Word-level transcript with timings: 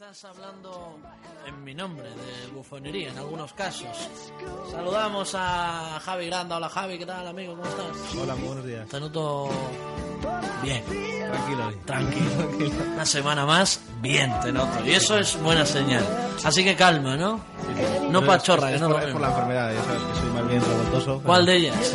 Quizás 0.00 0.24
hablando 0.24 0.96
en 1.46 1.62
mi 1.62 1.74
nombre 1.74 2.08
de 2.08 2.46
bufonería 2.54 3.10
en 3.10 3.18
algunos 3.18 3.52
casos. 3.52 4.08
Saludamos 4.70 5.34
a 5.34 6.00
Javi 6.02 6.24
Granda. 6.24 6.56
Hola 6.56 6.70
Javi, 6.70 6.96
¿qué 6.98 7.04
tal 7.04 7.28
amigo? 7.28 7.54
¿Cómo 7.54 7.68
estás? 7.68 8.14
Hola, 8.18 8.34
muy 8.34 8.46
buenos 8.46 8.64
días. 8.64 8.88
Te 8.88 8.98
noto 8.98 9.50
bien, 10.62 10.82
Tranquilo 10.86 11.66
hoy. 11.66 11.76
tranquilo. 11.84 12.30
Una 12.94 13.04
semana 13.04 13.44
más, 13.44 13.82
bien 14.00 14.32
te 14.40 14.50
noto. 14.50 14.82
Y 14.86 14.92
eso 14.92 15.18
es 15.18 15.38
buena 15.42 15.66
señal. 15.66 16.06
Así 16.44 16.64
que 16.64 16.74
calma, 16.74 17.18
¿no? 17.18 17.38
No 18.10 18.20
es- 18.20 18.24
pachorra, 18.26 18.68
es, 18.68 18.70
que 18.70 18.74
es 18.76 18.80
no 18.80 18.88
por, 18.88 19.00
lo 19.02 19.06
es 19.06 19.12
por 19.12 19.20
la 19.20 19.28
enfermedad, 19.28 19.70
ya 19.74 19.84
sabes 19.84 20.00
que 20.02 20.14
soy 20.18 20.30
más 20.30 20.48
bien 20.48 20.62
revoltoso. 20.62 21.20
¿Cuál 21.22 21.44
de 21.44 21.56
ellas? 21.56 21.94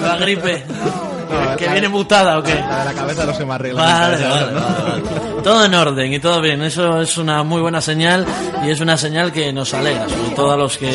¿La 0.00 0.16
gripe? 0.16 0.64
No, 1.50 1.56
¿Que 1.56 1.66
la- 1.66 1.72
viene 1.72 1.88
mutada 1.88 2.38
o 2.38 2.42
qué? 2.42 2.54
La 2.54 2.84
la 2.84 2.92
cabeza 2.92 3.24
no 3.26 3.34
se 3.34 3.44
me 3.44 3.54
arregla. 3.54 3.82
Vale, 3.82 4.24
vale, 4.28 4.52
¿no? 4.52 5.42
Todo 5.42 5.64
en 5.64 5.74
orden 5.74 6.12
y 6.12 6.18
todo 6.20 6.40
bien. 6.40 6.62
Eso 6.62 7.00
es 7.00 7.16
una 7.18 7.42
muy 7.42 7.60
buena 7.60 7.80
señal 7.80 8.24
y 8.64 8.70
es 8.70 8.80
una 8.80 8.96
señal 8.96 9.30
que 9.32 9.52
nos 9.52 9.74
alegra, 9.74 10.08
sobre 10.08 10.30
todo 10.34 10.52
a 10.52 10.56
los 10.56 10.76
que 10.78 10.90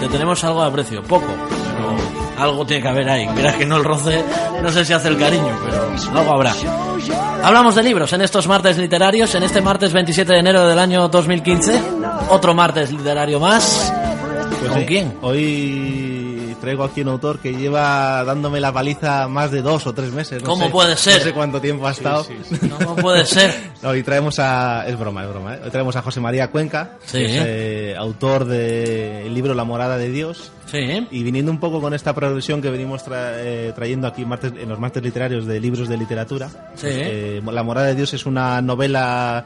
te 0.00 0.08
tenemos 0.08 0.42
algo 0.44 0.62
de 0.62 0.68
aprecio. 0.68 1.02
Poco, 1.02 1.26
pero 1.48 2.42
algo 2.44 2.66
tiene 2.66 2.82
que 2.82 2.88
haber 2.88 3.08
ahí. 3.08 3.28
Mira 3.34 3.56
que 3.56 3.64
no 3.66 3.76
el 3.76 3.84
roce, 3.84 4.24
no 4.62 4.70
sé 4.70 4.84
si 4.84 4.92
hace 4.92 5.08
el 5.08 5.18
cariño, 5.18 5.58
pero 5.64 6.18
algo 6.18 6.32
habrá. 6.32 6.52
Hablamos 7.44 7.74
de 7.74 7.82
libros 7.82 8.12
en 8.12 8.22
estos 8.22 8.46
martes 8.46 8.78
literarios, 8.78 9.34
en 9.34 9.42
este 9.42 9.60
martes 9.60 9.92
27 9.92 10.32
de 10.32 10.38
enero 10.38 10.66
del 10.66 10.78
año 10.78 11.08
2015. 11.08 11.80
Otro 12.30 12.54
martes 12.54 12.90
literario 12.92 13.40
más. 13.40 13.92
Pues 14.60 14.70
¿Con 14.70 14.80
sí, 14.80 14.86
quién? 14.86 15.14
Hoy 15.22 16.21
traigo 16.62 16.84
aquí 16.84 17.02
un 17.02 17.08
autor 17.08 17.40
que 17.40 17.52
lleva 17.54 18.24
dándome 18.24 18.60
la 18.60 18.72
paliza 18.72 19.28
más 19.28 19.50
de 19.50 19.60
dos 19.62 19.86
o 19.86 19.92
tres 19.92 20.12
meses. 20.12 20.42
no 20.42 20.48
¿Cómo 20.48 20.64
sé- 20.66 20.70
puede 20.70 20.96
ser? 20.96 21.18
No 21.18 21.24
sé 21.24 21.32
cuánto 21.34 21.60
tiempo 21.60 21.86
ha 21.86 21.90
estado. 21.90 22.24
No 22.80 22.96
puede 22.96 23.26
ser. 23.26 23.52
No, 23.82 23.90
hoy 23.90 24.02
traemos 24.02 24.38
a... 24.38 24.86
Es 24.88 24.98
broma, 24.98 25.24
es 25.24 25.28
broma. 25.28 25.54
¿eh? 25.56 25.60
Hoy 25.64 25.70
traemos 25.70 25.96
a 25.96 26.02
José 26.02 26.20
María 26.20 26.50
Cuenca, 26.50 26.92
Sí. 27.04 27.18
que 27.18 27.24
es 27.26 27.42
eh, 27.44 27.94
autor 27.98 28.44
del 28.44 29.34
libro 29.34 29.54
La 29.54 29.64
morada 29.64 29.98
de 29.98 30.08
Dios. 30.08 30.52
Sí. 30.66 31.06
Y 31.10 31.22
viniendo 31.22 31.50
un 31.50 31.58
poco 31.58 31.80
con 31.80 31.92
esta 31.92 32.14
progresión 32.14 32.62
que 32.62 32.70
venimos 32.70 33.04
tra- 33.04 33.32
eh, 33.36 33.72
trayendo 33.74 34.06
aquí 34.06 34.24
martes- 34.24 34.54
en 34.58 34.68
los 34.68 34.78
martes 34.78 35.02
literarios 35.02 35.44
de 35.46 35.60
libros 35.60 35.88
de 35.88 35.96
literatura, 35.98 36.48
Sí. 36.48 36.82
pues, 36.86 36.96
eh, 36.96 37.42
La 37.52 37.62
morada 37.62 37.88
de 37.88 37.94
Dios 37.96 38.14
es 38.14 38.24
una 38.24 38.62
novela 38.62 39.44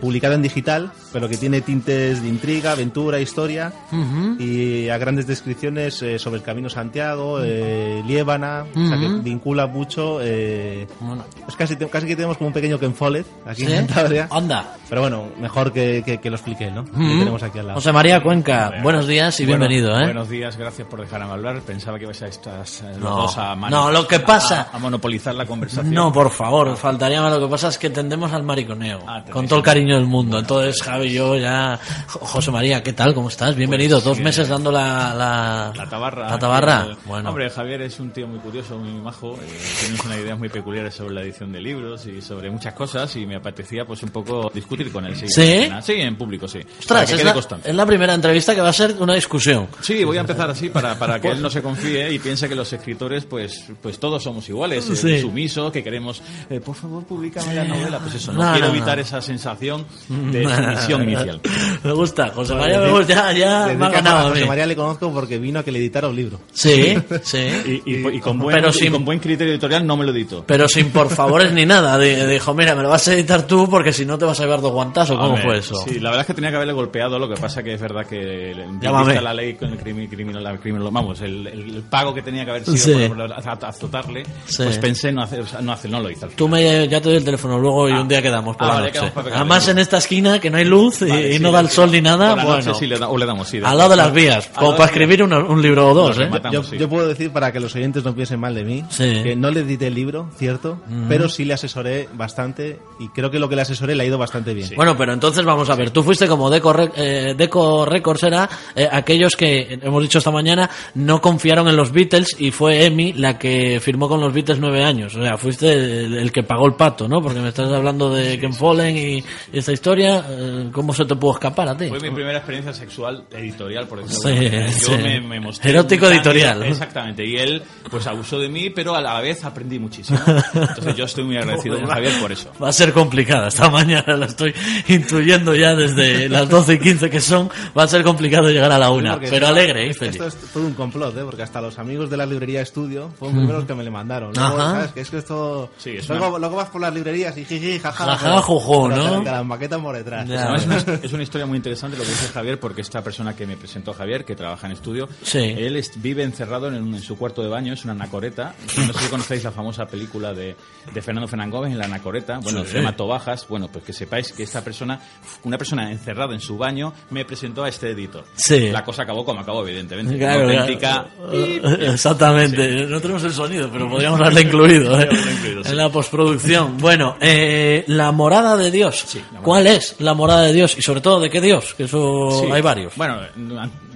publicada 0.00 0.34
en 0.34 0.42
digital, 0.42 0.92
pero 1.12 1.28
que 1.28 1.36
tiene 1.36 1.60
tintes 1.60 2.22
de 2.22 2.28
intriga, 2.28 2.72
aventura, 2.72 3.20
historia 3.20 3.72
Ujú. 3.92 4.36
y 4.42 4.88
a 4.88 4.98
grandes 4.98 5.26
descripciones 5.26 6.00
eh, 6.02 6.18
sobre 6.18 6.38
el 6.38 6.42
Camino 6.42 6.68
Santiago, 6.70 7.40
eh, 7.42 8.02
Liébana, 8.06 8.64
o 8.74 8.88
sea 8.88 8.98
que 8.98 9.08
vincula 9.22 9.66
mucho. 9.66 10.18
Eh, 10.22 10.86
Bueno. 11.00 11.24
pues 11.44 11.56
casi, 11.56 11.76
casi 11.76 12.06
que 12.06 12.16
tenemos 12.16 12.36
como 12.38 12.48
un 12.48 12.54
pequeño 12.54 12.78
Ken 12.78 12.94
Follett 12.94 13.26
aquí 13.46 13.64
¿Sí? 13.66 13.72
en 13.72 13.86
Cantabria. 13.86 14.28
Anda. 14.30 14.76
Pero 14.88 15.02
bueno, 15.02 15.24
mejor 15.40 15.72
que, 15.72 16.02
que, 16.04 16.18
que 16.18 16.30
lo 16.30 16.36
explique 16.36 16.64
él, 16.66 16.74
¿no? 16.74 16.82
Lo 16.82 16.90
Ujú. 16.98 17.18
tenemos 17.18 17.42
aquí 17.42 17.58
al 17.58 17.66
lado. 17.68 17.76
José 17.78 17.92
María 17.92 18.22
Cuenca, 18.22 18.72
buenos 18.82 19.06
días 19.06 19.38
y 19.40 19.44
Bueno, 19.46 19.66
bienvenido, 19.68 19.98
¿eh? 20.00 20.04
Buenos 20.04 20.28
días, 20.28 20.56
gracias 20.56 20.88
por 20.88 21.00
dejarme 21.00 21.30
hablar. 21.32 21.60
Pensaba 21.60 21.98
que 21.98 22.04
ibais 22.04 22.22
a 22.22 22.26
estas 22.28 22.82
eh, 22.82 22.86
los 22.92 23.00
No, 23.00 23.16
dos 23.22 23.36
a 23.38 23.54
mano- 23.54 23.84
no, 23.84 23.90
lo 23.92 24.06
que 24.06 24.20
pasa- 24.20 24.68
a, 24.72 24.76
a 24.76 24.78
monopolizar 24.78 25.34
la 25.34 25.46
conversación. 25.46 25.92
No, 25.92 26.12
por 26.12 26.30
favor, 26.30 26.76
faltaría 26.76 27.20
más. 27.20 27.32
Lo 27.32 27.40
que 27.40 27.50
pasa 27.50 27.68
es 27.68 27.78
que 27.78 27.90
tendemos 27.90 28.32
al 28.32 28.42
mariconeo. 28.42 29.00
Ah, 29.06 29.24
con 29.30 29.46
todo 29.46 29.56
el 29.58 29.60
un- 29.60 29.64
cariño 29.90 29.96
del 29.96 30.06
mundo. 30.06 30.38
Entonces, 30.38 30.82
Javi 30.82 31.12
yo 31.12 31.36
ya. 31.36 31.78
Jo- 32.06 32.20
José 32.20 32.50
María, 32.50 32.82
¿qué 32.82 32.92
tal? 32.92 33.14
¿Cómo 33.14 33.28
estás? 33.28 33.54
Bienvenido. 33.56 33.96
Pues, 33.98 34.04
Dos 34.04 34.20
meses 34.20 34.48
dando 34.48 34.70
la. 34.70 35.14
La, 35.14 35.72
La 35.76 35.88
tabarra. 35.88 36.30
La 36.30 36.38
tabarra. 36.38 36.86
Bueno. 37.06 37.28
Hombre, 37.30 37.50
Javier 37.50 37.82
es 37.82 37.98
un 38.00 38.10
tío 38.10 38.26
muy 38.26 38.38
curioso, 38.38 38.78
muy 38.78 38.92
majo. 39.00 39.34
eh, 39.42 39.58
tienes 39.80 40.04
unas 40.04 40.18
ideas 40.18 40.38
muy 40.38 40.48
peculiares 40.48 40.94
sobre 40.94 41.14
la 41.14 41.22
edición 41.22 41.52
de 41.52 41.60
libros 41.60 42.06
y 42.06 42.20
sobre 42.22 42.50
muchas 42.50 42.74
cosas 42.74 43.14
y 43.16 43.26
me 43.26 43.36
apetecía 43.36 43.84
pues 43.84 44.02
un 44.02 44.10
poco 44.10 44.50
discutir 44.54 44.92
con 44.92 45.04
él. 45.06 45.16
Sí, 45.16 45.26
¿Sí? 45.28 45.68
Sí, 45.82 45.92
en 45.94 46.16
público, 46.16 46.46
sí. 46.46 46.60
Ostras, 46.78 47.10
es 47.10 47.24
la, 47.24 47.34
es 47.64 47.74
la 47.74 47.86
primera 47.86 48.14
entrevista 48.14 48.54
que 48.54 48.60
va 48.60 48.68
a 48.70 48.72
ser 48.72 48.94
una 49.00 49.14
discusión. 49.14 49.68
Sí, 49.80 50.04
voy 50.04 50.16
a 50.18 50.20
empezar 50.20 50.50
así 50.50 50.68
para, 50.70 50.98
para 50.98 51.20
que 51.20 51.28
él 51.32 51.42
no 51.42 51.50
se 51.50 51.62
confíe 51.62 52.12
y 52.12 52.18
piense 52.18 52.48
que 52.48 52.54
los 52.54 52.72
escritores, 52.72 53.24
pues, 53.24 53.64
pues 53.82 53.98
todos 53.98 54.22
somos 54.22 54.48
iguales, 54.48 54.88
eh, 54.88 54.96
Sí. 54.96 55.20
sumisos, 55.20 55.72
que 55.72 55.82
queremos, 55.82 56.22
eh, 56.48 56.60
por 56.60 56.74
favor, 56.74 57.04
públicame 57.04 57.54
la 57.54 57.64
novela. 57.64 57.98
Pues 57.98 58.14
eso, 58.14 58.32
no, 58.32 58.44
No, 58.44 58.52
quiero 58.52 58.66
no, 58.68 58.72
no. 58.72 58.78
evitar 58.78 58.98
esa 58.98 59.20
sensación 59.22 59.79
de 60.08 60.44
sumisión 60.48 61.02
inicial. 61.04 61.40
Me 61.84 61.92
gusta, 61.92 62.28
José 62.28 62.54
María, 62.54 62.80
me 62.80 62.90
gusta. 62.90 63.32
Ya, 63.32 63.32
ya 63.32 63.74
me 63.74 63.86
ha 63.86 63.88
ganado 63.90 64.18
a 64.18 64.30
José. 64.30 64.44
María 64.44 64.66
le 64.66 64.76
conozco 64.76 65.10
porque 65.12 65.38
vino 65.38 65.60
a 65.60 65.62
que 65.64 65.72
le 65.72 65.78
editara 65.78 66.08
un 66.08 66.16
libro. 66.16 66.40
Sí, 66.52 66.94
sí. 67.22 67.38
Y, 67.86 67.94
y- 67.94 68.08
y 68.16 68.20
con 68.20 68.38
buen, 68.38 68.54
Pero 68.54 68.68
y 68.68 68.72
sin- 68.72 68.92
con 68.92 69.04
buen 69.04 69.18
criterio 69.18 69.52
editorial 69.54 69.86
no 69.86 69.96
me 69.96 70.04
lo 70.04 70.12
edito. 70.12 70.44
Pero 70.46 70.68
sin 70.68 70.90
por 70.90 71.08
favores 71.14 71.52
ni 71.52 71.64
nada. 71.64 71.98
Di- 71.98 72.14
Dijo, 72.26 72.52
mira, 72.54 72.74
me 72.74 72.82
lo 72.82 72.90
vas 72.90 73.06
a 73.08 73.14
editar 73.14 73.46
tú 73.46 73.68
porque 73.70 73.92
si 73.92 74.04
no 74.04 74.18
te 74.18 74.24
vas 74.26 74.38
a 74.40 74.42
llevar 74.44 74.60
dos 74.60 74.72
guantazos. 74.72 75.16
¿Cómo 75.18 75.36
fue 75.38 75.58
eso? 75.58 75.76
Sí, 75.88 75.98
la 76.00 76.10
verdad 76.10 76.20
es 76.22 76.26
que 76.26 76.34
tenía 76.34 76.50
que 76.50 76.56
haberle 76.56 76.74
golpeado, 76.74 77.18
lo 77.18 77.28
que 77.28 77.40
pasa 77.40 77.62
que 77.62 77.74
es 77.74 77.80
verdad 77.80 78.04
que 78.06 78.54
vista 78.80 79.20
la 79.22 79.32
ley 79.34 79.54
con 79.54 79.70
el 79.72 79.78
crimen, 79.78 80.06
criminal, 80.08 80.42
la 80.44 80.56
criminal- 80.58 80.88
vamos, 80.92 81.20
el, 81.22 81.46
el- 81.46 81.74
el 81.76 81.82
pago 81.82 82.12
que 82.12 82.22
tenía 82.22 82.44
que 82.44 82.50
haber 82.50 82.64
sido 82.64 82.76
Sí. 82.76 83.08
por, 83.08 83.16
por 83.16 83.32
az- 83.32 83.64
azotarle, 83.64 84.24
Sí. 84.46 84.62
pues 84.64 84.78
pensé 84.78 85.12
no 85.12 85.22
hacer, 85.22 85.40
o 85.40 85.46
sea, 85.46 85.60
no 85.60 85.72
hacer, 85.72 85.90
no 85.90 86.00
lo 86.00 86.10
hice 86.10 86.26
Tú 86.36 86.48
me, 86.48 86.86
ya 86.88 87.00
te 87.00 87.08
doy 87.08 87.16
el 87.18 87.24
teléfono 87.24 87.58
luego 87.58 87.88
y 87.88 87.92
un 87.92 88.08
día 88.08 88.20
quedamos 88.22 88.56
por 88.56 88.64
Ah, 88.66 88.68
la 88.68 88.74
vale, 88.74 88.86
noche. 88.92 89.12
quedamos 89.12 89.32
Además 89.34 89.68
el 89.68 89.69
en 89.70 89.78
esta 89.78 89.98
esquina 89.98 90.38
que 90.40 90.50
no 90.50 90.58
hay 90.58 90.64
luz 90.64 91.02
y, 91.02 91.06
Vale, 91.08 91.28
y 91.30 91.32
sí, 91.38 91.42
no 91.42 91.50
da 91.52 91.60
el 91.60 91.68
sol 91.70 91.90
ni 91.90 92.00
nada, 92.00 92.34
bueno. 92.44 92.74
sí 92.74 92.86
le 92.86 92.98
da- 92.98 93.08
o 93.08 93.16
le 93.16 93.26
damos, 93.26 93.48
sí, 93.48 93.58
al 93.64 93.76
lado 93.78 93.90
de 93.90 93.96
las 93.96 94.12
vías, 94.12 94.50
como 94.54 94.72
para 94.72 94.86
escribir 94.86 95.22
un, 95.22 95.32
un 95.32 95.62
libro 95.62 95.88
o 95.88 95.94
dos, 95.94 96.18
¿eh? 96.18 96.28
Yo, 96.52 96.62
sí. 96.62 96.76
yo 96.78 96.88
puedo 96.88 97.06
decir 97.08 97.30
para 97.32 97.52
que 97.52 97.60
los 97.60 97.74
oyentes 97.74 98.04
no 98.04 98.14
piensen 98.14 98.38
mal 98.40 98.54
de 98.54 98.64
mí 98.64 98.84
Sí. 98.90 99.22
que 99.22 99.36
no 99.36 99.50
le 99.50 99.60
edité 99.60 99.86
el 99.88 99.94
libro, 99.94 100.28
cierto, 100.36 100.78
pero 101.08 101.28
sí 101.28 101.44
le 101.44 101.54
asesoré 101.54 102.08
bastante 102.14 102.78
y 102.98 103.08
creo 103.08 103.30
que 103.30 103.38
lo 103.38 103.48
que 103.48 103.56
le 103.56 103.62
asesoré 103.62 103.94
le 103.94 104.02
ha 104.02 104.06
ido 104.06 104.18
bastante 104.18 104.54
bien. 104.54 104.70
Bueno, 104.76 104.96
pero 104.96 105.12
entonces 105.12 105.44
vamos 105.44 105.70
a 105.70 105.74
ver, 105.74 105.90
tú 105.90 106.02
fuiste 106.02 106.26
como 106.28 106.50
Deco, 106.50 106.74
eh, 106.96 107.34
Deco 107.36 107.84
Records 107.86 108.22
era 108.24 108.48
eh, 108.74 108.88
aquellos 108.90 109.36
que, 109.36 109.78
hemos 109.82 110.02
dicho 110.02 110.18
esta 110.18 110.30
mañana, 110.30 110.68
no 110.94 111.20
confiaron 111.20 111.68
en 111.68 111.76
los 111.76 111.92
Beatles 111.92 112.36
y 112.38 112.50
fue 112.50 112.84
Emi 112.86 113.12
la 113.12 113.38
que 113.38 113.80
firmó 113.80 114.08
con 114.08 114.20
los 114.20 114.32
Beatles 114.32 114.58
nueve 114.58 114.82
años. 114.84 115.14
O 115.16 115.22
sea, 115.22 115.36
fuiste 115.36 115.72
el, 115.72 116.14
el 116.18 116.32
que 116.32 116.42
pagó 116.42 116.66
el 116.66 116.74
pato, 116.74 117.08
¿no? 117.08 117.20
Porque 117.22 117.40
me 117.40 117.48
estás 117.48 117.70
hablando 117.72 118.12
de 118.12 118.38
Ken 118.38 118.52
Follen 118.54 118.96
y, 118.96 119.24
y 119.52 119.59
esta 119.60 119.72
historia, 119.72 120.24
eh, 120.28 120.68
¿cómo 120.72 120.92
se 120.92 121.04
te 121.04 121.14
pudo 121.16 121.34
escapar 121.34 121.68
a 121.68 121.76
ti? 121.76 121.88
Fue 121.88 122.00
mi 122.00 122.10
primera 122.10 122.38
experiencia 122.38 122.72
sexual 122.74 123.24
editorial, 123.30 123.86
por 123.86 124.00
ejemplo. 124.00 124.18
Sí, 124.20 124.50
Yo 124.86 124.96
sí. 124.96 125.02
me, 125.02 125.20
me 125.20 125.40
mostré 125.40 125.70
Erótico 125.70 126.06
editorial. 126.08 126.62
Exactamente. 126.64 127.24
Y 127.24 127.36
él, 127.36 127.62
pues 127.90 128.06
abusó 128.06 128.38
de 128.38 128.48
mí, 128.48 128.70
pero 128.70 128.94
a 128.94 129.00
la 129.00 129.20
vez 129.20 129.44
aprendí 129.44 129.78
muchísimo. 129.78 130.18
Entonces 130.26 130.96
yo 130.96 131.04
estoy 131.04 131.24
muy 131.24 131.36
agradecido 131.38 131.78
con 131.80 131.88
Javier 131.88 132.12
por 132.20 132.32
eso. 132.32 132.50
Va 132.62 132.68
a 132.68 132.72
ser 132.72 132.92
complicada. 132.92 133.48
Esta 133.48 133.70
mañana 133.70 134.16
la 134.16 134.26
estoy 134.26 134.52
intuyendo 134.88 135.54
ya 135.54 135.74
desde 135.74 136.28
las 136.28 136.48
12 136.48 136.74
y 136.74 136.78
15 136.78 137.10
que 137.10 137.20
son. 137.20 137.50
Va 137.76 137.84
a 137.84 137.88
ser 137.88 138.02
complicado 138.02 138.48
llegar 138.50 138.72
a 138.72 138.78
la 138.78 138.90
una. 138.90 139.12
Porque 139.12 139.28
Pero 139.30 139.46
alegre 139.48 139.86
y 139.86 139.94
feliz. 139.94 140.14
Esto 140.20 140.26
es 140.26 140.36
todo 140.52 140.66
un 140.66 140.74
complot, 140.74 141.16
¿eh? 141.16 141.22
porque 141.24 141.42
hasta 141.42 141.60
los 141.60 141.78
amigos 141.78 142.10
de 142.10 142.16
la 142.16 142.26
librería 142.26 142.60
Estudio 142.62 143.10
fueron 143.18 143.36
los 143.36 143.44
primeros 143.44 143.64
que 143.66 143.74
me 143.74 143.84
le 143.84 143.90
mandaron. 143.90 144.32
Luego, 144.34 144.58
Ajá. 144.60 144.70
¿sabes? 144.72 144.92
Que 144.92 145.00
es 145.00 145.10
que 145.10 145.18
esto... 145.18 145.70
Sí, 145.78 145.90
es 145.98 146.08
luego, 146.08 146.28
una- 146.30 146.38
luego 146.38 146.56
vas 146.56 146.68
por 146.70 146.80
las 146.80 146.92
librerías 146.94 147.36
y 147.36 147.44
jiji, 147.44 147.78
jaja. 147.78 148.04
Jaja, 148.16 148.42
pero 148.46 148.88
¿no? 148.88 149.22
Las 149.40 149.46
maquetan 149.46 149.82
por 149.82 149.96
detrás. 149.96 150.26
No, 150.26 150.54
es, 150.56 150.66
una, 150.66 150.76
es 151.02 151.12
una 151.12 151.22
historia 151.22 151.46
muy 151.46 151.56
interesante 151.56 151.96
lo 151.96 152.02
que 152.04 152.10
dice 152.10 152.28
Javier, 152.28 152.60
porque 152.60 152.82
esta 152.82 153.02
persona 153.02 153.34
que 153.34 153.46
me 153.46 153.56
presentó 153.56 153.92
Javier, 153.92 154.24
que 154.24 154.36
trabaja 154.36 154.66
en 154.66 154.72
estudio, 154.74 155.08
Sí. 155.22 155.38
él 155.38 155.76
es- 155.76 156.00
vive 156.00 156.22
encerrado 156.22 156.68
en, 156.68 157.00
su 157.00 157.16
cuarto 157.16 157.42
de 157.42 157.48
baño, 157.48 157.72
es 157.72 157.84
una 157.84 157.92
anacoreta. 157.94 158.54
No 158.86 158.92
sé 158.92 158.98
si 159.04 159.08
conocéis 159.08 159.44
la 159.44 159.50
famosa 159.52 159.86
película 159.86 160.32
de, 160.34 160.54
de 160.92 161.02
Fernando 161.02 161.26
Fernán 161.28 161.50
Gómez 161.50 161.72
en 161.72 161.78
la 161.78 161.86
anacoreta. 161.86 162.38
Bueno, 162.38 162.64
Sí. 162.64 162.72
se 162.72 162.76
llama 162.78 162.94
Tobajas. 162.96 163.46
Bueno, 163.48 163.68
pues 163.68 163.84
que 163.84 163.92
sepáis 163.92 164.32
que 164.32 164.42
esta 164.42 164.62
persona, 164.62 165.00
una 165.44 165.56
persona 165.58 165.90
encerrada 165.90 166.34
en 166.34 166.40
su 166.40 166.56
baño, 166.58 166.92
me 167.10 167.24
presentó 167.24 167.64
a 167.64 167.68
este 167.68 167.90
editor. 167.90 168.24
Sí. 168.34 168.70
La 168.70 168.84
cosa 168.84 169.02
acabó 169.04 169.24
como 169.24 169.40
acabó, 169.40 169.66
evidentemente. 169.66 170.18
Claro, 170.18 170.44
Una 170.46 170.60
auténtica. 170.60 171.06
claro. 171.16 171.92
Exactamente. 171.92 172.86
No 172.86 173.00
tenemos 173.00 173.24
el 173.24 173.32
sonido, 173.32 173.68
pero 173.72 173.88
podríamos 173.88 174.20
haberlo 174.20 174.40
incluido, 174.40 175.00
¿eh? 175.00 175.08
Sí. 175.42 175.70
en 175.70 175.76
la 175.76 175.88
postproducción. 175.88 176.76
Bueno, 176.78 177.16
eh, 177.20 177.84
la 177.88 178.12
morada 178.12 178.56
de 178.56 178.70
Dios. 178.70 179.04
Sí. 179.06 179.22
¿Cuál 179.42 179.66
es 179.66 179.96
la 180.00 180.14
morada 180.14 180.42
de 180.42 180.52
Dios? 180.52 180.76
Y 180.78 180.82
sobre 180.82 181.00
todo, 181.00 181.20
¿de 181.20 181.30
qué 181.30 181.40
Dios? 181.40 181.74
Que 181.74 181.84
eso 181.84 182.30
Sí. 182.44 182.50
hay 182.52 182.62
varios. 182.62 182.96
Bueno, 182.96 183.18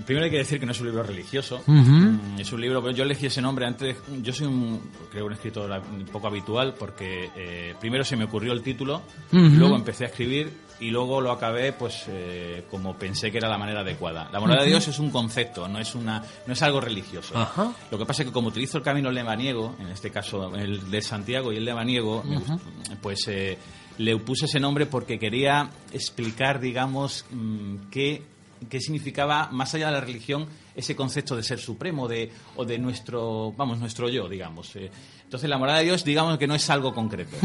primero 0.07 0.25
hay 0.27 0.31
que 0.31 0.39
decir 0.39 0.61
que 0.61 0.67
no 0.67 0.73
es 0.73 0.81
un 0.81 0.87
libro 0.87 1.03
religioso. 1.03 1.63
Mm, 1.67 2.39
Es 2.39 2.53
un 2.53 2.61
libro, 2.61 2.83
pero 2.83 2.95
yo 2.95 3.05
elegí 3.05 3.27
ese 3.27 3.41
nombre 3.41 3.67
antes. 3.67 3.97
Yo 4.23 4.33
soy 4.33 4.47
un, 4.47 4.81
creo, 5.11 5.27
un 5.27 5.33
escritor 5.33 5.71
un 5.71 6.05
poco 6.07 6.27
habitual 6.27 6.75
porque 6.79 7.31
eh, 7.37 7.75
primero 7.81 8.05
se 8.05 8.17
me 8.17 8.25
ocurrió 8.25 8.53
el 8.53 8.63
título, 8.63 9.03
Ujú. 9.33 9.39
luego 9.57 9.77
empecé 9.77 10.05
a 10.05 10.09
escribir 10.09 10.65
y 10.81 10.91
luego 10.91 11.21
lo 11.21 11.31
acabé 11.31 11.73
pues 11.73 12.05
eh, 12.09 12.65
como 12.71 12.97
pensé 12.99 13.31
que 13.31 13.39
era 13.39 13.49
la 13.49 13.57
manera 13.57 13.81
adecuada. 13.81 14.29
La 14.33 14.41
morada 14.41 14.63
de 14.65 14.69
Dios 14.69 14.87
es 14.89 14.99
un 14.99 15.11
concepto, 15.11 15.69
no 15.69 15.79
es 15.79 15.95
una 15.95 16.23
no 16.47 16.53
es 16.53 16.63
algo 16.63 16.81
religioso. 16.81 17.39
Ajá. 17.39 17.73
Lo 17.91 17.97
que 17.97 18.05
pasa 18.05 18.23
es 18.23 18.29
que 18.29 18.33
como 18.33 18.49
utilizo 18.49 18.79
el 18.79 18.85
camino 18.85 19.11
lebaniego, 19.11 19.77
en 19.79 19.87
este 19.89 20.11
caso 20.11 20.55
el 20.57 20.91
de 20.91 21.01
Santiago 21.01 21.53
y 21.53 21.57
el 21.57 21.65
lebaniego, 21.65 22.23
pues 23.01 23.27
eh, 23.29 23.57
le 23.99 24.17
puse 24.19 24.47
ese 24.47 24.61
nombre 24.61 24.87
porque 24.87 25.19
quería 25.19 25.71
explicar, 25.93 26.61
digamos, 26.61 27.25
mm, 27.31 27.77
qué, 27.91 28.23
qué 28.69 28.81
significaba 28.81 29.49
más 29.53 29.75
allá 29.75 29.87
de 29.87 29.93
la 29.93 30.01
religión 30.01 30.47
ese 30.75 30.97
concepto 30.97 31.37
de 31.37 31.43
ser 31.45 31.59
supremo 31.61 32.09
de, 32.09 32.31
o 32.57 32.65
de 32.65 32.79
nuestro, 32.79 33.53
vamos, 33.57 33.79
nuestro 33.79 34.09
yo, 34.09 34.29
digamos. 34.29 34.75
Eh, 34.77 34.91
entonces 35.23 35.49
la 35.49 35.59
morada 35.59 35.79
de 35.79 35.85
Dios, 35.87 36.05
digamos 36.05 36.37
que 36.39 36.47
no 36.47 36.55
es 36.55 36.69
algo 36.71 36.93
concreto. 36.95 37.37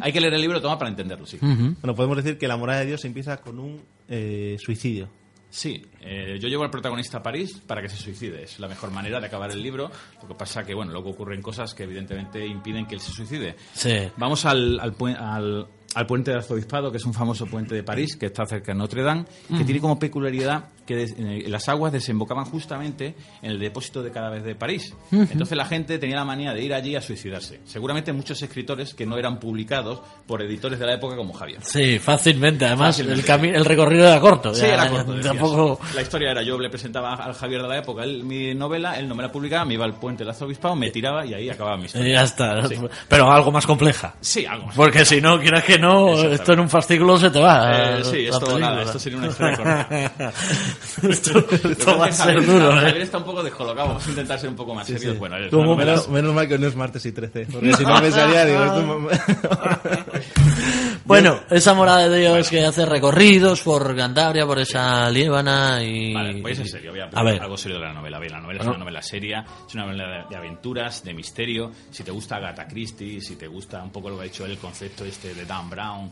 Hay 0.00 0.12
que 0.12 0.20
leer 0.20 0.34
el 0.34 0.40
libro 0.40 0.60
toma 0.60 0.78
para 0.78 0.90
entenderlo, 0.90 1.26
sí. 1.26 1.38
Bueno, 1.40 1.94
podemos 1.94 2.16
decir 2.16 2.38
que 2.38 2.48
la 2.48 2.56
morada 2.56 2.80
de 2.80 2.86
Dios 2.86 3.04
empieza 3.04 3.36
con 3.38 3.58
un 3.58 3.80
eh, 4.08 4.56
suicidio. 4.60 5.08
Sí, 5.50 5.84
eh, 6.00 6.38
yo 6.40 6.48
llevo 6.48 6.64
al 6.64 6.70
protagonista 6.70 7.18
a 7.18 7.22
París 7.22 7.60
para 7.66 7.82
que 7.82 7.88
se 7.90 7.96
suicide. 7.98 8.42
Es 8.44 8.58
la 8.58 8.68
mejor 8.68 8.90
manera 8.90 9.20
de 9.20 9.26
acabar 9.26 9.50
el 9.50 9.62
libro. 9.62 9.90
Lo 10.22 10.28
que 10.28 10.34
pasa 10.34 10.64
que, 10.64 10.72
bueno, 10.72 10.92
luego 10.92 11.10
ocurren 11.10 11.42
cosas 11.42 11.74
que 11.74 11.82
evidentemente 11.82 12.46
impiden 12.46 12.86
que 12.86 12.94
él 12.94 13.00
se 13.02 13.12
suicide. 13.12 13.54
Sí. 13.74 13.90
Vamos 14.16 14.46
al, 14.46 14.80
al, 14.80 14.94
al- 15.18 15.66
al 15.94 16.06
puente 16.06 16.30
del 16.30 16.38
Arzobispado, 16.40 16.90
que 16.90 16.96
es 16.98 17.04
un 17.04 17.14
famoso 17.14 17.46
puente 17.46 17.74
de 17.74 17.82
París, 17.82 18.16
que 18.16 18.26
está 18.26 18.46
cerca 18.46 18.72
de 18.72 18.78
Notre 18.78 19.02
Dame, 19.02 19.24
que 19.56 19.64
tiene 19.64 19.80
como 19.80 19.98
peculiaridad 19.98 20.64
que 20.86 20.96
des- 20.96 21.14
eh, 21.16 21.44
las 21.48 21.68
aguas 21.68 21.92
desembocaban 21.92 22.44
justamente 22.44 23.14
en 23.40 23.52
el 23.52 23.58
depósito 23.60 24.02
de 24.02 24.10
cadáveres 24.10 24.44
de 24.44 24.54
París. 24.56 24.94
Entonces 25.12 25.56
la 25.56 25.64
gente 25.66 25.98
tenía 25.98 26.16
la 26.16 26.24
manía 26.24 26.52
de 26.52 26.62
ir 26.62 26.74
allí 26.74 26.96
a 26.96 27.00
suicidarse. 27.00 27.60
Seguramente 27.66 28.12
muchos 28.12 28.42
escritores 28.42 28.94
que 28.94 29.06
no 29.06 29.16
eran 29.16 29.38
publicados 29.38 30.00
por 30.26 30.42
editores 30.42 30.78
de 30.80 30.86
la 30.86 30.94
época 30.94 31.14
como 31.16 31.32
Javier. 31.34 31.60
Sí, 31.62 31.98
fácilmente. 31.98 32.64
Además, 32.64 32.96
Fácilmente. 32.96 33.32
el, 33.50 33.54
el 33.56 33.64
recorrido 33.64 34.06
era 34.08 34.20
corto. 34.20 34.54
Sí, 34.54 34.62
Ya, 34.62 34.74
era 34.74 34.88
corto. 34.90 35.12
decías. 35.14 35.34
Tampoco... 35.36 35.80
La 35.94 36.02
historia 36.02 36.30
era, 36.32 36.42
yo 36.42 36.58
le 36.58 36.68
presentaba 36.68 37.14
al 37.14 37.34
Javier 37.34 37.62
de 37.62 37.68
la 37.68 37.78
época 37.78 38.02
él, 38.02 38.24
mi 38.24 38.54
novela, 38.54 38.98
él 38.98 39.06
no 39.08 39.14
me 39.14 39.22
la 39.22 39.30
publicaba, 39.30 39.64
me 39.64 39.74
iba 39.74 39.84
al 39.84 39.94
puente 39.94 40.24
del 40.24 40.30
arzobispado, 40.30 40.74
me 40.74 40.90
tiraba 40.90 41.24
y 41.24 41.34
ahí 41.34 41.48
acababa 41.50 41.76
mi 41.76 41.84
Y 41.84 41.86
historia. 41.86 42.12
ya 42.14 42.22
está. 42.24 42.66
Sí. 42.68 42.74
Pero 43.08 43.30
algo 43.30 43.52
más 43.52 43.66
compleja. 43.66 44.14
Sí, 44.20 44.44
algo 44.46 44.66
más. 44.66 44.74
Porque 44.76 45.04
si 45.04 45.20
no, 45.20 45.38
quieras 45.40 45.62
que 45.64 45.78
no, 45.82 46.14
esto 46.14 46.52
en 46.52 46.60
un 46.60 46.70
fascículo 46.70 47.18
se 47.18 47.30
te 47.30 47.40
va. 47.40 47.98
Eh, 47.98 48.04
sí, 48.04 48.26
esto, 48.26 48.58
nada, 48.58 48.82
esto 48.82 48.98
sería 48.98 49.18
una 49.18 49.26
historia 49.28 49.56
corta. 49.56 50.32
esto, 51.08 51.44
esto 51.68 51.98
va 51.98 52.06
a 52.06 52.12
ser 52.12 52.26
Javier, 52.36 52.46
duro, 52.46 52.72
Javier 52.72 52.96
¿eh? 52.96 53.02
está 53.02 53.18
un 53.18 53.24
poco 53.24 53.42
descolocado, 53.42 53.88
vamos 53.88 54.06
a 54.06 54.10
intentar 54.10 54.38
ser 54.38 54.48
un 54.50 54.56
poco 54.56 54.74
más 54.74 54.86
serios. 54.86 55.18
Bueno, 55.18 55.36
es 55.36 55.50
Como 55.50 55.74
una 55.74 55.84
menos, 55.84 56.08
menos 56.08 56.32
mal 56.32 56.48
que 56.48 56.58
no 56.58 56.68
es 56.68 56.76
martes 56.76 57.04
y 57.04 57.12
13, 57.12 57.48
porque 57.52 57.72
si 57.74 57.84
no 57.84 58.00
pensaría, 58.00 58.44
digo, 58.46 58.64
esto- 58.64 59.08
Bueno, 61.04 61.40
esa 61.50 61.74
morada 61.74 62.08
de 62.08 62.20
Dios 62.20 62.48
que 62.48 62.64
hace 62.64 62.86
recorridos 62.86 63.62
por 63.62 63.94
Cantabria, 63.96 64.46
por 64.46 64.58
esa 64.58 65.10
Líbana 65.10 65.82
y... 65.82 66.14
Vale, 66.14 66.40
pues 66.40 66.58
en 66.60 66.68
serio, 66.68 66.92
voy 66.92 67.00
a, 67.00 67.04
A 67.12 67.22
ver. 67.22 67.42
algo 67.42 67.56
serio 67.56 67.78
de 67.78 67.86
la 67.86 67.92
novela. 67.92 68.18
A 68.18 68.20
la 68.20 68.40
novela 68.40 68.60
es 68.60 68.66
una 68.66 68.78
novela 68.78 69.02
seria, 69.02 69.44
es 69.66 69.74
una 69.74 69.86
novela 69.86 70.26
de, 70.28 70.36
aventuras, 70.36 71.02
de 71.02 71.14
misterio. 71.14 71.72
Si 71.90 72.04
te 72.04 72.10
gusta 72.10 72.36
Agatha 72.36 72.66
Christie, 72.66 73.20
si 73.20 73.36
te 73.36 73.46
gusta 73.46 73.82
un 73.82 73.90
poco 73.90 74.10
lo 74.10 74.16
que 74.16 74.22
ha 74.22 74.24
dicho 74.24 74.44
él, 74.44 74.52
el 74.52 74.58
concepto 74.58 75.04
este 75.04 75.34
de 75.34 75.44
Dan 75.44 75.68
Brown, 75.70 76.10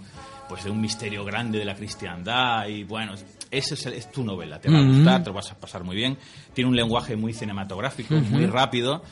pues 0.49 0.65
de 0.65 0.71
un 0.71 0.81
misterio 0.81 1.25
grande 1.25 1.59
de 1.59 1.65
la 1.65 1.75
cristiandad 1.75 2.67
y 2.67 2.85
bueno, 2.85 3.15
esa 3.51 3.75
es, 3.75 3.87
es 3.87 4.11
tu 4.11 4.25
novela. 4.25 4.61
Te 4.61 4.71
va 4.71 4.79
a 4.79 4.83
gustar, 4.83 5.23
te 5.23 5.31
lo 5.31 5.35
vas 5.35 5.51
a 5.53 5.57
pasar 5.57 5.85
muy 5.85 5.97
bien. 5.97 6.19
Tiene 6.53 6.69
un 6.69 6.77
lenguaje 6.77 7.17
muy 7.17 7.33
cinematográfico, 7.33 8.15
muy 8.15 8.47
rápido. 8.47 9.03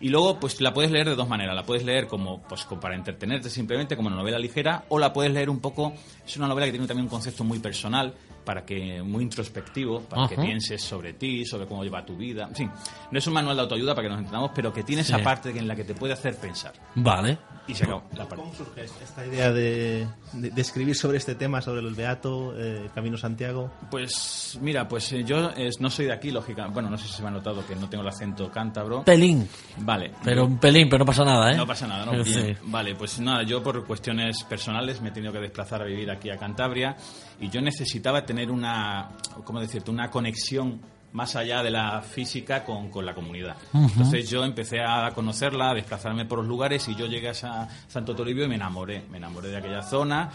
Y 0.00 0.10
luego, 0.10 0.38
pues 0.38 0.60
la 0.60 0.74
puedes 0.74 0.90
leer 0.90 1.08
de 1.08 1.14
dos 1.14 1.28
maneras. 1.28 1.54
La 1.54 1.64
puedes 1.64 1.84
leer 1.84 2.06
como, 2.06 2.42
pues, 2.42 2.64
para 2.80 2.94
entretenerte 2.94 3.50
simplemente, 3.50 3.96
como 3.96 4.08
una 4.08 4.16
novela 4.16 4.38
ligera, 4.38 4.84
o 4.88 4.98
la 4.98 5.12
puedes 5.12 5.32
leer 5.32 5.48
un 5.48 5.60
poco. 5.60 5.94
Es 6.26 6.36
una 6.36 6.48
novela 6.48 6.66
que 6.66 6.72
tiene 6.72 6.86
también 6.86 7.04
un 7.04 7.10
concepto 7.10 7.44
muy 7.44 7.58
personal, 7.58 8.14
para 8.46 8.64
que 8.64 9.02
muy 9.02 9.24
introspectivo, 9.24 10.00
para 10.02 10.26
que 10.28 10.34
Ajá. 10.34 10.42
pienses 10.44 10.80
sobre 10.82 11.12
ti, 11.14 11.44
sobre 11.44 11.66
cómo 11.66 11.82
lleva 11.84 12.06
tu 12.06 12.16
vida. 12.16 12.46
En 12.48 12.54
fin, 12.54 12.70
no 13.10 13.18
es 13.18 13.26
un 13.26 13.34
manual 13.34 13.56
de 13.56 13.62
autoayuda 13.62 13.94
para 13.94 14.06
que 14.06 14.10
nos 14.10 14.18
entendamos, 14.20 14.52
pero 14.54 14.72
que 14.72 14.84
tiene 14.84 15.02
esa 15.02 15.18
Sí. 15.18 15.22
parte 15.24 15.50
en 15.50 15.66
la 15.68 15.74
que 15.76 15.84
te 15.84 15.94
puede 15.94 16.12
hacer 16.14 16.36
pensar. 16.36 16.72
Vale. 16.94 17.36
Y 17.68 17.74
se 17.74 17.82
acabó 17.82 18.04
la 18.14 18.28
parte. 18.28 18.36
¿Cómo 18.36 18.54
surge 18.54 18.84
esta 18.84 19.26
idea 19.26 19.50
de, 19.52 20.06
de- 20.34 20.50
de 20.50 20.60
escribir 20.62 20.94
sobre 20.94 21.18
este 21.18 21.34
tema, 21.34 21.60
sobre 21.60 21.80
el 21.80 21.92
Beato, 21.94 22.54
eh, 22.56 22.88
Camino 22.94 23.16
Santiago? 23.16 23.72
Pues 23.90 24.56
mira, 24.62 24.86
pues 24.86 25.12
eh, 25.12 25.24
yo 25.24 25.50
eh, 25.56 25.70
no 25.80 25.90
soy 25.90 26.06
de 26.06 26.12
aquí, 26.12 26.30
lógica. 26.30 26.68
Bueno, 26.68 26.88
no 26.88 26.96
sé 26.96 27.08
si 27.08 27.14
se 27.14 27.22
me 27.22 27.28
ha 27.28 27.32
notado 27.32 27.66
que 27.66 27.74
no 27.74 27.88
tengo 27.88 28.02
el 28.02 28.08
acento 28.08 28.48
cántabro. 28.52 29.02
Pelín. 29.02 29.48
Vale. 29.78 30.12
Pero 30.22 30.44
un 30.46 30.58
pelín, 30.58 30.88
pero 30.88 31.00
no 31.00 31.06
pasa 31.06 31.24
nada, 31.24 31.52
¿eh? 31.52 31.56
No 31.56 31.66
pasa 31.66 31.88
nada, 31.88 32.06
¿no? 32.06 32.24
Sí. 32.24 32.54
Vale, 32.62 32.94
pues 32.94 33.18
nada, 33.18 33.42
yo 33.42 33.60
por 33.60 33.84
cuestiones 33.84 34.44
personales 34.44 35.00
me 35.00 35.08
he 35.08 35.12
tenido 35.12 35.32
que 35.32 35.40
desplazar 35.40 35.82
a 35.82 35.86
vivir 35.86 36.08
aquí 36.08 36.30
a 36.30 36.36
Cantabria 36.36 36.96
y 37.40 37.48
yo 37.50 37.60
necesitaba 37.60 38.24
tener 38.24 38.50
una, 38.50 39.10
¿cómo 39.44 39.60
decirte?, 39.60 39.90
una 39.90 40.10
conexión 40.10 40.80
más 41.12 41.34
allá 41.36 41.62
de 41.62 41.70
la 41.70 42.02
física 42.02 42.62
con, 42.64 42.90
con 42.90 43.06
la 43.06 43.14
comunidad. 43.14 43.56
Entonces 43.72 44.28
yo 44.28 44.44
empecé 44.44 44.80
a 44.80 45.10
conocerla, 45.14 45.70
a 45.70 45.74
desplazarme 45.74 46.26
por 46.26 46.38
los 46.40 46.46
lugares 46.48 46.86
y 46.88 46.94
yo 46.94 47.06
llegué 47.06 47.28
a 47.30 47.34
Sa- 47.34 47.68
Santo 47.88 48.14
Toribio 48.14 48.44
y 48.44 48.48
me 48.48 48.56
enamoré, 48.56 49.02
me 49.10 49.16
enamoré 49.16 49.48
de 49.48 49.56
aquella 49.56 49.82
zona. 49.82 50.30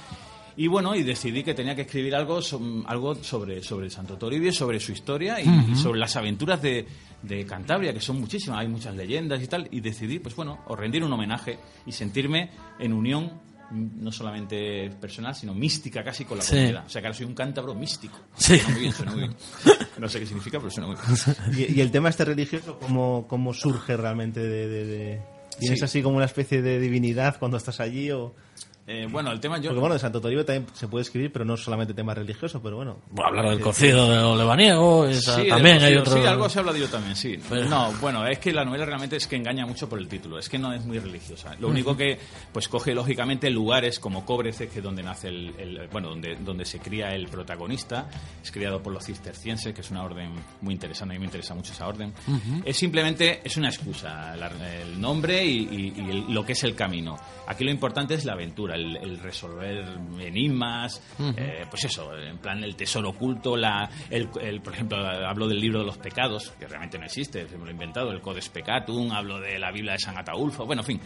Y 0.58 0.68
bueno, 0.68 0.96
y 0.96 1.04
decidí 1.04 1.44
que 1.44 1.54
tenía 1.54 1.76
que 1.76 1.84
escribir 1.84 2.16
algo, 2.16 2.42
so- 2.42 2.60
algo 2.88 3.16
sobre, 3.16 3.62
sobre 3.64 3.86
el 3.86 3.92
Santo 3.92 4.18
Toribio, 4.18 4.52
sobre 4.52 4.80
su 4.80 4.92
historia 4.92 5.40
y, 5.40 5.48
y 5.72 5.76
sobre 5.76 6.00
las 6.00 6.16
aventuras 6.16 6.62
de, 6.62 6.86
de 7.22 7.46
Cantabria, 7.46 7.94
que 7.94 8.02
son 8.02 8.20
muchísimas, 8.20 8.60
hay 8.60 8.68
muchas 8.68 8.96
leyendas 8.96 9.42
y 9.42 9.48
tal, 9.48 9.68
y 9.72 9.82
decidí, 9.82 10.18
pues 10.20 10.36
bueno, 10.36 10.60
o 10.68 10.76
rendir 10.76 11.04
un 11.04 11.14
homenaje 11.14 11.60
y 11.86 11.92
sentirme 11.92 12.50
en 12.80 12.92
unión 12.94 13.32
no 13.72 14.12
solamente 14.12 14.90
personal, 15.00 15.34
sino 15.36 15.54
mística 15.54 16.04
casi 16.04 16.26
con 16.26 16.38
la 16.38 16.44
Sí. 16.44 16.56
comunidad. 16.56 16.86
O 16.86 16.90
sea 16.90 17.02
que 17.02 17.08
ahora 17.08 17.18
soy 17.18 17.26
un 17.28 17.34
cántabro 17.36 17.74
místico. 17.74 18.18
Sí. 18.36 18.58
Suena 18.58 18.70
muy 18.74 18.82
bien, 18.82 18.94
suena 18.94 19.12
muy 19.12 19.20
bien. 19.22 19.36
No 19.98 20.10
sé 20.10 20.20
qué 20.20 20.26
significa, 20.26 20.60
pero 20.60 20.70
suena 20.72 20.88
muy 20.88 20.98
bien. 20.98 21.68
Y, 21.70 21.78
y 21.78 21.82
el 21.82 21.92
tema 21.92 22.10
este 22.10 22.26
religioso, 22.26 22.78
¿cómo, 22.80 23.26
cómo 23.28 23.54
surge 23.54 23.96
realmente 23.98 24.40
de... 24.42 24.68
de- 24.68 24.86
de- 24.86 25.22
¿Tienes 25.60 25.80
Sí. 25.80 25.86
así 25.86 26.02
como 26.02 26.16
una 26.16 26.26
especie 26.26 26.62
de 26.62 26.80
divinidad 26.80 27.38
cuando 27.38 27.58
estás 27.58 27.80
allí? 27.80 28.10
O... 28.12 28.34
Eh, 28.88 29.08
bueno, 29.10 29.32
el 29.32 29.40
tema 29.40 29.58
yo... 29.60 29.70
Porque 29.70 29.80
bueno, 29.80 29.94
de 29.94 30.00
Santo 30.00 30.20
Toribio 30.20 30.44
también 30.44 30.66
se 30.74 30.88
puede 30.88 31.04
escribir, 31.04 31.32
pero 31.32 31.46
no 31.46 31.56
solamente 31.56 31.94
tema 31.94 32.14
religioso, 32.16 32.62
pero 32.62 32.78
bueno. 32.78 32.98
Bueno, 33.12 33.28
hablar 33.30 33.50
del 33.52 33.60
cocido 33.62 34.10
de 34.12 34.18
Olevaniego, 34.20 35.06
esa- 35.06 35.36
Sí, 35.42 35.48
también 35.48 35.78
del 35.78 35.86
hay 35.86 35.94
cocido. 36.00 36.02
otro... 36.02 36.22
Sí, 36.24 36.28
algo 36.28 36.50
se 36.50 36.58
ha 36.58 36.62
hablado 36.62 36.78
yo 36.80 36.90
también, 36.90 37.16
sí. 37.16 37.38
Pero- 37.48 37.70
No, 37.70 37.92
bueno, 38.02 38.26
es 38.26 38.40
que 38.40 38.52
la 38.52 38.66
novela 38.66 38.86
realmente 38.86 39.16
es 39.18 39.28
que 39.28 39.36
engaña 39.36 39.66
mucho 39.68 39.88
por 39.88 40.00
el 40.00 40.08
título, 40.08 40.40
es 40.40 40.50
que 40.50 40.58
no 40.58 40.74
es 40.74 40.84
muy 40.84 40.98
religiosa. 41.00 41.56
Lo 41.60 41.68
único 41.70 41.96
que, 41.96 42.18
pues 42.52 42.68
coge 42.68 42.94
lógicamente 42.96 43.50
lugares 43.52 44.00
como 44.00 44.26
Cóbrece, 44.26 44.68
que 44.68 44.80
es 44.80 44.84
donde 44.84 45.04
nace 45.04 45.28
el, 45.30 45.54
el- 45.60 45.88
bueno, 45.92 46.10
donde, 46.10 46.36
donde 46.38 46.66
se 46.66 46.80
cría 46.80 47.10
el 47.14 47.28
protagonista, 47.28 48.10
es 48.44 48.52
criado 48.52 48.82
por 48.82 48.92
los 48.94 49.06
cistercienses, 49.06 49.74
que 49.76 49.82
es 49.82 49.92
una 49.92 50.04
orden 50.04 50.32
muy 50.62 50.74
interesante, 50.74 51.14
a 51.14 51.16
mí 51.16 51.20
me 51.20 51.26
interesa 51.26 51.54
mucho 51.54 51.72
esa 51.72 51.88
orden. 51.88 52.14
Es 52.66 52.78
simplemente, 52.78 53.42
es 53.44 53.56
una 53.58 53.70
excusa, 53.70 54.36
la- 54.36 54.52
el 54.82 55.00
nombre 55.00 55.46
y, 55.46 55.60
y- 55.72 55.94
y 56.02 56.10
el- 56.10 56.34
lo 56.34 56.44
que 56.44 56.54
es 56.54 56.64
el 56.64 56.74
camino. 56.76 57.16
Aquí 57.48 57.64
lo 57.64 57.72
importante 57.72 58.16
es 58.16 58.26
la 58.26 58.34
aventura, 58.34 58.71
el, 58.76 58.98
el 58.98 59.20
resolver 59.20 59.86
enigmas, 60.20 61.02
eh, 61.38 61.66
pues 61.70 61.84
eso, 61.86 62.16
en 62.18 62.38
plan 62.38 62.64
el 62.64 62.76
tesoro 62.76 63.10
oculto, 63.10 63.56
la, 63.58 63.90
el, 64.10 64.30
el- 64.42 64.62
por 64.62 64.74
ejemplo, 64.74 64.98
hablo 64.98 65.48
del 65.48 65.60
libro 65.60 65.80
de 65.80 65.86
los 65.86 65.98
pecados, 65.98 66.52
que 66.60 66.68
realmente 66.68 66.98
no 66.98 67.06
existe, 67.06 67.48
se 67.48 67.58
me 67.58 67.64
lo 67.66 67.70
he 67.70 67.74
inventado, 67.74 68.12
el 68.12 68.22
Codex 68.22 68.50
Pecatum, 68.50 69.12
hablo 69.12 69.40
de 69.40 69.58
la 69.60 69.72
Biblia 69.72 69.94
de 69.94 70.00
San 70.00 70.18
Ataulfo, 70.18 70.66
bueno, 70.66 70.82
en 70.82 70.86
fin. 70.88 71.02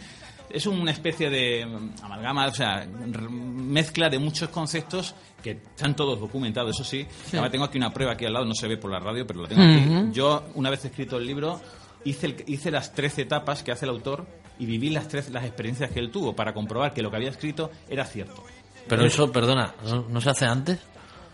Es 0.48 0.64
una 0.66 0.92
especie 0.92 1.28
de 1.28 1.62
amalgama, 2.02 2.46
o 2.46 2.54
sea, 2.54 2.86
mezcla 3.30 4.08
de 4.08 4.18
muchos 4.18 4.48
conceptos 4.50 5.14
que 5.42 5.50
están 5.52 5.96
todos 5.96 6.18
documentados, 6.20 6.70
eso 6.78 6.84
sí. 6.84 7.06
Ahora 7.36 7.50
tengo 7.50 7.64
aquí 7.64 7.78
una 7.78 7.92
prueba 7.92 8.12
aquí 8.12 8.24
al 8.26 8.32
lado, 8.32 8.44
no 8.44 8.54
se 8.54 8.68
ve 8.68 8.76
por 8.76 8.90
la 8.90 9.00
radio, 9.00 9.26
pero 9.26 9.40
lo 9.40 9.48
tengo 9.48 9.62
aquí. 9.62 9.80
Yo, 10.12 10.44
una 10.54 10.70
vez 10.70 10.84
escrito 10.84 11.16
el 11.18 11.26
libro, 11.26 11.60
hice, 12.04 12.26
el- 12.26 12.44
hice 12.46 12.70
las 12.70 12.92
13 12.92 13.22
etapas 13.22 13.62
que 13.62 13.72
hace 13.72 13.86
el 13.86 13.90
autor 13.90 14.26
y 14.58 14.66
viví 14.66 14.90
las, 14.90 15.08
tres, 15.08 15.30
las 15.30 15.44
experiencias 15.44 15.90
que 15.90 15.98
él 16.00 16.10
tuvo 16.10 16.34
para 16.34 16.52
comprobar 16.54 16.92
que 16.94 17.02
lo 17.02 17.10
que 17.10 17.16
había 17.16 17.30
escrito 17.30 17.70
era 17.88 18.04
cierto. 18.04 18.42
Pero 18.88 19.04
eso, 19.04 19.30
perdona, 19.32 19.74
¿no, 19.84 20.06
no 20.08 20.20
se 20.20 20.30
hace 20.30 20.46
antes? 20.46 20.78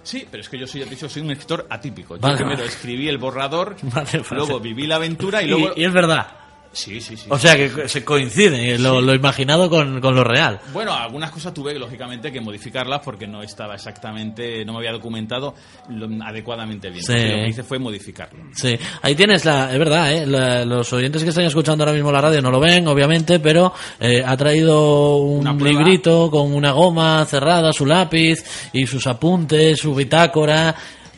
Sí, 0.03 0.27
pero 0.31 0.41
es 0.41 0.49
que 0.49 0.59
yo 0.59 0.67
soy, 0.67 0.83
dicho, 0.85 1.09
soy 1.09 1.23
un 1.23 1.31
escritor 1.31 1.67
atípico. 1.71 2.17
Yo 2.17 2.21
Vale, 2.23 2.37
primero 2.37 2.59
vale. 2.59 2.69
escribí 2.69 3.09
el 3.09 3.19
borrador, 3.19 3.77
Vale, 3.83 4.23
luego 4.31 4.59
viví 4.59 4.87
la 4.87 4.97
aventura 4.97 5.43
y 5.43 5.47
Y, 5.47 5.49
luego... 5.49 5.73
y 5.77 5.85
es 5.85 5.93
verdad. 5.93 6.27
Sí, 6.73 7.01
sí, 7.03 7.17
sí. 7.19 7.27
O 7.29 7.39
sea 7.39 7.55
que 7.55 7.87
se 7.89 8.03
coincide 8.05 8.79
lo, 8.79 9.01
lo 9.03 9.15
imaginado 9.15 9.69
con, 9.69 10.01
con 10.01 10.15
lo 10.15 10.25
real. 10.25 10.59
Bueno, 10.73 10.93
algunas 10.95 11.31
cosas 11.31 11.53
tuve 11.53 11.79
lógicamente 11.79 12.33
que 12.33 12.41
modificarlas 12.41 13.01
porque 13.05 13.27
no 13.27 13.43
estaba 13.43 13.75
exactamente, 13.75 14.65
no 14.65 14.73
me 14.73 14.79
había 14.79 14.93
documentado 14.93 15.55
lo- 15.91 16.09
adecuadamente 16.25 16.89
bien. 16.91 17.05
Sí. 17.05 17.13
Lo 17.13 17.19
que 17.19 17.49
hice 17.49 17.63
fue 17.63 17.79
modificarlo. 17.79 18.43
Sí, 18.55 18.75
ahí 19.03 19.15
tienes 19.15 19.45
la, 19.45 19.71
es 19.73 19.79
verdad, 19.79 20.13
¿eh? 20.13 20.27
La- 20.27 20.65
los 20.65 20.91
oyentes 20.95 21.23
que 21.23 21.29
están 21.29 21.45
escuchando 21.45 21.85
ahora 21.85 21.93
mismo 21.95 22.11
la 22.11 22.21
radio 22.23 22.41
no 22.41 22.51
lo 22.51 22.59
ven, 22.61 22.87
obviamente, 22.89 23.39
pero 23.39 23.75
eh, 24.01 24.23
ha 24.25 24.37
traído 24.37 25.17
un 25.19 25.45
librito 25.63 26.31
con 26.31 26.55
una 26.55 26.73
goma 26.73 27.25
cerrada, 27.27 27.73
su 27.73 27.85
lápiz 27.85 28.43
y 28.73 28.87
sus 28.87 29.07
apuntes, 29.07 29.79
su 29.79 29.95
bitácora. 29.95 30.75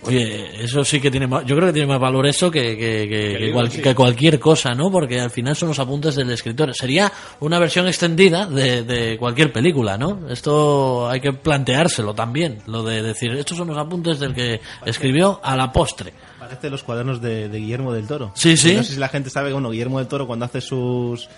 Oye, 0.07 0.63
eso 0.65 0.85
sí 0.85 1.01
que 1.01 1.11
tiene 1.11 1.27
más, 1.27 1.45
yo 1.47 1.55
creo 1.57 1.69
que 1.69 1.73
tiene 1.73 1.89
más 1.89 1.99
valor 2.01 2.27
eso 2.27 2.51
que, 2.51 2.77
que, 2.77 3.09
que- 3.09 3.37
que 3.39 3.53
cual- 3.53 3.71
que 3.71 3.95
cualquier 3.95 4.39
cosa, 4.39 4.75
¿no? 4.75 4.91
Porque 4.91 5.21
al 5.21 5.31
final 5.31 5.57
son 5.57 5.69
los 5.69 5.79
apuntes 5.79 6.15
del 6.17 6.31
escritor. 6.31 6.75
Sería 6.75 7.11
una 7.41 7.59
versión 7.59 7.87
extendida 7.89 8.47
de, 8.47 8.83
de 8.83 9.17
cualquier 9.19 9.53
película, 9.53 9.97
¿no? 9.97 10.29
Esto 10.31 11.09
hay 11.09 11.21
que 11.21 11.33
planteárselo 11.33 12.15
también, 12.15 12.59
lo 12.67 12.83
de 12.83 13.03
decir, 13.03 13.33
estos 13.33 13.57
son 13.57 13.69
los 13.69 13.79
apuntes 13.79 14.19
del 14.21 14.35
que 14.35 14.61
escribió 14.85 15.41
a 15.43 15.57
la 15.57 15.73
postre. 15.73 16.13
Parece 16.39 16.69
los 16.69 16.83
cuadernos 16.83 17.23
de, 17.23 17.49
de 17.49 17.59
Guillermo 17.59 17.93
del 17.93 18.07
Toro. 18.07 18.33
Sí, 18.35 18.57
sí. 18.57 18.75
No 18.75 18.83
sé 18.83 18.93
si 18.95 18.99
la 19.01 19.09
gente 19.09 19.31
sabe, 19.31 19.53
bueno, 19.53 19.71
Guillermo 19.71 19.99
del 19.99 20.09
Toro 20.09 20.27
cuando 20.27 20.45
hace 20.45 20.61
sus 20.61 21.29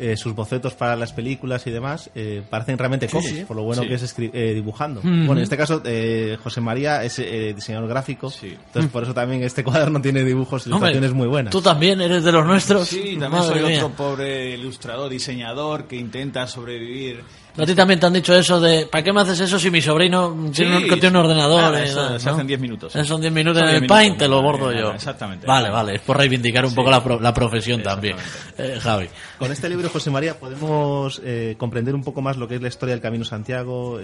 eh, 0.00 0.16
sus 0.16 0.34
bocetos 0.34 0.74
para 0.74 0.96
las 0.96 1.12
películas 1.12 1.66
y 1.66 1.70
demás, 1.70 2.10
eh, 2.14 2.42
parecen 2.48 2.78
realmente 2.78 3.06
cómics, 3.08 3.44
por 3.46 3.56
lo 3.56 3.62
bueno 3.62 3.82
Sí. 3.82 3.88
que 3.88 3.94
es 3.94 4.02
escri- 4.16 4.30
eh, 4.32 4.54
dibujando. 4.54 5.00
Bueno, 5.02 5.32
en 5.34 5.42
este 5.42 5.56
caso, 5.56 5.82
eh, 5.84 6.36
José 6.42 6.60
María 6.60 7.04
es 7.04 7.18
eh, 7.18 7.52
diseñador 7.54 7.88
gráfico, 7.88 8.30
Sí. 8.30 8.56
entonces 8.66 8.90
por 8.90 9.02
eso 9.02 9.14
también 9.14 9.42
este 9.42 9.62
cuaderno 9.62 10.00
tiene 10.02 10.24
dibujos 10.24 10.66
y 10.66 10.70
ilustraciones 10.70 11.12
muy 11.12 11.28
buenas. 11.28 11.52
Tú 11.52 11.60
también 11.60 12.00
eres 12.00 12.24
de 12.24 12.32
los 12.32 12.46
nuestros. 12.46 12.88
Sí, 12.88 13.16
también 13.20 13.30
Madre 13.42 13.60
soy 13.60 13.68
mía. 13.70 13.84
otro 13.84 13.96
pobre 13.96 14.50
ilustrador, 14.54 15.10
diseñador 15.10 15.84
que 15.84 15.96
intenta 15.96 16.46
sobrevivir. 16.46 17.22
A 17.58 17.66
ti 17.66 17.74
también 17.74 17.98
te 18.00 18.06
han 18.06 18.12
dicho 18.12 18.34
eso 18.34 18.60
de, 18.60 18.86
¿para 18.86 19.02
qué 19.04 19.12
me 19.12 19.20
haces 19.20 19.40
eso 19.40 19.58
si 19.58 19.70
mi 19.70 19.80
sobrino 19.82 20.34
tiene, 20.54 20.76
un, 20.76 20.82
Sí, 20.84 20.88
tiene 21.00 21.08
un 21.18 21.24
ordenador? 21.24 21.60
nada, 21.60 21.80
y 21.80 21.88
eso 21.88 22.18
se 22.18 22.26
¿no? 22.26 22.32
hacen 22.34 22.46
10 22.46 22.60
minutos. 22.60 22.94
Eso 22.96 23.04
Son 23.04 23.20
10 23.20 23.32
minutos 23.32 23.58
Son 23.60 23.68
en 23.68 23.74
el 23.74 23.80
10 23.82 23.88
Paint, 23.88 24.18
te 24.18 24.28
lo 24.28 24.40
bordo 24.40 24.72
yo. 24.72 24.92
exactamente. 24.92 25.46
Vale, 25.46 25.68
vale, 25.70 25.96
es 25.96 26.00
por 26.00 26.16
reivindicar 26.16 26.64
un 26.64 26.70
Sí. 26.70 26.76
poco 26.76 26.90
la, 26.90 27.02
pro- 27.02 27.20
la 27.20 27.34
profesión 27.34 27.82
también. 27.82 28.16
Eh, 28.56 28.78
Javi. 28.80 29.08
Con 29.38 29.50
este 29.52 29.68
libro, 29.68 29.88
José 29.90 30.10
María, 30.10 30.38
podemos 30.38 31.20
eh, 31.24 31.54
comprender 31.58 31.94
un 31.94 32.02
poco 32.04 32.22
más 32.22 32.36
lo 32.36 32.46
que 32.48 32.54
es 32.56 32.62
la 32.62 32.68
historia 32.68 32.94
del 32.94 33.02
Camino 33.02 33.24
Santiago. 33.24 33.98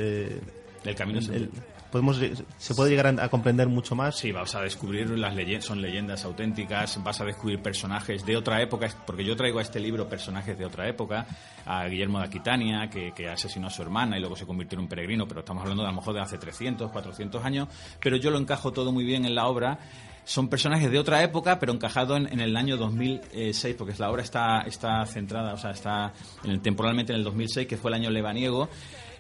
Eh, 0.86 0.90
El 0.90 0.96
camino 0.96 1.18
es 1.18 1.28
el- 1.28 1.50
podemos, 1.90 2.20
se 2.58 2.74
puede 2.74 2.90
llegar 2.90 3.06
a, 3.06 3.24
a 3.24 3.28
comprender 3.28 3.68
mucho 3.68 3.94
más. 3.94 4.16
Sí, 4.18 4.32
vas 4.32 4.54
a 4.54 4.60
descubrir 4.60 5.08
las 5.10 5.34
leyendas, 5.34 5.64
son 5.64 5.80
leyendas 5.80 6.24
auténticas, 6.24 7.02
vas 7.02 7.20
a 7.20 7.24
descubrir 7.24 7.60
personajes 7.62 8.24
de 8.26 8.36
otra 8.36 8.60
época, 8.60 8.88
porque 9.06 9.24
yo 9.24 9.34
traigo 9.36 9.58
a 9.60 9.62
este 9.62 9.80
libro 9.80 10.08
personajes 10.08 10.58
de 10.58 10.66
otra 10.66 10.88
época, 10.88 11.26
a 11.64 11.86
Guillermo 11.86 12.18
de 12.18 12.26
Aquitania, 12.26 12.90
que, 12.90 13.12
que 13.12 13.28
asesinó 13.28 13.68
a 13.68 13.70
su 13.70 13.82
hermana 13.82 14.16
y 14.16 14.20
luego 14.20 14.36
se 14.36 14.44
convirtió 14.46 14.76
en 14.78 14.82
un 14.84 14.88
peregrino, 14.88 15.26
pero 15.26 15.40
estamos 15.40 15.62
hablando 15.62 15.82
de 15.84 15.88
a 15.88 15.92
lo 15.92 15.96
mejor 15.98 16.14
de 16.14 16.20
hace 16.20 16.38
300, 16.38 16.90
400 16.90 17.44
años, 17.44 17.68
pero 18.00 18.16
yo 18.16 18.30
lo 18.30 18.38
encajo 18.38 18.72
todo 18.72 18.92
muy 18.92 19.04
bien 19.04 19.24
en 19.24 19.34
la 19.34 19.46
obra. 19.46 19.78
Son 20.24 20.48
personajes 20.48 20.90
de 20.90 20.98
otra 20.98 21.22
época, 21.22 21.60
pero 21.60 21.72
encajado 21.72 22.16
en, 22.16 22.26
en 22.32 22.40
el 22.40 22.56
año 22.56 22.76
2006, 22.76 23.76
porque 23.78 23.94
la 23.96 24.10
obra 24.10 24.22
está, 24.22 24.62
está 24.62 25.06
centrada, 25.06 25.54
o 25.54 25.56
sea, 25.56 25.70
está 25.70 26.12
en 26.42 26.50
el- 26.50 26.60
temporalmente 26.60 27.12
en 27.12 27.18
el 27.18 27.24
2006, 27.24 27.68
que 27.68 27.76
fue 27.76 27.90
el 27.92 27.94
año 27.94 28.10
lebaniego. 28.10 28.68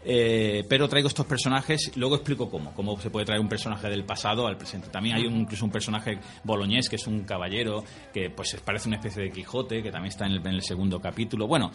Eh, 0.08 0.64
pero 0.68 0.88
traigo 0.88 1.08
estos 1.08 1.26
personajes, 1.26 1.90
luego 1.96 2.14
explico 2.14 2.48
cómo, 2.48 2.72
cómo 2.74 2.96
se 3.00 3.10
puede 3.10 3.26
traer 3.26 3.40
un 3.40 3.48
personaje 3.48 3.88
del 3.88 4.04
pasado 4.04 4.46
al 4.46 4.56
presente. 4.56 4.88
También 4.88 5.16
hay 5.16 5.26
un- 5.26 5.40
incluso 5.40 5.64
un 5.64 5.72
personaje 5.72 6.20
boloñés 6.44 6.88
que 6.88 6.94
es 6.94 7.06
un 7.08 7.24
caballero 7.24 7.82
que 8.14 8.30
pues 8.30 8.56
parece 8.64 8.86
una 8.88 8.98
especie 8.98 9.24
de 9.24 9.30
Quijote, 9.32 9.82
que 9.82 9.90
también 9.90 10.10
está 10.12 10.26
en 10.26 10.32
el, 10.46 10.62
segundo 10.62 11.00
capítulo. 11.00 11.48
Bueno, 11.48 11.72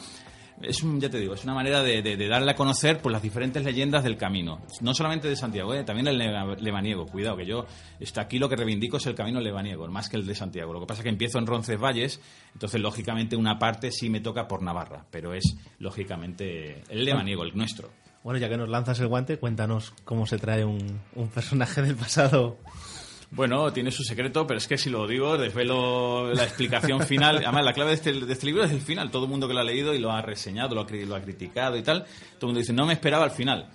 es 0.62 0.82
un, 0.82 1.02
ya 1.02 1.10
te 1.10 1.20
digo, 1.20 1.34
es 1.34 1.44
una 1.44 1.54
manera 1.56 1.84
de, 1.84 2.02
de- 2.02 2.28
darle 2.30 2.52
a 2.52 2.56
conocer 2.56 3.02
pues, 3.02 3.12
las 3.12 3.22
diferentes 3.22 3.66
leyendas 3.66 4.02
del 4.04 4.16
camino. 4.16 4.62
No 4.80 4.94
solamente 4.94 5.28
de 5.28 5.36
Santiago, 5.36 5.74
eh, 5.74 5.84
también 5.84 6.08
el 6.08 6.18
lebaniego. 6.64 7.08
Cuidado, 7.08 7.36
que 7.36 7.46
yo 7.46 7.66
está 8.00 8.22
aquí 8.22 8.40
lo 8.40 8.48
que 8.48 8.56
reivindico 8.56 8.96
es 8.96 9.06
el 9.08 9.16
camino 9.16 9.42
lebaniego, 9.42 9.86
más 9.90 10.08
que 10.08 10.16
el 10.16 10.26
de 10.26 10.36
Santiago. 10.36 10.72
Lo 10.72 10.80
que 10.80 10.86
pasa 10.86 11.02
es 11.02 11.04
que 11.04 11.10
empiezo 11.10 11.38
en 11.38 11.48
Roncesvalles, 11.48 12.22
entonces 12.54 12.80
lógicamente 12.80 13.36
una 13.36 13.60
parte 13.60 13.92
sí 13.92 14.10
me 14.10 14.22
toca 14.22 14.48
por 14.48 14.62
Navarra, 14.62 15.06
pero 15.12 15.34
es 15.34 15.58
lógicamente 15.80 16.84
el 16.90 17.04
lebaniego, 17.04 17.44
el 17.44 17.58
nuestro. 17.58 17.90
Bueno, 18.24 18.40
ya 18.40 18.50
que 18.50 18.58
nos 18.58 18.70
lanzas 18.70 19.00
el 19.00 19.08
guante, 19.08 19.38
cuéntanos 19.38 19.94
cómo 20.04 20.28
se 20.28 20.38
trae 20.38 20.64
un, 20.64 21.02
un 21.16 21.28
personaje 21.30 21.82
del 21.82 21.96
pasado. 21.96 22.58
Bueno, 23.34 23.72
tiene 23.72 23.92
su 23.92 24.04
secreto, 24.04 24.46
pero 24.46 24.58
es 24.58 24.68
que 24.68 24.78
si 24.78 24.90
lo 24.90 25.08
digo, 25.08 25.38
desvelo 25.38 26.34
la 26.34 26.44
explicación 26.44 27.02
final. 27.08 27.38
Además, 27.38 27.64
la 27.64 27.74
clave 27.74 27.92
de 27.92 27.96
este, 27.96 28.14
de 28.14 28.34
este 28.34 28.46
libro 28.46 28.64
es 28.64 28.72
el 28.72 28.82
final. 28.82 29.10
Todo 29.10 29.24
el 29.24 29.30
mundo 29.30 29.48
que 29.48 29.54
lo 29.54 29.62
ha 29.62 29.64
leído 29.64 29.94
y 29.94 30.00
lo 30.00 30.12
ha 30.12 30.22
reseñado, 30.22 30.76
lo 30.76 30.82
ha, 30.82 30.88
lo 30.90 31.16
ha 31.16 31.22
criticado 31.22 31.78
y 31.78 31.82
tal, 31.82 32.04
todo 32.38 32.42
el 32.42 32.48
mundo 32.48 32.60
dice, 32.60 32.74
no 32.74 32.86
me 32.86 32.94
esperaba 32.94 33.24
al 33.24 33.32
final. 33.32 33.70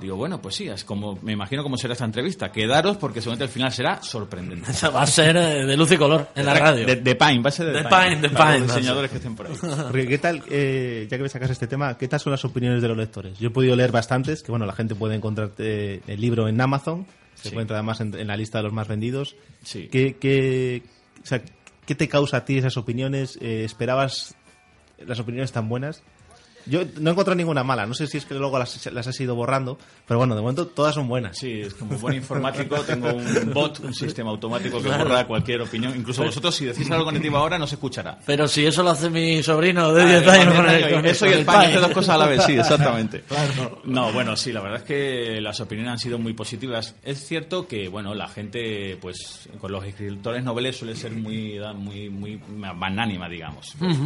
Digo, 0.00 0.16
bueno, 0.16 0.40
pues 0.40 0.54
sí, 0.54 0.68
es 0.68 0.84
como, 0.84 1.18
me 1.22 1.32
imagino 1.32 1.62
cómo 1.62 1.76
será 1.76 1.92
esta 1.94 2.04
entrevista. 2.04 2.52
Quedaros 2.52 2.96
porque 2.98 3.20
seguramente 3.20 3.44
el 3.44 3.50
final 3.50 3.72
será 3.72 4.02
sorprendente. 4.02 4.70
Esa 4.70 4.90
va 4.90 5.02
a 5.02 5.06
ser 5.06 5.36
eh, 5.36 5.66
de 5.66 5.76
luz 5.76 5.90
y 5.92 5.96
color 5.96 6.28
en 6.34 6.46
la 6.46 6.54
radio. 6.54 6.86
De, 6.86 6.96
de 6.96 7.14
Pine, 7.16 7.40
va 7.42 7.48
a 7.48 7.52
ser 7.52 7.66
de, 7.66 7.72
De 7.72 7.82
Pine, 7.84 8.16
de 8.20 8.28
para 8.30 8.52
Pine, 8.54 8.58
los 8.66 8.74
diseñadores 8.74 9.10
que 9.10 9.16
estén 9.16 9.34
por 9.34 9.46
ahí. 9.46 9.54
Porque, 9.60 10.06
¿qué 10.06 10.18
tal, 10.18 10.42
eh, 10.50 11.06
ya 11.10 11.16
que 11.16 11.22
me 11.22 11.28
sacas 11.28 11.50
este 11.50 11.66
tema, 11.66 11.96
qué 11.98 12.06
tal 12.08 12.20
son 12.20 12.30
las 12.32 12.44
opiniones 12.44 12.80
de 12.82 12.88
los 12.88 12.96
lectores? 12.96 13.38
Yo 13.38 13.48
he 13.48 13.50
podido 13.50 13.74
leer 13.74 13.90
bastantes, 13.92 14.42
que 14.42 14.50
bueno, 14.52 14.66
la 14.66 14.72
gente 14.74 14.94
puede 14.94 15.14
encontrar 15.16 15.50
eh, 15.58 16.00
el 16.06 16.20
libro 16.20 16.48
en 16.48 16.60
Amazon, 16.60 17.06
se 17.34 17.42
Sí. 17.44 17.48
encuentra 17.50 17.76
además 17.76 18.00
en, 18.00 18.14
en 18.14 18.26
la 18.28 18.36
lista 18.36 18.58
de 18.58 18.64
los 18.64 18.72
más 18.72 18.88
vendidos. 18.88 19.36
Sí. 19.62 19.88
¿Qué, 19.90 20.16
qué, 20.18 20.82
o 21.22 21.26
sea, 21.26 21.42
¿qué 21.84 21.94
te 21.94 22.08
causa 22.08 22.38
a 22.38 22.44
ti 22.44 22.56
esas 22.58 22.76
opiniones? 22.76 23.38
Eh, 23.42 23.62
¿Esperabas 23.64 24.34
las 24.98 25.18
opiniones 25.20 25.52
tan 25.52 25.68
buenas? 25.68 26.02
Yo 26.66 26.80
no 27.00 27.10
he 27.10 27.12
encontrado 27.12 27.34
ninguna 27.36 27.62
mala, 27.64 27.86
no 27.86 27.94
sé 27.94 28.06
si 28.06 28.18
es 28.18 28.24
que 28.24 28.34
luego 28.34 28.58
las, 28.58 28.86
las 28.92 29.06
has 29.06 29.20
ido 29.20 29.34
borrando, 29.34 29.78
pero 30.06 30.18
bueno, 30.18 30.34
de 30.34 30.40
momento 30.40 30.66
todas 30.66 30.94
son 30.94 31.08
buenas. 31.08 31.38
Sí, 31.38 31.60
es 31.60 31.74
como 31.74 31.96
buen 31.98 32.16
informático, 32.16 32.76
tengo 32.80 33.12
un 33.12 33.52
bot, 33.52 33.80
un 33.80 33.94
sistema 33.94 34.30
automático 34.30 34.80
que 34.82 34.88
borra 34.88 35.26
cualquier 35.26 35.62
opinión. 35.62 35.94
Incluso 35.96 36.24
vosotros, 36.24 36.54
si 36.54 36.64
decís 36.64 36.90
algo 36.90 37.10
negativo 37.12 37.38
ahora, 37.38 37.58
no 37.58 37.66
se 37.66 37.76
escuchará. 37.76 38.18
Pero 38.26 38.48
si 38.48 38.66
eso 38.66 38.82
lo 38.82 38.90
hace 38.90 39.10
mi 39.10 39.42
sobrino 39.42 39.92
de 39.92 40.02
Ah, 40.02 40.06
10 40.06 40.22
el 40.22 40.30
años 40.30 40.54
con 40.54 40.68
el, 40.68 41.06
Eso 41.06 41.26
y 41.26 41.30
el 41.30 41.44
pan, 41.44 41.66
hace 41.66 41.78
dos 41.78 41.90
cosas 41.90 42.14
a 42.14 42.18
la 42.18 42.26
vez, 42.26 42.42
sí, 42.44 42.52
exactamente. 42.52 43.24
No, 43.84 44.12
bueno, 44.12 44.36
sí, 44.36 44.52
la 44.52 44.60
verdad 44.60 44.80
es 44.80 44.84
que 44.84 45.40
las 45.40 45.60
opiniones 45.60 45.92
han 45.92 45.98
sido 45.98 46.18
muy 46.18 46.32
positivas. 46.32 46.94
Es 47.02 47.26
cierto 47.26 47.66
que, 47.66 47.88
bueno, 47.88 48.14
la 48.14 48.28
gente, 48.28 48.96
pues, 49.00 49.48
con 49.60 49.72
los 49.72 49.84
escritores 49.84 50.42
noveles 50.44 50.76
suele 50.76 50.96
ser 50.96 51.12
muy, 51.12 51.58
muy, 51.74 52.10
muy 52.10 52.40
magnánima, 52.48 53.28
digamos. 53.28 53.74
Pues, 53.78 53.96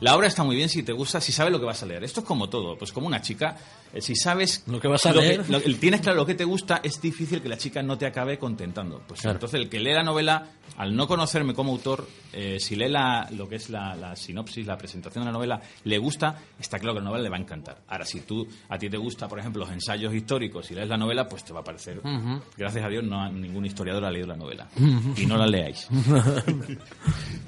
La 0.00 0.14
obra 0.16 0.26
está 0.26 0.42
muy 0.44 0.56
bien 0.56 0.68
si 0.68 0.82
te 0.82 0.92
gusta, 0.92 1.20
si 1.20 1.32
sabes 1.32 1.52
lo 1.52 1.58
que 1.60 1.66
vas 1.66 1.82
a 1.82 1.86
leer. 1.86 2.04
Esto 2.04 2.20
es 2.20 2.26
como 2.26 2.48
todo, 2.48 2.76
pues 2.76 2.92
como 2.92 3.06
una 3.06 3.20
chica, 3.22 3.56
eh, 3.92 4.00
si 4.00 4.14
sabes 4.14 4.62
Lo 4.66 4.80
que 4.80 4.88
vas 4.88 5.04
a 5.06 5.12
leer. 5.12 5.48
lo- 5.48 5.60
tienes 5.60 6.00
claro 6.00 6.16
lo 6.18 6.26
que 6.26 6.34
te 6.34 6.44
gusta, 6.44 6.80
es 6.82 7.00
difícil 7.00 7.40
que 7.40 7.48
la 7.48 7.56
chica 7.56 7.82
no 7.82 7.96
te 7.96 8.06
acabe 8.06 8.38
contentando. 8.38 9.02
Pues 9.06 9.20
Claro. 9.20 9.36
entonces 9.36 9.60
el 9.60 9.68
que 9.68 9.80
lee 9.80 9.92
la 9.94 10.02
novela, 10.02 10.48
al 10.76 10.94
no 10.94 11.06
conocerme 11.06 11.54
como 11.54 11.72
autor, 11.72 12.06
eh, 12.32 12.58
si 12.60 12.76
lee 12.76 12.88
la, 12.88 13.26
lo 13.30 13.48
que 13.48 13.56
es 13.56 13.70
la, 13.70 13.94
la 13.96 14.14
sinopsis, 14.16 14.66
la 14.66 14.76
presentación 14.76 15.24
de 15.24 15.28
la 15.28 15.32
novela, 15.32 15.60
le 15.84 15.96
gusta, 15.98 16.38
está 16.60 16.78
claro 16.78 16.94
que 16.94 17.00
la 17.00 17.06
novela 17.06 17.22
le 17.24 17.30
va 17.30 17.36
a 17.36 17.40
encantar. 17.40 17.78
Ahora, 17.88 18.04
si 18.04 18.20
tú 18.20 18.46
a 18.68 18.78
ti 18.78 18.90
te 18.90 18.98
gusta, 18.98 19.26
por 19.28 19.38
ejemplo, 19.38 19.60
los 19.64 19.72
ensayos 19.72 20.12
históricos 20.14 20.70
y 20.70 20.74
lees 20.74 20.88
la 20.88 20.98
novela, 20.98 21.26
pues 21.28 21.44
te 21.44 21.52
va 21.54 21.60
a 21.60 21.64
parecer. 21.64 22.00
Gracias 22.56 22.84
a 22.84 22.88
Dios, 22.88 23.02
no 23.04 23.30
ningún 23.32 23.64
historiador 23.64 24.04
ha 24.04 24.10
leído 24.10 24.26
la 24.26 24.36
novela. 24.36 24.66
Y 25.16 25.24
no 25.24 25.36
la 25.38 25.46
leáis. 25.46 25.88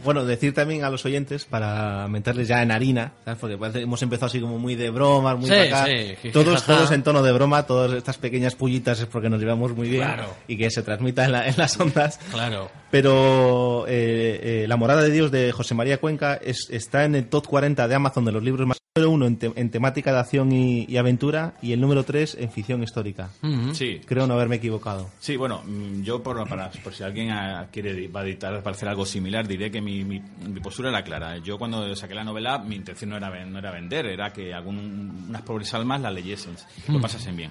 Bueno, 0.05 0.25
decir 0.25 0.55
también 0.55 0.85
a 0.85 0.91
los 0.91 1.05
oyentes, 1.05 1.45
para 1.45 2.07
meterles 2.39 2.49
ya 2.49 2.63
en 2.63 2.71
harina, 2.71 3.13
¿sabes? 3.25 3.41
porque 3.41 3.59
parece 3.59 3.81
hemos 3.83 4.01
empezado 4.03 4.27
así 4.27 4.41
como 4.41 4.59
muy 4.59 4.75
de 4.77 4.91
bromas, 4.91 5.37
muy 5.39 5.49
Sí, 5.49 5.55
acá. 5.55 5.87
todos, 6.33 6.65
todos 6.65 6.91
en 6.93 7.03
tono 7.03 7.23
de 7.23 7.33
broma, 7.33 7.65
todas 7.65 7.93
estas 7.93 8.19
pequeñas 8.19 8.55
pullitas 8.55 9.01
es 9.01 9.07
porque 9.07 9.29
nos 9.29 9.41
llevamos 9.41 9.75
muy 9.75 9.89
bien 9.89 10.05
Claro. 10.05 10.35
y 10.47 10.57
que 10.57 10.71
se 10.71 10.83
transmita 10.83 11.25
en, 11.25 11.33
la- 11.33 11.49
en 11.49 11.55
las 11.57 11.79
ondas. 11.81 12.19
Claro. 12.31 12.71
Pero 12.91 13.85
eh, 13.89 14.63
eh, 14.63 14.67
La 14.69 14.77
morada 14.77 15.03
de 15.03 15.11
Dios 15.11 15.31
de 15.31 15.53
José 15.53 15.75
María 15.75 15.99
Cuenca 15.99 16.35
es- 16.43 16.69
está 16.71 17.05
en 17.05 17.15
el 17.15 17.29
top 17.29 17.47
40 17.47 17.87
de 17.89 17.95
Amazon 17.95 18.25
de 18.25 18.33
los 18.33 18.43
libros 18.43 18.67
más 18.67 18.79
número 18.99 19.11
uno 19.11 19.27
en, 19.27 19.37
te- 19.37 19.53
en 19.55 19.71
temática 19.71 20.13
de 20.13 20.19
acción 20.19 20.53
y, 20.53 20.85
y 20.89 20.97
aventura 20.97 21.55
y 21.63 21.73
el 21.73 21.81
número 21.81 22.05
3 22.05 22.37
en 22.41 22.51
ficción 22.51 22.83
histórica. 22.83 23.31
Sí. 23.73 24.01
Creo 24.05 24.27
no 24.27 24.35
haberme 24.35 24.57
equivocado. 24.57 25.09
Sí, 25.21 25.37
bueno, 25.37 25.63
mm, 25.65 26.03
yo 26.03 26.23
por, 26.23 26.49
para, 26.49 26.71
por 26.71 26.93
si 26.95 27.03
alguien 27.03 27.31
ah, 27.31 27.69
quiere 27.73 28.09
va 28.09 28.21
a 28.21 28.25
editar 28.25 28.63
para 28.63 28.75
hacer 28.77 28.89
algo 28.89 29.07
similar, 29.07 29.47
diré 29.47 29.71
que 29.71 29.81
mi, 29.81 30.05
mi, 30.05 30.21
mi 30.21 30.61
postura 30.61 30.89
era 30.91 31.03
clara. 31.03 31.39
Yo 31.39 31.59
cuando 31.59 31.95
saqué 31.97 32.15
la 32.15 32.25
novela, 32.25 32.59
mi 32.59 32.77
intención 32.77 33.11
no 33.11 33.17
era, 33.17 33.31
ven- 33.31 33.53
no 33.53 33.59
era 33.59 33.71
vender, 33.71 34.07
era 34.07 34.33
que 34.33 34.53
algún, 34.53 35.27
unas 35.29 35.43
pobres 35.43 35.73
almas 35.75 36.01
la 36.01 36.11
leyesen, 36.11 36.55
lo 36.89 37.01
pasasen 37.01 37.37
bien. 37.37 37.51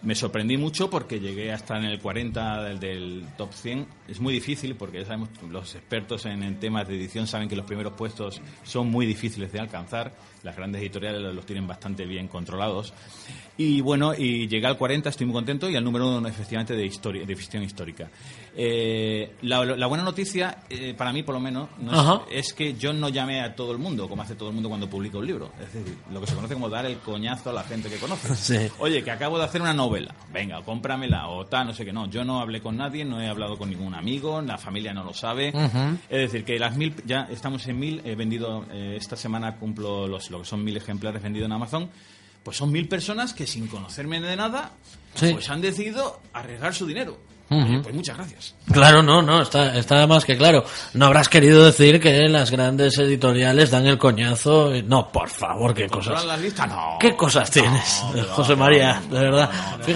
Me 0.00 0.14
sorprendí 0.14 0.56
mucho 0.56 0.88
porque 0.88 1.18
llegué 1.18 1.50
a 1.50 1.56
estar 1.56 1.76
en 1.78 1.86
el 1.86 1.98
40 1.98 2.62
del, 2.62 2.78
del 2.78 3.24
top 3.36 3.52
100. 3.52 3.84
Es 4.06 4.20
muy 4.20 4.32
difícil 4.32 4.76
porque 4.76 4.98
ya 5.00 5.06
sabemos, 5.06 5.28
los 5.50 5.74
expertos 5.74 6.24
en, 6.26 6.44
en 6.44 6.60
temas 6.60 6.86
de 6.86 6.94
edición 6.94 7.26
saben 7.26 7.48
que 7.48 7.56
los 7.56 7.66
primeros 7.66 7.94
puestos 7.94 8.40
son 8.62 8.88
muy 8.92 9.06
difíciles 9.06 9.50
de 9.50 9.58
alcanzar. 9.58 10.14
Las 10.42 10.56
grandes 10.56 10.80
editoriales 10.82 11.20
los 11.34 11.44
tienen 11.46 11.66
bastante 11.66 12.06
bien 12.06 12.28
controlados. 12.28 12.92
Y 13.56 13.80
bueno, 13.80 14.14
y 14.14 14.46
llegué 14.46 14.66
al 14.66 14.78
40, 14.78 15.08
estoy 15.08 15.26
muy 15.26 15.34
contento, 15.34 15.68
y 15.68 15.74
al 15.74 15.82
número 15.82 16.16
uno 16.18 16.28
efectivamente 16.28 16.76
de, 16.76 16.86
historia, 16.86 17.26
de 17.26 17.34
ficción 17.36 17.62
histórica. 17.64 18.08
Eh, 18.60 19.34
la, 19.42 19.64
la 19.64 19.86
buena 19.86 20.04
noticia, 20.04 20.58
eh, 20.70 20.94
para 20.96 21.12
mí 21.12 21.22
por 21.22 21.34
lo 21.34 21.40
menos, 21.40 21.68
no 21.78 22.24
es- 22.30 22.46
es, 22.48 22.52
que 22.54 22.74
yo 22.74 22.92
no 22.92 23.08
llamé 23.08 23.40
a 23.40 23.54
todo 23.56 23.72
el 23.72 23.78
mundo, 23.78 24.08
como 24.08 24.22
hace 24.22 24.34
todo 24.36 24.48
el 24.48 24.54
mundo 24.54 24.68
cuando 24.68 24.88
publica 24.88 25.18
un 25.18 25.26
libro. 25.26 25.50
Es 25.60 25.72
decir, 25.72 25.96
lo 26.12 26.20
que 26.20 26.26
se 26.28 26.34
conoce 26.34 26.54
como 26.54 26.68
dar 26.68 26.86
el 26.86 26.98
coñazo 26.98 27.50
a 27.50 27.52
la 27.52 27.64
gente 27.64 27.88
que 27.88 27.96
conoce. 27.96 28.34
Sí. 28.36 28.68
Oye, 28.78 29.02
que 29.02 29.10
acabo 29.10 29.38
de 29.38 29.44
hacer 29.44 29.60
una 29.60 29.74
novela, 29.74 30.14
venga, 30.32 30.62
cómpramela, 30.62 31.28
o 31.28 31.44
tal, 31.46 31.66
no 31.66 31.74
sé 31.74 31.84
qué, 31.84 31.92
no. 31.92 32.08
Yo 32.08 32.24
no 32.24 32.40
hablé 32.40 32.60
con 32.60 32.76
nadie, 32.76 33.04
no 33.04 33.20
he 33.20 33.28
hablado 33.28 33.56
con 33.58 33.70
ningún 33.70 33.94
amigo, 33.94 34.40
la 34.40 34.56
familia 34.58 34.92
no 34.94 35.02
lo 35.04 35.12
sabe. 35.12 35.48
Es 36.08 36.32
decir, 36.32 36.44
que 36.44 36.58
las 36.58 36.76
mil, 36.76 36.94
ya 37.04 37.28
estamos 37.30 37.66
en 37.66 37.78
mil, 37.78 38.00
he 38.04 38.14
vendido, 38.14 38.64
eh, 38.72 38.94
esta 38.96 39.16
semana 39.16 39.56
cumplo 39.56 40.06
los, 40.06 40.27
lo 40.30 40.40
que 40.40 40.44
son 40.46 40.64
mil 40.64 40.76
ejemplares 40.76 41.22
vendidos 41.22 41.46
en 41.46 41.52
Amazon. 41.52 41.90
pues 42.42 42.56
son 42.56 42.70
mil 42.72 42.88
personas 42.88 43.34
que 43.34 43.46
sin 43.46 43.66
conocerme 43.66 44.20
de 44.20 44.34
nada, 44.36 44.72
Sí. 45.14 45.32
pues 45.32 45.50
han 45.50 45.60
decidido 45.60 46.20
arriesgar 46.32 46.74
su 46.74 46.86
dinero. 46.86 47.18
Pues 47.48 47.94
muchas 47.94 48.16
gracias. 48.16 48.54
Claro, 48.70 49.02
no, 49.02 49.22
no, 49.22 49.40
está, 49.40 49.74
está 49.78 50.06
más 50.06 50.24
que 50.26 50.36
claro. 50.36 50.64
No 50.92 51.06
habrás 51.06 51.30
querido 51.30 51.64
decir 51.64 51.98
que 51.98 52.28
las 52.28 52.50
grandes 52.50 52.98
editoriales 52.98 53.70
dan 53.70 53.86
el 53.86 53.96
coñazo. 53.96 54.74
y- 54.74 54.82
No, 54.82 55.10
por 55.10 55.30
favor, 55.30 55.72
qué 55.72 55.86
¿Controlan 55.88 56.20
cosas. 56.22 56.28
las 56.36 56.40
listas? 56.42 56.68
No. 56.68 56.96
¿Qué 57.00 57.16
cosas 57.16 57.50
tienes, 57.50 58.02
no, 58.14 58.22
José 58.24 58.54
María? 58.54 59.00
no, 59.08 59.16
de 59.16 59.22
verdad. 59.24 59.50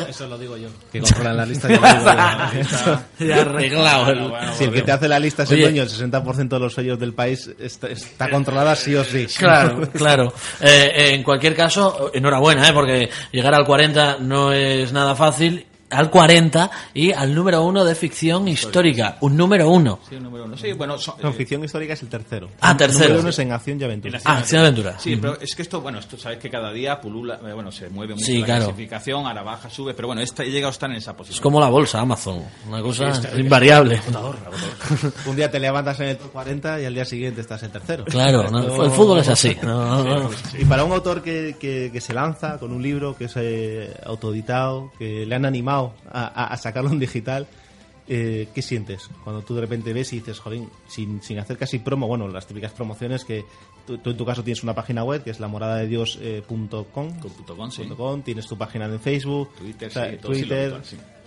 Eso 0.08 0.26
lo 0.26 0.38
digo 0.38 0.56
yo. 0.56 0.68
Que 0.90 1.00
controlan 1.00 1.36
la 1.36 1.44
lista. 1.46 1.68
ya 1.68 1.78
lo 1.78 2.50
digo 2.50 2.62
yo. 2.86 3.00
ya 3.26 3.40
arreglado. 3.42 4.10
el- 4.10 4.18
Bueno, 4.20 4.28
bueno, 4.30 4.52
Si 4.54 4.64
el 4.64 4.72
que 4.72 4.82
te 4.82 4.92
hace 4.92 5.08
la 5.08 5.18
lista 5.18 5.42
es 5.42 5.50
el 5.50 5.60
dueño, 5.60 5.82
el 5.82 5.90
60% 5.90 6.48
de 6.48 6.58
los 6.58 6.72
sellos 6.72 6.98
del 6.98 7.12
país 7.12 7.50
está, 7.58 7.88
está 7.88 8.30
controlada 8.30 8.74
sí 8.76 8.94
o 8.94 9.04
sí. 9.04 9.26
Claro, 9.38 9.90
claro. 9.92 10.32
Eh, 10.60 10.90
eh, 10.94 11.14
en 11.14 11.22
cualquier 11.22 11.54
caso, 11.54 12.10
enhorabuena, 12.14 12.66
¿eh? 12.68 12.72
porque 12.72 13.10
llegar 13.30 13.54
al 13.54 13.66
40 13.66 14.16
no 14.20 14.52
es 14.52 14.90
nada 14.92 15.14
fácil. 15.14 15.66
Al 15.92 16.10
40 16.10 16.70
y 16.94 17.12
al 17.12 17.34
número 17.34 17.62
uno 17.64 17.84
de 17.84 17.94
ficción 17.94 18.48
histórica. 18.48 19.16
Un 19.20 19.36
número 19.36 19.68
uno. 19.70 19.98
Sí, 20.08 20.14
el 20.16 20.22
número 20.22 20.44
uno. 20.44 20.56
Sí, 20.56 20.72
bueno, 20.72 20.98
son- 20.98 21.14
No, 21.22 21.30
eh, 21.30 21.32
ficción 21.32 21.62
histórica 21.64 21.92
es 21.94 22.02
el 22.02 22.08
tercero. 22.08 22.48
Ah, 22.60 22.72
El 22.72 22.76
tercero. 22.78 23.04
número 23.04 23.20
uno 23.20 23.28
es 23.30 23.38
en 23.38 23.52
acción 23.52 23.80
y 23.80 23.84
aventura. 23.84 24.18
En 24.18 24.22
Ah, 24.26 24.38
acción 24.38 24.60
y 24.62 24.64
aventura. 24.64 24.98
Sí, 24.98 25.16
pero 25.16 25.38
es 25.40 25.54
que 25.54 25.62
esto, 25.62 25.80
bueno, 25.80 25.98
esto 25.98 26.16
sabes 26.16 26.38
que 26.38 26.50
cada 26.50 26.72
día 26.72 27.00
pulula, 27.00 27.38
eh, 27.46 27.52
bueno, 27.52 27.70
se 27.70 27.88
mueve 27.90 28.14
mucho 28.14 28.26
Sí, 28.26 28.38
la 28.40 28.46
claro. 28.46 28.64
clasificación, 28.66 29.26
ahora 29.26 29.42
baja, 29.42 29.68
sube, 29.70 29.94
pero 29.94 30.08
bueno, 30.08 30.22
esta 30.22 30.42
he 30.44 30.50
llegado 30.50 30.68
a 30.68 30.72
estar 30.72 30.90
en 30.90 30.96
esa 30.96 31.14
posición. 31.16 31.36
Es 31.36 31.40
como 31.40 31.60
la 31.60 31.68
bolsa, 31.68 32.00
Amazon. 32.00 32.42
Una 32.68 32.80
cosa 32.82 33.12
Sí, 33.14 33.20
está- 33.26 33.38
invariable. 33.38 34.00
Un 35.26 35.36
día 35.36 35.50
te 35.50 35.58
levantas 35.58 35.98
en 36.00 36.08
el 36.08 36.16
top 36.16 36.32
40 36.32 36.80
y 36.80 36.84
al 36.84 36.94
día 36.94 37.04
siguiente 37.04 37.40
estás 37.40 37.62
en 37.62 37.70
tercero. 37.70 38.04
Claro, 38.04 38.50
no, 38.50 38.60
Esto- 38.60 38.84
el 38.84 38.90
fútbol 38.90 39.18
es 39.20 39.28
así. 39.28 39.56
No, 39.62 40.04
no, 40.04 40.20
no. 40.24 40.30
Y 40.58 40.64
para 40.64 40.84
un 40.84 40.92
autor 40.92 41.22
que, 41.22 41.56
que- 41.58 41.90
que 41.92 42.00
se 42.00 42.12
lanza 42.14 42.58
con 42.58 42.72
un 42.72 42.82
libro 42.82 43.16
que 43.16 43.24
es 43.24 43.32
eh, 43.36 43.94
autoeditado, 44.04 44.92
que 44.98 45.24
le 45.26 45.34
han 45.34 45.44
animado 45.44 45.81
a, 46.10 46.26
a- 46.26 46.46
a 46.48 46.56
sacarlo 46.56 46.90
en 46.90 46.98
digital, 46.98 47.46
eh, 48.08 48.48
¿qué 48.54 48.62
sientes 48.62 49.08
cuando 49.24 49.42
tú 49.42 49.54
de 49.54 49.60
repente 49.60 49.92
ves 49.92 50.12
y 50.12 50.16
dices, 50.20 50.38
joder, 50.40 50.60
sin, 50.88 51.22
sin 51.22 51.38
hacer 51.38 51.56
casi 51.56 51.78
promo, 51.78 52.06
bueno, 52.08 52.26
las 52.28 52.46
típicas 52.46 52.72
promociones 52.72 53.24
que 53.24 53.44
tú, 53.86 53.98
tú 53.98 54.10
en 54.10 54.16
tu 54.16 54.26
caso 54.26 54.42
tienes 54.42 54.62
una 54.64 54.74
página 54.74 55.04
web 55.04 55.22
que 55.22 55.30
es 55.30 55.38
la 55.40 55.46
morada 55.48 55.76
de 55.76 55.86
Dios.com, 55.86 57.20
com, 57.20 57.70
sí. 57.70 58.22
tienes 58.24 58.46
tu 58.46 58.58
página 58.58 58.86
en 58.86 59.00
Facebook, 59.00 59.50
Twitter, 59.56 59.88
o 59.88 59.92
sea, 59.92 60.10
sí, 60.10 60.16
todo 60.20 60.34
sí 60.34 60.40
lo 60.42 60.46
Twitter, 60.48 60.70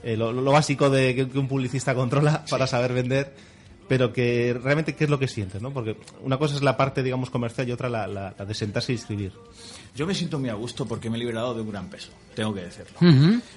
eh, 0.04 0.18
lo, 0.18 0.32
lo 0.34 0.52
básico 0.52 0.90
de 0.90 1.16
que, 1.16 1.30
que 1.30 1.40
un 1.40 1.48
publicista 1.48 1.96
controla 1.96 2.44
para 2.50 2.68
saber 2.68 2.94
vender, 2.94 3.34
pero 3.88 4.12
que 4.12 4.54
realmente 4.62 4.96
qué 4.96 5.06
es 5.06 5.10
lo 5.10 5.18
que 5.20 5.28
sientes, 5.28 5.62
¿no? 5.62 5.72
Porque 5.72 5.96
una 6.22 6.38
cosa 6.38 6.56
es 6.56 6.62
la 6.64 6.76
parte, 6.76 7.04
digamos, 7.04 7.30
comercial 7.30 7.70
y 7.70 7.72
otra 7.72 7.88
la, 7.88 8.06
la- 8.08 8.34
la 8.38 8.46
de 8.46 8.54
sentarse 8.54 8.92
y 8.92 8.96
escribir. 8.96 9.32
Yo 9.96 10.06
me 10.06 10.14
siento 10.14 10.38
muy 10.40 10.50
a 10.50 10.54
gusto 10.56 10.86
porque 10.86 11.10
me 11.10 11.16
he 11.18 11.20
liberado 11.20 11.54
de 11.54 11.62
un 11.62 11.72
gran 11.72 11.90
peso, 11.90 12.12
tengo 12.36 12.54
que 12.54 12.62
decirlo. 12.62 12.98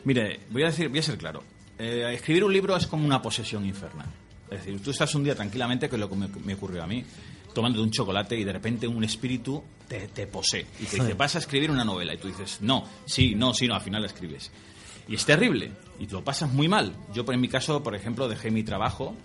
Mire, 0.05 0.41
voy 0.51 0.63
a 0.63 0.67
decir, 0.67 0.89
voy 0.89 1.01
a 1.01 1.03
ser 1.03 1.19
claro. 1.19 1.43
Eh, 1.79 2.11
escribir 2.15 2.45
un 2.45 2.53
libro 2.53 2.77
es 2.77 2.87
como 2.87 3.05
una 3.05 3.21
posesión 3.21 3.65
infernal. 3.67 4.07
Es 4.51 4.65
decir, 4.65 4.81
tú 4.83 4.91
estás 4.91 5.15
un 5.15 5.25
día 5.25 5.35
tranquilamente, 5.35 5.89
que 5.89 5.97
es 5.97 6.01
lo 6.01 6.09
que 6.09 6.17
me, 6.17 6.29
me 6.45 6.55
ocurrió 6.55 6.83
a 6.83 6.87
mí, 6.87 7.05
tomando 7.53 7.83
un 7.83 7.91
chocolate 7.91 8.39
y 8.39 8.45
de 8.45 8.53
repente 8.53 8.87
un 8.87 9.03
espíritu 9.05 9.63
te, 9.87 10.09
te 10.09 10.27
posee 10.27 10.67
y 10.81 10.85
te 10.85 10.97
dice, 10.97 11.15
vas 11.15 11.35
a 11.37 11.39
escribir 11.41 11.71
una 11.71 11.85
novela. 11.85 12.15
Y 12.15 12.19
tú 12.19 12.29
dices, 12.29 12.59
no, 12.63 12.85
sí, 13.05 13.35
no, 13.35 13.53
sí, 13.53 13.67
no, 13.69 13.75
al 13.75 13.81
final 13.83 14.01
la 14.03 14.07
escribes. 14.09 14.51
Y 15.09 15.15
es 15.17 15.25
terrible 15.25 15.73
y 15.99 16.07
lo 16.07 16.23
pasas 16.23 16.53
muy 16.53 16.69
mal. 16.69 16.95
Yo, 17.15 17.25
por- 17.25 17.35
en 17.35 17.41
mi 17.41 17.49
caso, 17.49 17.83
por 17.83 17.95
ejemplo, 17.95 18.29
dejé 18.29 18.51
mi 18.51 18.63
trabajo. 18.63 19.17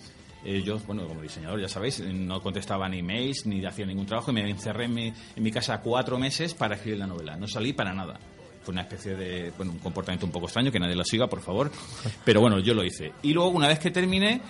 Eh, 0.45 0.61
yo, 0.63 0.77
bueno, 0.79 1.07
como 1.07 1.21
diseñador, 1.21 1.61
ya 1.61 1.69
sabéis, 1.69 1.99
no 2.01 2.41
contestaba 2.41 2.89
ni 2.89 2.99
emails 2.99 3.45
ni 3.45 3.63
hacía 3.65 3.85
ningún 3.85 4.05
trabajo 4.05 4.31
y 4.31 4.33
me 4.33 4.49
encerré 4.49 4.85
en 4.85 4.93
mi, 4.93 5.07
en 5.07 5.43
mi 5.43 5.51
casa 5.51 5.79
cuatro 5.81 6.17
meses 6.19 6.53
para 6.53 6.75
escribir 6.75 6.99
la 6.99 7.07
novela. 7.07 7.35
No 7.37 7.47
salí 7.47 7.71
para 7.73 7.93
nada. 7.93 8.19
Fue 8.61 8.71
una 8.73 8.81
especie 8.81 9.15
de, 9.15 9.51
bueno, 9.57 9.71
un 9.73 9.79
comportamiento 9.79 10.25
un 10.25 10.31
poco 10.31 10.45
extraño, 10.47 10.71
que 10.71 10.79
nadie 10.79 10.95
lo 10.95 11.03
siga, 11.05 11.27
por 11.27 11.41
favor. 11.41 11.71
Pero 12.25 12.41
bueno, 12.41 12.59
yo 12.59 12.73
lo 12.73 12.83
hice. 12.83 13.11
Y 13.21 13.33
luego, 13.33 13.49
una 13.51 13.67
vez 13.67 13.79
que 13.79 13.91
terminé, 13.91 14.41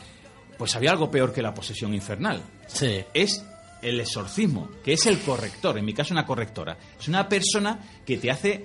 pues 0.57 0.75
había 0.75 0.91
algo 0.91 1.09
peor 1.11 1.31
que 1.33 1.41
la 1.41 1.53
posesión 1.53 1.93
infernal. 1.93 2.41
Sí. 2.67 3.01
Es 3.13 3.45
el 3.81 3.99
exorcismo, 3.99 4.69
que 4.83 4.93
es 4.93 5.05
el 5.07 5.19
corrector, 5.19 5.77
en 5.77 5.85
mi 5.85 5.93
caso 5.93 6.13
una 6.13 6.25
correctora. 6.25 6.77
Es 6.99 7.07
una 7.07 7.27
persona 7.27 7.79
que 8.05 8.17
te 8.17 8.31
hace 8.31 8.63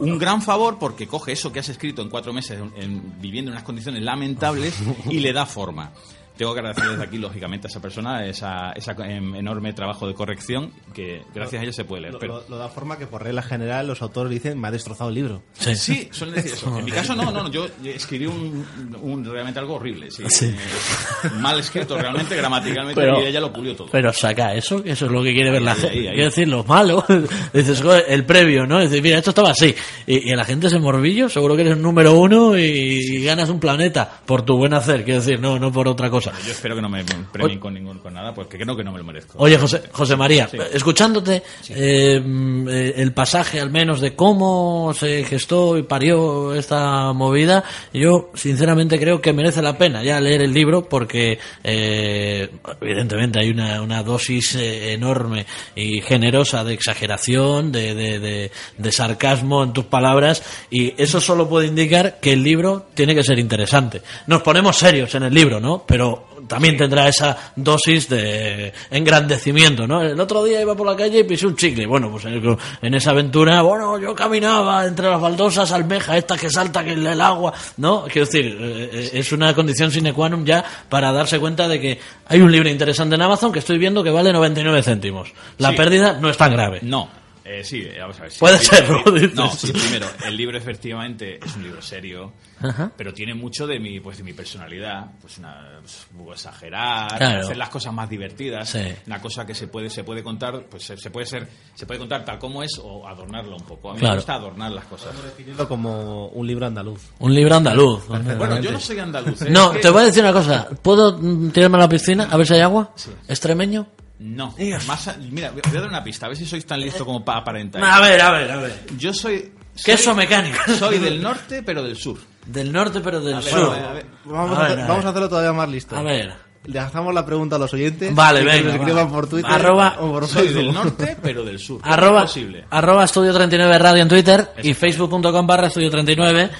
un 0.00 0.18
gran 0.18 0.42
favor 0.42 0.78
porque 0.78 1.06
coge 1.06 1.32
eso 1.32 1.50
que 1.50 1.60
has 1.60 1.68
escrito 1.70 2.02
en 2.02 2.10
cuatro 2.10 2.32
meses 2.34 2.58
en- 2.60 2.72
en- 2.82 3.20
viviendo 3.20 3.50
en 3.50 3.54
unas 3.54 3.64
condiciones 3.64 4.02
lamentables 4.02 4.78
y 5.10 5.20
le 5.20 5.32
da 5.32 5.46
forma. 5.46 5.92
Tengo 6.38 6.54
que 6.54 6.60
agradecer 6.60 6.88
desde 6.88 7.02
aquí, 7.04 7.18
lógicamente, 7.18 7.66
a 7.66 7.70
esa 7.70 7.80
persona, 7.82 8.24
esa, 8.24 8.70
esa 8.72 8.92
em, 9.06 9.34
enorme 9.34 9.72
trabajo 9.74 10.06
de 10.08 10.14
corrección 10.14 10.70
que 10.94 11.22
gracias 11.34 11.60
a 11.60 11.64
ella 11.64 11.72
se 11.72 11.84
puede 11.84 12.02
leer. 12.02 12.14
Lo, 12.14 12.18
Pero, 12.20 12.34
lo- 12.36 12.48
lo 12.48 12.56
da 12.58 12.68
forma 12.68 12.96
que 12.96 13.06
por 13.06 13.22
regla 13.24 13.42
general 13.42 13.86
los 13.88 14.00
autores 14.00 14.30
dicen 14.32 14.58
me 14.58 14.68
ha 14.68 14.70
destrozado 14.70 15.10
el 15.10 15.16
libro. 15.16 15.42
Sí. 15.54 15.74
Sí, 15.74 16.08
suelen 16.12 16.36
decir 16.36 16.52
eso. 16.52 16.78
En 16.78 16.84
mi 16.84 16.90
caso 16.92 17.14
no, 17.14 17.24
no, 17.32 17.42
no, 17.42 17.50
yo 17.50 17.66
escribí 17.84 18.26
un, 18.26 18.64
un- 19.02 19.24
realmente 19.24 19.58
algo 19.60 19.74
horrible, 19.74 20.10
sí. 20.10 20.22
Sí. 20.28 20.46
Eh, 20.46 21.28
Mal 21.40 21.58
escrito 21.58 21.98
realmente, 21.98 22.36
gramaticalmente, 22.36 23.00
Pero- 23.00 23.20
y 23.20 23.26
ella 23.26 23.40
lo 23.40 23.52
pulió 23.52 23.74
todo. 23.74 23.88
Pero 23.90 24.12
saca 24.12 24.54
eso, 24.54 24.82
que 24.82 24.92
eso 24.92 25.06
es 25.06 25.10
lo 25.12 25.22
que 25.22 25.32
quiere 25.34 25.50
ver 25.50 25.62
la 25.62 25.72
Ahí, 25.72 25.80
gente. 25.80 25.88
ahí, 25.98 26.06
ahí. 26.06 26.12
Quiere 26.14 26.24
decir, 26.24 26.48
lo 26.48 26.62
malo. 26.64 27.04
Dices, 27.52 27.82
el 28.06 28.24
previo, 28.24 28.64
¿no? 28.66 28.80
Dices, 28.80 29.02
mira, 29.02 29.18
esto 29.18 29.30
estaba 29.30 29.50
así. 29.50 29.74
Y, 30.06 30.30
y 30.30 30.36
la 30.36 30.44
gente 30.44 30.70
se 30.70 30.78
morbillo, 30.78 31.28
seguro 31.28 31.56
que 31.56 31.62
eres 31.62 31.74
el 31.74 31.82
número 31.82 32.14
uno 32.14 32.56
y, 32.56 32.62
y 32.62 33.24
ganas 33.24 33.48
un 33.50 33.58
planeta 33.58 34.20
por 34.24 34.42
tu 34.42 34.56
buen 34.56 34.72
hacer, 34.74 35.04
quiero 35.04 35.20
decir, 35.20 35.40
no, 35.40 35.58
no 35.58 35.72
por 35.72 35.88
otra 35.88 36.08
cosa. 36.10 36.27
Yo 36.44 36.52
espero 36.52 36.74
que 36.74 36.82
no 36.82 36.88
me 36.88 37.04
premien 37.32 37.58
con 37.58 37.74
ningún 37.74 37.98
con 37.98 38.14
nada, 38.14 38.32
porque 38.34 38.58
creo 38.58 38.76
que 38.76 38.84
no 38.84 38.92
me 38.92 38.98
lo 38.98 39.04
merezco. 39.04 39.38
Oye, 39.38 39.56
José, 39.58 39.82
José 39.92 40.16
María, 40.16 40.48
Sí. 40.48 40.58
escuchándote 40.72 41.42
eh, 41.70 42.20
mm, 42.20 42.68
eh, 42.68 42.94
el 42.96 43.12
pasaje 43.12 43.60
al 43.60 43.70
menos 43.70 44.00
de 44.00 44.14
cómo 44.14 44.92
se 44.94 45.24
gestó 45.24 45.76
y 45.78 45.82
parió 45.82 46.54
esta 46.54 47.12
movida, 47.12 47.64
yo 47.92 48.30
sinceramente 48.34 48.98
creo 48.98 49.20
que 49.20 49.32
merece 49.32 49.62
la 49.62 49.76
pena 49.78 50.02
ya 50.02 50.20
leer 50.20 50.42
el 50.42 50.52
libro 50.52 50.88
porque 50.88 51.38
eh, 51.64 52.48
evidentemente 52.80 53.40
hay 53.40 53.50
una, 53.50 53.80
una 53.82 54.02
dosis 54.02 54.54
eh, 54.56 54.92
enorme 54.92 55.46
y 55.74 56.00
generosa 56.00 56.64
de 56.64 56.74
exageración, 56.74 57.72
de, 57.72 57.94
de, 57.94 58.18
de- 58.18 58.50
de 58.78 58.92
sarcasmo 58.92 59.62
en 59.64 59.72
tus 59.72 59.84
palabras 59.86 60.42
y 60.70 60.94
eso 61.00 61.20
solo 61.20 61.48
puede 61.48 61.66
indicar 61.66 62.18
que 62.20 62.32
el 62.32 62.42
libro 62.42 62.86
tiene 62.94 63.14
que 63.14 63.22
ser 63.22 63.38
interesante. 63.38 64.02
Nos 64.26 64.42
ponemos 64.42 64.76
serios 64.76 65.14
en 65.14 65.24
el 65.24 65.34
libro, 65.34 65.60
¿no? 65.60 65.84
Pero 65.86 66.17
también 66.48 66.76
tendrá 66.76 67.06
esa 67.08 67.52
dosis 67.54 68.08
de 68.08 68.72
engrandecimiento, 68.90 69.86
¿no? 69.86 70.02
El 70.02 70.18
otro 70.18 70.42
día 70.44 70.60
iba 70.60 70.74
por 70.74 70.86
la 70.86 70.96
calle 70.96 71.20
y 71.20 71.24
pisé 71.24 71.46
un 71.46 71.56
chicle. 71.56 71.86
Bueno, 71.86 72.10
pues 72.10 72.24
en, 72.24 72.94
esa 72.94 73.10
aventura, 73.10 73.62
bueno, 73.62 73.98
yo 73.98 74.14
caminaba 74.14 74.84
entre 74.86 75.08
las 75.08 75.20
baldosas, 75.20 75.70
almeja, 75.72 76.16
esta 76.16 76.36
que 76.36 76.50
salta, 76.50 76.82
que 76.82 76.92
el, 76.92 77.06
el 77.06 77.20
agua, 77.20 77.52
¿no? 77.76 78.04
Quiero 78.04 78.26
decir, 78.26 78.56
eh, 78.60 78.90
eh, 78.92 79.10
es 79.14 79.32
una 79.32 79.54
condición 79.54 79.90
sine 79.90 80.12
qua 80.12 80.28
non 80.28 80.44
ya 80.44 80.64
para 80.88 81.12
darse 81.12 81.38
cuenta 81.38 81.68
de 81.68 81.80
que 81.80 82.00
hay 82.26 82.40
un 82.40 82.50
libro 82.50 82.68
interesante 82.68 83.14
en 83.14 83.22
Amazon 83.22 83.52
que 83.52 83.58
estoy 83.60 83.78
viendo 83.78 84.02
que 84.02 84.10
vale 84.10 84.32
99 84.32 84.82
céntimos. 84.82 85.32
La 85.58 85.70
Sí. 85.70 85.76
pérdida 85.76 86.18
no 86.20 86.30
es 86.30 86.36
tan 86.36 86.52
grave. 86.52 86.80
No. 86.82 87.08
Eh, 87.50 87.64
sí, 87.64 87.80
eh, 87.82 87.96
vamos 88.00 88.18
a 88.18 88.22
ver. 88.24 88.30
sí, 88.30 88.38
Puede 88.40 88.58
sí, 88.58 88.66
serlo, 88.66 89.02
sí. 89.18 89.30
No, 89.34 89.50
sí, 89.50 89.72
primero, 89.72 90.06
el 90.26 90.36
libro 90.36 90.58
efectivamente 90.58 91.38
es 91.42 91.56
un 91.56 91.62
libro 91.62 91.80
serio, 91.80 92.32
Ajá. 92.60 92.92
pero 92.96 93.14
tiene 93.14 93.32
mucho 93.32 93.66
de 93.66 93.78
mi, 93.80 94.00
pues, 94.00 94.18
de 94.18 94.24
mi 94.24 94.34
personalidad, 94.34 95.06
pues 95.20 95.38
una, 95.38 95.80
pues, 95.82 96.38
exagerar, 96.38 97.16
Claro. 97.16 97.40
hacer 97.40 97.56
las 97.56 97.70
cosas 97.70 97.92
más 97.94 98.08
divertidas, 98.10 98.68
Sí. 98.68 98.80
una 99.06 99.20
cosa 99.20 99.46
que 99.46 99.54
se 99.54 99.66
puede, 99.68 99.88
se 99.88 100.04
puede 100.04 100.22
contar, 100.22 100.66
pues 100.68 100.82
se, 100.84 100.96
se 100.98 101.10
puede 101.10 101.24
ser, 101.26 101.48
se 101.74 101.86
puede 101.86 101.98
contar 102.00 102.24
tal 102.24 102.38
como 102.38 102.62
es 102.62 102.78
o 102.82 103.06
adornarlo 103.08 103.56
un 103.56 103.64
poco. 103.64 103.90
A 103.90 103.94
mí 103.94 104.00
Claro. 104.00 104.14
me 104.14 104.18
gusta 104.18 104.34
adornar 104.34 104.70
las 104.72 104.84
cosas. 104.84 105.14
Definirlo 105.22 105.66
como 105.66 106.26
un 106.28 106.46
libro 106.46 106.66
andaluz. 106.66 107.00
Un 107.20 107.34
libro 107.34 107.54
andaluz. 107.54 108.06
Bueno, 108.08 108.60
yo 108.60 108.70
no 108.72 108.80
soy 108.80 108.98
andaluz. 108.98 109.40
¿eh? 109.42 109.50
No, 109.50 109.70
te 109.70 109.88
voy 109.90 110.02
a 110.02 110.06
decir 110.06 110.22
una 110.22 110.32
cosa. 110.34 110.68
¿Puedo 110.82 111.16
tirarme 111.50 111.78
a 111.78 111.80
la 111.80 111.88
piscina 111.88 112.28
a 112.30 112.36
ver 112.36 112.46
si 112.46 112.54
hay 112.54 112.60
agua? 112.60 112.92
¿Extremeño? 113.26 113.86
No, 114.20 114.54
más, 114.86 115.08
a- 115.08 115.16
mira, 115.30 115.50
voy 115.52 115.62
a 115.64 115.80
dar 115.80 115.88
una 115.88 116.02
pista, 116.02 116.26
a 116.26 116.28
ver 116.30 116.38
si 116.38 116.44
sois 116.44 116.66
tan 116.66 116.80
listo 116.80 117.04
como 117.06 117.24
para 117.24 117.40
aparentar. 117.40 117.82
A 117.84 118.00
ver, 118.00 118.20
a 118.20 118.30
ver, 118.32 118.50
a 118.50 118.56
ver. 118.56 118.84
Yo 118.98 119.12
soy... 119.14 119.52
Queso 119.84 120.12
mecánico. 120.12 120.58
Soy 120.78 120.98
del 120.98 121.22
norte, 121.22 121.62
pero 121.62 121.84
del 121.84 121.96
sur. 121.96 122.18
Del 122.44 122.72
norte, 122.72 122.98
pero 122.98 123.20
del 123.20 123.36
ver, 123.36 123.44
sur. 123.44 123.72
a 123.76 123.92
ver. 123.92 124.06
Vamos, 124.24 124.58
A 124.58 124.60
a, 124.60 124.62
ver, 124.64 124.72
hacer- 124.72 124.80
a 124.80 124.88
vamos 124.88 124.96
ver. 124.98 125.06
a 125.06 125.10
hacerlo 125.10 125.28
todavía 125.28 125.52
más 125.52 125.68
listo. 125.68 125.96
A 125.96 126.02
ver. 126.02 126.32
Le 126.64 126.80
dejamos 126.80 127.14
la 127.14 127.24
pregunta 127.24 127.54
a 127.54 127.58
los 127.60 127.72
oyentes. 127.72 128.12
Vale, 128.12 128.40
que 128.40 128.46
venga, 128.46 128.62
nos 128.72 128.74
escriban 128.74 129.06
va. 129.06 129.10
por 129.12 129.28
Twitter 129.28 129.50
Arroba- 129.52 129.96
o 130.00 130.10
por 130.10 130.26
Soy 130.26 130.46
del 130.48 130.54
Facebook. 130.54 130.74
norte, 130.74 131.16
pero 131.22 131.44
del 131.44 131.60
sur. 131.60 131.80
Arroba, 131.84 132.24
Es 132.24 132.30
posible. 132.32 132.64
arroba 132.70 133.04
Estudio 133.04 133.32
39 133.32 133.78
Radio 133.78 134.02
en 134.02 134.08
Twitter 134.08 134.50
y 134.64 134.74
facebook.com 134.74 135.46
barra 135.46 135.68
Estudio 135.68 135.90
39. 135.92 136.50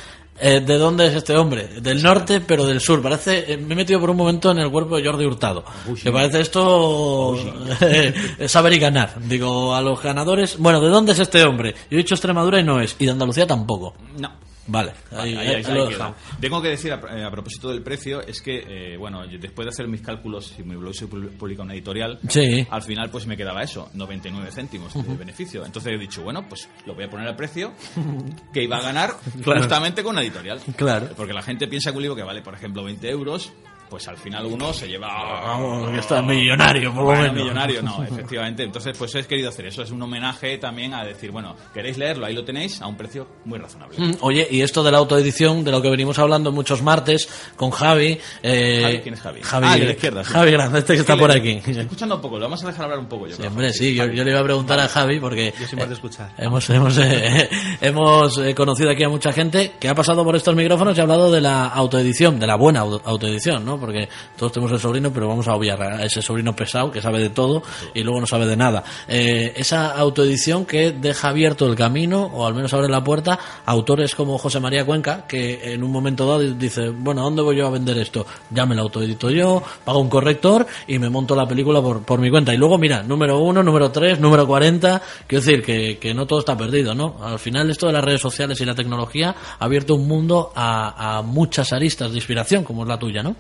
Eh, 0.41 0.61
¿De 0.61 0.79
dónde 0.79 1.07
es 1.07 1.15
este 1.15 1.37
hombre? 1.37 1.67
Del 1.81 2.03
norte, 2.03 2.41
pero 2.41 2.65
del 2.65 2.81
sur. 2.81 3.03
Parece, 3.03 3.53
eh, 3.53 3.57
me 3.57 3.75
he 3.75 3.77
metido 3.77 3.99
por 4.01 4.11
un 4.11 4.17
momento 4.17 4.51
en 4.51 4.59
el 4.59 4.71
cuerpo 4.71 4.97
de 4.97 5.05
Jordi 5.05 5.25
Hurtado. 5.25 5.65
Que 6.03 6.13
parece 6.13 6.41
esto 6.41 7.37
eh, 7.81 8.15
saber 8.47 8.73
y 8.75 8.79
ganar. 8.79 9.21
Digo, 9.21 9.75
a 9.75 9.81
los 9.81 10.01
ganadores, 10.03 10.57
bueno, 10.59 10.81
¿de 10.81 10.89
dónde 10.89 11.13
es 11.13 11.19
este 11.19 11.43
hombre? 11.43 11.75
Yo 11.91 11.97
he 11.97 12.03
dicho 12.03 12.15
Extremadura 12.15 12.61
y 12.61 12.65
no 12.65 12.81
es. 12.81 12.95
Y 12.99 13.07
de 13.07 13.13
Andalucía 13.13 13.47
tampoco. 13.47 13.95
No. 14.19 14.48
Vale, 14.69 14.93
Ahí- 15.11 15.35
ahí, 15.35 15.37
ahí- 15.37 15.55
ahí 15.57 15.65
ahí 15.65 15.75
lo 15.75 15.89
queda. 15.89 16.15
Tengo 16.41 16.63
que 16.63 16.69
decir, 16.69 16.93
a, 16.93 17.01
eh, 17.19 17.25
a 17.25 17.31
propósito 17.31 17.71
del 17.71 17.83
precio, 17.83 18.21
es 18.21 18.41
que, 18.43 18.93
eh, 18.93 18.97
bueno, 18.97 19.27
después 19.27 19.65
de 19.67 19.71
hacer 19.71 19.89
mis 19.89 20.03
cálculos, 20.03 20.53
si 20.57 20.63
mi 20.63 20.77
blog 20.77 20.95
se 20.95 21.09
pu- 21.09 21.31
publica 21.39 21.63
una 21.63 21.73
editorial, 21.75 22.19
Sí. 22.29 22.67
al 22.71 22.83
final 22.83 23.11
pues 23.11 23.27
me 23.27 23.37
quedaba 23.37 23.63
eso, 23.63 23.89
99 23.95 24.51
céntimos 24.53 24.93
de 24.95 25.15
beneficio. 25.17 25.65
Entonces 25.65 25.93
he 25.95 25.99
dicho, 25.99 26.23
bueno, 26.23 26.47
pues 26.49 26.69
lo 26.87 26.95
voy 26.95 27.05
a 27.05 27.11
poner 27.11 27.27
al 27.29 27.35
precio 27.37 27.73
que 28.53 28.63
iba 28.63 28.77
a 28.77 28.83
ganar 28.83 29.15
Claro. 29.43 29.61
justamente 29.61 30.03
con 30.03 30.13
una 30.13 30.23
editorial. 30.23 30.61
Claro. 30.77 31.09
Porque 31.17 31.33
la 31.33 31.43
gente 31.43 31.67
piensa 31.67 31.91
que 31.91 31.97
un 31.97 32.03
libro 32.03 32.17
que 32.17 32.23
vale, 32.23 32.43
por 32.43 32.55
ejemplo, 32.55 32.85
20 32.85 33.09
euros, 33.11 33.53
pues 33.89 34.07
al 34.09 34.17
final 34.17 34.47
uno 34.47 34.73
se 34.73 34.87
lleva... 34.89 35.09
Vamos, 35.43 35.91
que 35.91 35.99
está 35.99 36.23
millonario, 36.23 36.91
por 36.93 37.01
lo 37.01 37.05
Bueno, 37.07 37.23
menos. 37.23 37.37
millonario, 37.37 37.83
no, 37.83 38.03
efectivamente. 38.09 38.63
Entonces, 38.63 38.97
pues 38.99 39.15
he 39.15 39.25
querido 39.25 39.49
hacer 39.49 39.67
eso. 39.67 39.83
Es 39.83 39.91
un 39.91 40.03
homenaje 40.03 40.59
también 40.59 40.95
a 40.95 41.05
decir, 41.05 41.31
bueno, 41.31 41.57
queréis 41.73 41.97
leerlo, 41.99 42.27
ahí 42.27 42.35
lo 42.35 42.45
tenéis, 42.45 42.81
a 42.83 42.87
un 42.87 42.97
precio 42.97 43.27
muy 43.45 43.59
razonable. 43.59 43.97
Mm, 43.99 44.13
Oye, 44.21 44.47
y 44.51 44.61
esto 44.63 44.83
de 44.83 44.91
la 44.93 44.99
autoedición, 44.99 45.65
de 45.65 45.71
lo 45.71 45.81
que 45.83 45.91
venimos 45.91 46.19
hablando 46.19 46.53
muchos 46.53 46.83
martes 46.83 47.29
con 47.57 47.71
Javi. 47.71 48.19
Eh, 48.43 48.81
Javi, 48.83 48.99
¿quién 49.01 49.15
es 49.15 49.21
Javi? 49.21 49.41
Javi, 49.43 49.67
Ah, 49.69 49.77
de 49.77 49.85
la 49.87 49.91
izquierda, 49.93 50.25
sí. 50.25 50.33
Javi 50.33 50.51
Grande, 50.53 50.79
este 50.81 50.95
que 50.95 51.01
está 51.01 51.17
por 51.17 51.31
aquí. 51.31 51.51
Estoy 51.53 51.79
escuchando 51.79 52.17
un 52.17 52.21
poco, 52.21 52.37
lo 52.39 52.45
vamos 52.47 52.63
a 52.65 52.67
dejar 52.69 52.85
hablar 52.85 52.99
un 52.99 53.07
poco 53.09 53.27
yo. 53.27 53.33
Sí, 53.33 53.39
creo. 53.39 53.51
hombre, 53.51 53.73
sí, 53.73 53.95
yo, 53.95 54.07
yo 54.07 54.25
le 54.25 54.31
iba 54.31 54.41
a 54.41 54.45
preguntar 54.45 54.79
a 54.81 54.89
Javi 54.89 55.19
porque 55.21 55.53
Yo 55.59 55.67
soy 55.67 55.79
más 55.79 55.89
de 55.89 55.95
escuchar. 55.95 56.31
hemos, 56.39 56.69
hemos, 56.71 56.99
eh, 56.99 57.49
hemos 57.81 58.39
eh, 58.39 58.55
conocido 58.55 58.91
aquí 58.91 59.03
a 59.05 59.09
mucha 59.09 59.33
gente 59.33 59.73
que 59.79 59.89
ha 59.89 59.95
pasado 59.95 60.25
por 60.25 60.37
estos 60.37 60.55
micrófonos 60.55 60.97
y 60.97 61.01
ha 61.01 61.03
hablado 61.05 61.31
de 61.31 61.41
la 61.41 61.67
autoedición, 61.69 62.39
de 62.39 62.47
la 62.47 62.57
buena 62.57 62.85
au- 62.85 63.01
autoedición, 63.05 63.65
¿no? 63.65 63.78
Porque 63.79 64.09
todos 64.37 64.53
tenemos 64.53 64.73
el 64.73 64.81
sobrino, 64.81 65.13
pero 65.13 65.29
vamos 65.29 65.49
a 65.49 65.55
obviar 65.55 65.83
a 65.83 66.05
ese 66.05 66.23
sobrino 66.23 66.55
pesado 66.55 66.91
que 66.91 67.01
sabe 67.01 67.21
de 67.21 67.31
todo 67.31 67.63
y 67.95 68.03
luego 68.03 68.21
no 68.21 68.27
sabe 68.27 68.47
de 68.47 68.57
nada. 68.57 68.85
Eh, 69.07 69.53
esa 69.57 69.93
autoedición 69.93 70.65
que 70.65 70.93
deja 70.93 71.29
abierto 71.29 71.67
el 71.67 71.75
camino, 71.75 72.25
o 72.25 72.47
al 72.47 72.55
menos 72.55 72.73
abre 72.75 72.89
la 72.89 73.03
puerta, 73.03 73.39
autores 73.67 74.15
como 74.15 74.39
José 74.39 74.61
María 74.61 74.85
Cuenca, 74.85 75.27
que 75.27 75.73
en 75.73 75.83
un 75.83 75.91
momento 75.91 76.27
dado 76.27 76.41
dice, 76.41 76.89
bueno, 76.91 77.23
¿a 77.23 77.25
dónde 77.25 77.43
voy 77.43 77.57
yo 77.57 77.67
a 77.67 77.71
vender 77.71 77.99
esto? 77.99 78.27
Ya 78.51 78.67
me 78.67 78.75
lo 78.75 78.83
autoedito 78.83 79.31
yo, 79.31 79.63
pago 79.85 80.01
un 80.01 80.09
corrector 80.09 80.67
y 80.87 80.99
me 80.99 81.09
monto 81.09 81.35
la 81.35 81.47
película 81.47 81.81
por, 81.81 82.03
por 82.03 82.21
mi 82.21 82.31
cuenta. 82.31 82.55
Y 82.55 82.57
luego, 82.57 82.79
mira, 82.79 83.03
número 83.03 83.39
uno, 83.39 83.63
número 83.63 83.91
tres, 83.91 84.19
número 84.21 84.47
40, 84.47 85.03
quiero 85.27 85.45
decir 85.45 85.63
que, 85.63 85.99
que 85.99 86.15
no 86.15 86.27
todo 86.27 86.41
está 86.41 86.57
perdido, 86.57 86.95
¿no? 86.95 87.17
Al 87.23 87.39
final 87.39 87.71
esto 87.71 87.87
de 87.87 87.93
las 87.93 88.05
redes 88.05 88.21
sociales 88.21 88.61
y 88.61 88.65
la 88.65 88.75
tecnología 88.75 89.35
ha 89.59 89.65
abierto 89.65 89.95
un 89.95 90.09
mundo 90.09 90.53
a, 90.55 91.19
a 91.19 91.23
muchas 91.23 91.73
aristas 91.73 92.11
de 92.11 92.17
inspiración, 92.17 92.65
como 92.65 92.83
es 92.83 92.89
la 92.89 92.99
tuya, 92.99 93.23
¿no? 93.23 93.37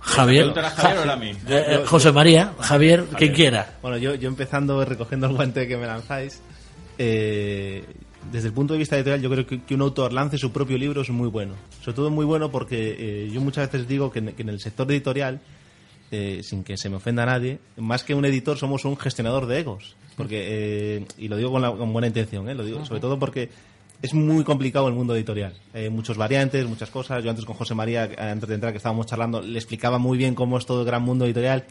Javier, 0.00 0.52
¿Preguntar 0.52 0.64
a 0.64 0.70
Javier 0.70 1.08
o 1.08 1.12
a 1.12 1.16
mí? 1.16 1.32
Eh, 1.48 1.82
José 1.86 2.12
María, 2.12 2.52
Javier, 2.60 3.04
quien 3.18 3.32
quiera. 3.32 3.74
Bueno, 3.82 3.96
yo, 3.98 4.14
yo 4.14 4.28
empezando 4.28 4.84
recogiendo 4.84 5.26
el 5.26 5.34
guante 5.34 5.66
que 5.68 5.76
me 5.76 5.86
lanzáis, 5.86 6.40
eh, 6.98 7.84
desde 8.32 8.48
el 8.48 8.54
punto 8.54 8.72
de 8.74 8.78
vista 8.78 8.96
editorial, 8.96 9.20
yo 9.20 9.30
creo 9.30 9.46
que, 9.46 9.62
que 9.62 9.74
un 9.74 9.82
autor 9.82 10.12
lance 10.12 10.38
su 10.38 10.50
propio 10.52 10.78
libro 10.78 11.02
es 11.02 11.10
muy 11.10 11.28
bueno. 11.28 11.54
Sobre 11.82 11.94
todo 11.96 12.10
muy 12.10 12.24
bueno 12.24 12.50
porque 12.50 12.96
eh, 12.98 13.30
yo 13.32 13.40
muchas 13.40 13.70
veces 13.70 13.86
digo 13.86 14.10
que 14.10 14.20
en, 14.20 14.32
que 14.32 14.42
en 14.42 14.48
el 14.48 14.60
sector 14.60 14.90
editorial, 14.90 15.40
eh, 16.10 16.40
sin 16.42 16.64
que 16.64 16.76
se 16.76 16.88
me 16.88 16.96
ofenda 16.96 17.24
a 17.24 17.26
nadie, 17.26 17.58
más 17.76 18.02
que 18.04 18.14
un 18.14 18.24
editor 18.24 18.56
somos 18.56 18.84
un 18.84 18.96
gestionador 18.96 19.46
de 19.46 19.58
egos. 19.60 19.96
Porque, 20.16 20.44
eh, 20.98 21.06
y 21.18 21.28
lo 21.28 21.36
digo 21.36 21.50
con, 21.50 21.60
la- 21.60 21.72
con 21.72 21.92
buena 21.92 22.06
intención, 22.08 22.48
eh, 22.48 22.54
lo 22.54 22.64
digo 22.64 22.84
sobre 22.86 23.00
todo 23.00 23.18
porque 23.18 23.48
es 24.04 24.12
muy 24.12 24.44
complicado 24.44 24.86
el 24.86 24.92
mundo 24.92 25.16
editorial. 25.16 25.54
Hay 25.72 25.88
muchos 25.88 26.18
variantes, 26.18 26.66
muchas 26.68 26.90
cosas. 26.90 27.24
Yo 27.24 27.30
antes 27.30 27.46
con 27.46 27.56
José 27.56 27.74
María, 27.74 28.04
eh, 28.04 28.16
antes 28.18 28.46
de 28.46 28.56
entrar 28.56 28.70
que 28.70 28.76
estábamos 28.76 29.06
charlando, 29.06 29.40
le 29.40 29.58
explicaba 29.58 29.96
muy 29.96 30.18
bien 30.18 30.34
cómo 30.34 30.58
es 30.58 30.66
todo 30.66 30.80
el 30.80 30.86
gran 30.86 31.02
mundo 31.02 31.24
editorial 31.24 31.64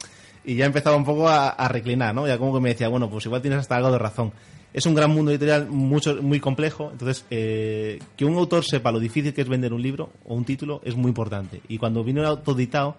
y 0.44 0.56
ya 0.56 0.66
empezaba 0.66 0.96
un 0.98 1.06
poco 1.06 1.30
a, 1.30 1.50
a 1.50 1.68
reclinar, 1.68 2.16
¿no? 2.16 2.28
Ya 2.28 2.40
como 2.40 2.56
que 2.56 2.60
me 2.60 2.70
decía, 2.70 2.88
bueno, 2.88 3.08
pues 3.08 3.24
igual 3.28 3.44
tienes 3.44 3.60
hasta 3.60 3.76
algo 3.76 3.92
de 3.92 4.00
razón. 4.00 4.34
Es 4.74 4.88
un 4.88 4.96
gran 4.96 5.12
mundo 5.12 5.30
editorial 5.30 5.68
mucho, 5.70 6.24
muy 6.24 6.40
complejo, 6.40 6.90
entonces 6.92 7.24
eh, 7.30 8.00
que 8.18 8.26
un 8.26 8.36
autor 8.36 8.66
sepa 8.66 8.92
lo 8.92 9.00
difícil 9.00 9.32
que 9.32 9.42
es 9.42 9.48
vender 9.48 9.72
un 9.72 9.84
libro 9.84 10.10
o 10.26 10.34
un 10.34 10.44
título 10.44 10.82
es 10.84 10.96
muy 10.96 11.10
importante. 11.10 11.62
Y 11.68 11.78
cuando 11.78 12.04
viene 12.04 12.26
autoeditado, 12.26 12.98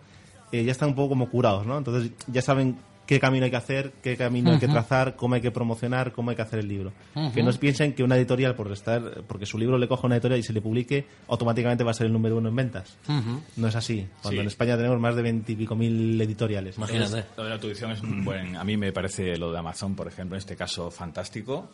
eh, 0.52 0.62
ya 0.62 0.70
están 0.70 0.90
un 0.90 0.94
poco 0.94 1.08
como 1.08 1.28
curados, 1.28 1.66
¿no? 1.66 1.76
Entonces 1.76 2.12
ya 2.28 2.40
saben 2.40 2.76
qué 3.06 3.20
camino 3.20 3.44
hay 3.44 3.50
que 3.50 3.56
hacer, 3.56 3.92
qué 4.02 4.16
camino 4.16 4.52
hay 4.52 4.58
que 4.58 4.68
trazar, 4.68 5.16
cómo 5.16 5.34
hay 5.34 5.40
que 5.40 5.50
promocionar, 5.50 6.12
cómo 6.12 6.30
hay 6.30 6.36
que 6.36 6.42
hacer 6.42 6.58
el 6.60 6.68
libro. 6.68 6.92
Que 7.34 7.42
no 7.42 7.52
piensen 7.52 7.92
que 7.94 8.02
una 8.02 8.16
editorial, 8.16 8.54
por 8.54 8.70
estar, 8.72 9.22
porque 9.26 9.46
su 9.46 9.58
libro 9.58 9.78
le 9.78 9.88
coja 9.88 10.06
una 10.06 10.16
editorial 10.16 10.40
y 10.40 10.42
se 10.42 10.52
le 10.52 10.60
publique, 10.60 11.06
automáticamente 11.28 11.84
va 11.84 11.90
a 11.90 11.94
ser 11.94 12.06
el 12.06 12.12
número 12.12 12.36
uno 12.36 12.48
en 12.48 12.56
ventas. 12.56 12.96
No 13.56 13.68
es 13.68 13.76
así. 13.76 14.06
Cuando 14.22 14.36
Sí. 14.36 14.40
en 14.40 14.46
España 14.46 14.76
tenemos 14.76 14.98
más 15.00 15.14
de 15.16 15.22
veintipico 15.22 15.74
mil 15.76 16.20
editoriales. 16.20 16.76
Imagínate. 16.76 17.24
Lo 17.36 17.42
de 17.44 17.48
la 17.48 17.54
autoedición 17.56 17.90
es 17.92 18.00
un 18.02 18.24
buen. 18.24 18.56
A 18.56 18.64
mí 18.64 18.76
me 18.76 18.92
parece 18.92 19.36
lo 19.36 19.52
de 19.52 19.58
Amazon, 19.58 19.94
por 19.94 20.08
ejemplo, 20.08 20.36
en 20.36 20.38
este 20.38 20.56
caso, 20.56 20.90
fantástico. 20.90 21.70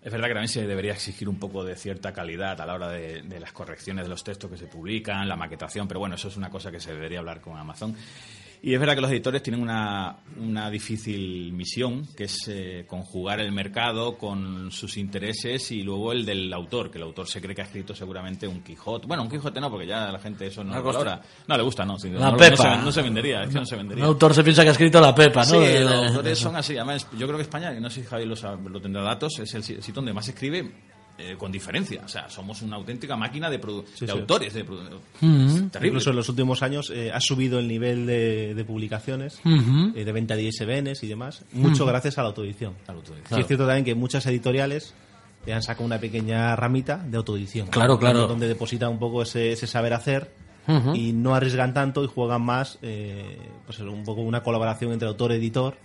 Es 0.00 0.12
verdad 0.12 0.28
que 0.28 0.34
también 0.34 0.48
se 0.48 0.64
debería 0.66 0.92
exigir 0.92 1.28
un 1.28 1.40
poco 1.40 1.64
de 1.64 1.74
cierta 1.74 2.12
calidad 2.12 2.60
a 2.60 2.66
la 2.66 2.74
hora 2.74 2.88
de, 2.88 3.22
de 3.22 3.40
las 3.40 3.52
correcciones 3.52 4.04
de 4.04 4.08
los 4.08 4.22
textos 4.22 4.48
que 4.48 4.56
se 4.56 4.66
publican, 4.66 5.28
la 5.28 5.34
maquetación, 5.34 5.88
pero 5.88 5.98
bueno, 5.98 6.14
eso 6.14 6.28
es 6.28 6.36
una 6.36 6.50
cosa 6.50 6.70
que 6.70 6.78
se 6.78 6.92
debería 6.92 7.18
hablar 7.18 7.40
con 7.40 7.56
Amazon. 7.58 7.96
Y 8.60 8.74
es 8.74 8.80
verdad 8.80 8.96
que 8.96 9.00
los 9.02 9.10
editores 9.12 9.40
tienen 9.42 9.62
una, 9.62 10.16
una 10.40 10.68
difícil 10.68 11.52
misión, 11.52 12.06
que 12.16 12.24
es 12.24 12.36
eh, 12.48 12.84
conjugar 12.88 13.38
el 13.40 13.52
mercado 13.52 14.18
con 14.18 14.72
sus 14.72 14.96
intereses 14.96 15.70
y 15.70 15.82
luego 15.84 16.12
el 16.12 16.26
del 16.26 16.52
autor, 16.52 16.90
que 16.90 16.98
el 16.98 17.04
autor 17.04 17.28
se 17.28 17.40
cree 17.40 17.54
que 17.54 17.62
ha 17.62 17.64
escrito 17.66 17.94
seguramente 17.94 18.48
un 18.48 18.62
Quijote. 18.64 19.06
Bueno, 19.06 19.22
un 19.22 19.30
Quijote 19.30 19.60
no, 19.60 19.70
porque 19.70 19.86
ya 19.86 20.10
la 20.10 20.18
gente 20.18 20.46
eso 20.48 20.64
no 20.64 20.72
cosa- 20.82 20.98
valora. 20.98 21.22
No 21.46 21.56
le 21.56 21.62
gusta, 21.62 21.84
no. 21.84 21.98
sí, 21.98 22.10
La 22.10 22.32
no, 22.32 22.36
Pepa. 22.36 22.74
No 22.74 22.76
se, 22.78 22.84
no 22.86 22.92
se 22.92 23.02
vendería, 23.02 23.42
es 23.44 23.48
que 23.50 23.60
no 23.60 23.64
se 23.64 23.76
Un 23.76 23.80
vendería. 23.82 24.04
autor 24.04 24.34
se 24.34 24.42
piensa 24.42 24.62
que 24.62 24.68
ha 24.70 24.72
escrito 24.72 25.00
la 25.00 25.14
Pepa, 25.14 25.40
¿no? 25.40 25.46
Sí, 25.46 25.58
De- 25.58 25.80
los 25.80 25.90
de- 26.00 26.06
autores 26.08 26.38
son 26.38 26.56
así. 26.56 26.76
Además, 26.76 27.06
yo 27.16 27.26
creo 27.26 27.36
que 27.38 27.42
España, 27.42 27.72
no 27.78 27.88
sé 27.90 28.00
si 28.02 28.06
Javi 28.08 28.24
lo, 28.26 28.34
sabe- 28.34 28.68
lo 28.68 28.80
tendrá 28.80 29.02
datos, 29.02 29.38
es 29.38 29.54
el 29.54 29.62
si- 29.62 29.76
sitio 29.76 29.94
donde 29.94 30.12
más 30.12 30.26
escribe 30.28 30.68
eh, 31.18 31.34
con 31.36 31.50
diferencia. 31.52 32.02
O 32.04 32.08
sea, 32.08 32.30
somos 32.30 32.62
una 32.62 32.76
auténtica 32.76 33.16
máquina 33.16 33.50
de, 33.50 33.60
produ- 33.60 33.84
Sí, 33.94 34.06
de 34.06 34.12
sí. 34.12 34.18
autores. 34.18 34.54
De 34.54 34.62
terrible. 34.64 35.88
Incluso 35.88 36.10
en 36.10 36.16
los 36.16 36.28
últimos 36.28 36.62
años 36.62 36.90
eh, 36.94 37.10
ha 37.12 37.20
subido 37.20 37.58
el 37.58 37.66
nivel 37.68 38.06
de, 38.06 38.54
de 38.54 38.64
publicaciones, 38.64 39.40
eh, 39.44 40.04
de 40.04 40.12
venta 40.12 40.36
de 40.36 40.44
ISBNs 40.44 41.02
y 41.02 41.08
demás, 41.08 41.44
mucho 41.52 41.84
gracias 41.86 42.18
a 42.18 42.22
la 42.22 42.28
autoedición. 42.28 42.74
A 42.86 42.92
la 42.92 42.98
autoedición. 42.98 43.34
Sí, 43.36 43.40
es 43.40 43.46
cierto 43.46 43.66
también 43.66 43.84
que 43.84 43.94
muchas 43.94 44.24
editoriales 44.26 44.94
eh, 45.46 45.52
han 45.52 45.62
sacado 45.62 45.84
una 45.84 45.98
pequeña 45.98 46.54
ramita 46.56 46.96
de 46.98 47.16
autoedición. 47.16 47.66
Claro, 47.68 47.98
claro. 47.98 48.20
Donde, 48.20 48.32
donde 48.32 48.48
deposita 48.48 48.88
un 48.88 48.98
poco 48.98 49.22
ese, 49.22 49.52
ese 49.52 49.66
saber 49.66 49.92
hacer 49.94 50.30
y 50.94 51.14
no 51.14 51.34
arriesgan 51.34 51.72
tanto 51.72 52.04
y 52.04 52.08
juegan 52.08 52.42
más, 52.42 52.78
eh, 52.82 53.38
pues 53.64 53.78
un 53.80 54.04
poco 54.04 54.20
una 54.20 54.42
colaboración 54.42 54.92
entre 54.92 55.08
autor 55.08 55.32
y 55.32 55.36
editor 55.36 55.78